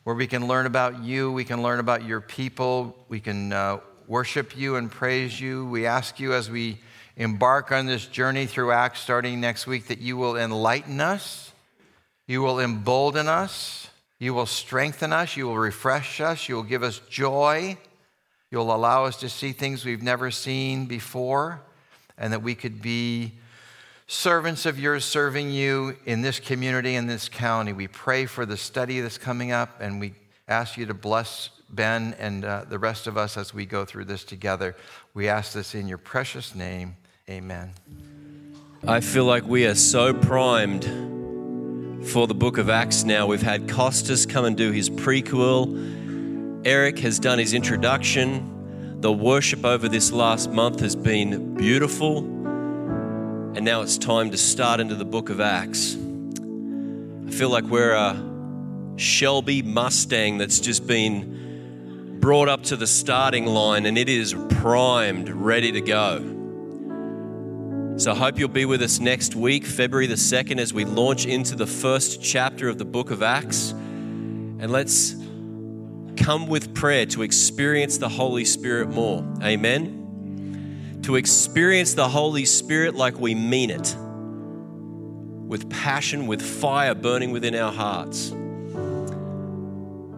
where 0.04 0.16
we 0.16 0.26
can 0.26 0.48
learn 0.48 0.64
about 0.64 1.02
you, 1.02 1.30
we 1.30 1.44
can 1.44 1.62
learn 1.62 1.78
about 1.78 2.06
your 2.06 2.22
people, 2.22 2.96
we 3.10 3.20
can 3.20 3.52
uh, 3.52 3.80
worship 4.06 4.56
you 4.56 4.76
and 4.76 4.90
praise 4.90 5.38
you. 5.38 5.66
We 5.66 5.84
ask 5.84 6.18
you 6.18 6.32
as 6.32 6.48
we 6.50 6.78
embark 7.18 7.70
on 7.70 7.84
this 7.84 8.06
journey 8.06 8.46
through 8.46 8.72
Acts 8.72 9.00
starting 9.00 9.42
next 9.42 9.66
week 9.66 9.88
that 9.88 9.98
you 9.98 10.16
will 10.16 10.38
enlighten 10.38 11.02
us, 11.02 11.52
you 12.26 12.40
will 12.40 12.60
embolden 12.60 13.28
us, 13.28 13.90
you 14.18 14.32
will 14.32 14.46
strengthen 14.46 15.12
us, 15.12 15.36
you 15.36 15.46
will 15.46 15.58
refresh 15.58 16.22
us, 16.22 16.48
you 16.48 16.54
will 16.54 16.62
give 16.62 16.82
us 16.82 17.00
joy, 17.10 17.76
you'll 18.50 18.74
allow 18.74 19.04
us 19.04 19.18
to 19.18 19.28
see 19.28 19.52
things 19.52 19.84
we've 19.84 20.02
never 20.02 20.30
seen 20.30 20.86
before, 20.86 21.60
and 22.16 22.32
that 22.32 22.42
we 22.42 22.54
could 22.54 22.80
be 22.80 23.32
servants 24.06 24.66
of 24.66 24.78
yours 24.78 25.04
serving 25.04 25.50
you 25.50 25.96
in 26.04 26.22
this 26.22 26.38
community, 26.38 26.94
in 26.94 27.06
this 27.06 27.28
county. 27.28 27.72
We 27.72 27.88
pray 27.88 28.26
for 28.26 28.46
the 28.46 28.56
study 28.56 29.00
that's 29.00 29.18
coming 29.18 29.52
up, 29.52 29.80
and 29.80 30.00
we 30.00 30.14
ask 30.48 30.76
you 30.76 30.86
to 30.86 30.94
bless 30.94 31.50
Ben 31.70 32.14
and 32.18 32.44
uh, 32.44 32.64
the 32.68 32.78
rest 32.78 33.06
of 33.06 33.16
us 33.16 33.36
as 33.36 33.52
we 33.52 33.66
go 33.66 33.84
through 33.84 34.04
this 34.04 34.22
together. 34.22 34.76
We 35.14 35.28
ask 35.28 35.52
this 35.52 35.74
in 35.74 35.88
your 35.88 35.98
precious 35.98 36.54
name. 36.54 36.96
Amen. 37.28 37.72
I 38.86 39.00
feel 39.00 39.24
like 39.24 39.44
we 39.44 39.66
are 39.66 39.74
so 39.74 40.14
primed 40.14 40.84
for 42.06 42.28
the 42.28 42.34
book 42.34 42.58
of 42.58 42.70
Acts 42.70 43.02
now. 43.02 43.26
We've 43.26 43.42
had 43.42 43.68
Costas 43.68 44.26
come 44.26 44.44
and 44.44 44.56
do 44.56 44.70
his 44.70 44.88
prequel, 44.88 46.04
Eric 46.64 46.98
has 46.98 47.20
done 47.20 47.38
his 47.38 47.54
introduction. 47.54 49.00
The 49.00 49.12
worship 49.12 49.64
over 49.64 49.88
this 49.88 50.10
last 50.10 50.50
month 50.50 50.80
has 50.80 50.96
been 50.96 51.54
beautiful. 51.54 52.35
And 53.56 53.64
now 53.64 53.80
it's 53.80 53.96
time 53.96 54.32
to 54.32 54.36
start 54.36 54.80
into 54.80 54.96
the 54.96 55.06
book 55.06 55.30
of 55.30 55.40
Acts. 55.40 55.94
I 55.96 57.30
feel 57.30 57.48
like 57.48 57.64
we're 57.64 57.94
a 57.94 58.14
Shelby 58.96 59.62
Mustang 59.62 60.36
that's 60.36 60.60
just 60.60 60.86
been 60.86 62.18
brought 62.20 62.50
up 62.50 62.64
to 62.64 62.76
the 62.76 62.86
starting 62.86 63.46
line 63.46 63.86
and 63.86 63.96
it 63.96 64.10
is 64.10 64.34
primed, 64.60 65.30
ready 65.30 65.72
to 65.72 65.80
go. 65.80 66.18
So 67.96 68.12
I 68.12 68.14
hope 68.14 68.38
you'll 68.38 68.50
be 68.50 68.66
with 68.66 68.82
us 68.82 69.00
next 69.00 69.34
week, 69.34 69.64
February 69.64 70.06
the 70.06 70.16
2nd, 70.16 70.58
as 70.58 70.74
we 70.74 70.84
launch 70.84 71.24
into 71.24 71.56
the 71.56 71.66
first 71.66 72.22
chapter 72.22 72.68
of 72.68 72.76
the 72.76 72.84
book 72.84 73.10
of 73.10 73.22
Acts. 73.22 73.70
And 73.70 74.70
let's 74.70 75.16
come 76.18 76.46
with 76.46 76.74
prayer 76.74 77.06
to 77.06 77.22
experience 77.22 77.96
the 77.96 78.10
Holy 78.10 78.44
Spirit 78.44 78.90
more. 78.90 79.24
Amen 79.42 80.05
to 81.06 81.14
experience 81.14 81.94
the 81.94 82.08
Holy 82.08 82.44
Spirit 82.44 82.96
like 82.96 83.20
we 83.20 83.32
mean 83.32 83.70
it, 83.70 83.94
with 85.46 85.70
passion, 85.70 86.26
with 86.26 86.42
fire 86.42 86.96
burning 86.96 87.30
within 87.30 87.54
our 87.54 87.70
hearts. 87.70 88.32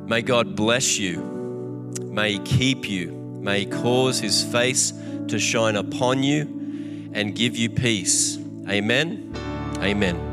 May 0.08 0.22
God 0.22 0.56
bless 0.56 0.98
you. 0.98 1.92
May 2.04 2.32
He 2.32 2.38
keep 2.38 2.88
you. 2.88 3.10
May 3.12 3.60
He 3.60 3.66
cause 3.66 4.18
His 4.18 4.42
face 4.42 4.94
to 5.28 5.38
shine 5.38 5.76
upon 5.76 6.22
you 6.22 7.10
and 7.12 7.34
give 7.34 7.54
you 7.54 7.68
peace. 7.68 8.38
Amen. 8.66 9.30
Amen. 9.80 10.27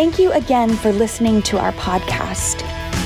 Thank 0.00 0.18
you 0.18 0.32
again 0.32 0.70
for 0.76 0.92
listening 0.92 1.42
to 1.42 1.58
our 1.58 1.72
podcast. 1.72 2.62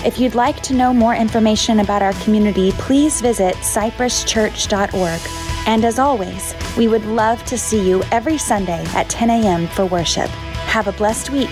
If 0.06 0.20
you'd 0.20 0.36
like 0.36 0.62
to 0.62 0.74
know 0.74 0.94
more 0.94 1.16
information 1.16 1.80
about 1.80 2.02
our 2.02 2.12
community, 2.22 2.70
please 2.70 3.20
visit 3.20 3.56
cypresschurch.org. 3.56 5.20
And 5.66 5.84
as 5.84 5.98
always, 5.98 6.54
we 6.76 6.86
would 6.86 7.04
love 7.04 7.44
to 7.46 7.58
see 7.58 7.84
you 7.84 8.04
every 8.12 8.38
Sunday 8.38 8.84
at 8.94 9.08
10 9.08 9.28
a.m. 9.28 9.66
for 9.66 9.86
worship. 9.86 10.28
Have 10.68 10.86
a 10.86 10.92
blessed 10.92 11.30
week. 11.30 11.50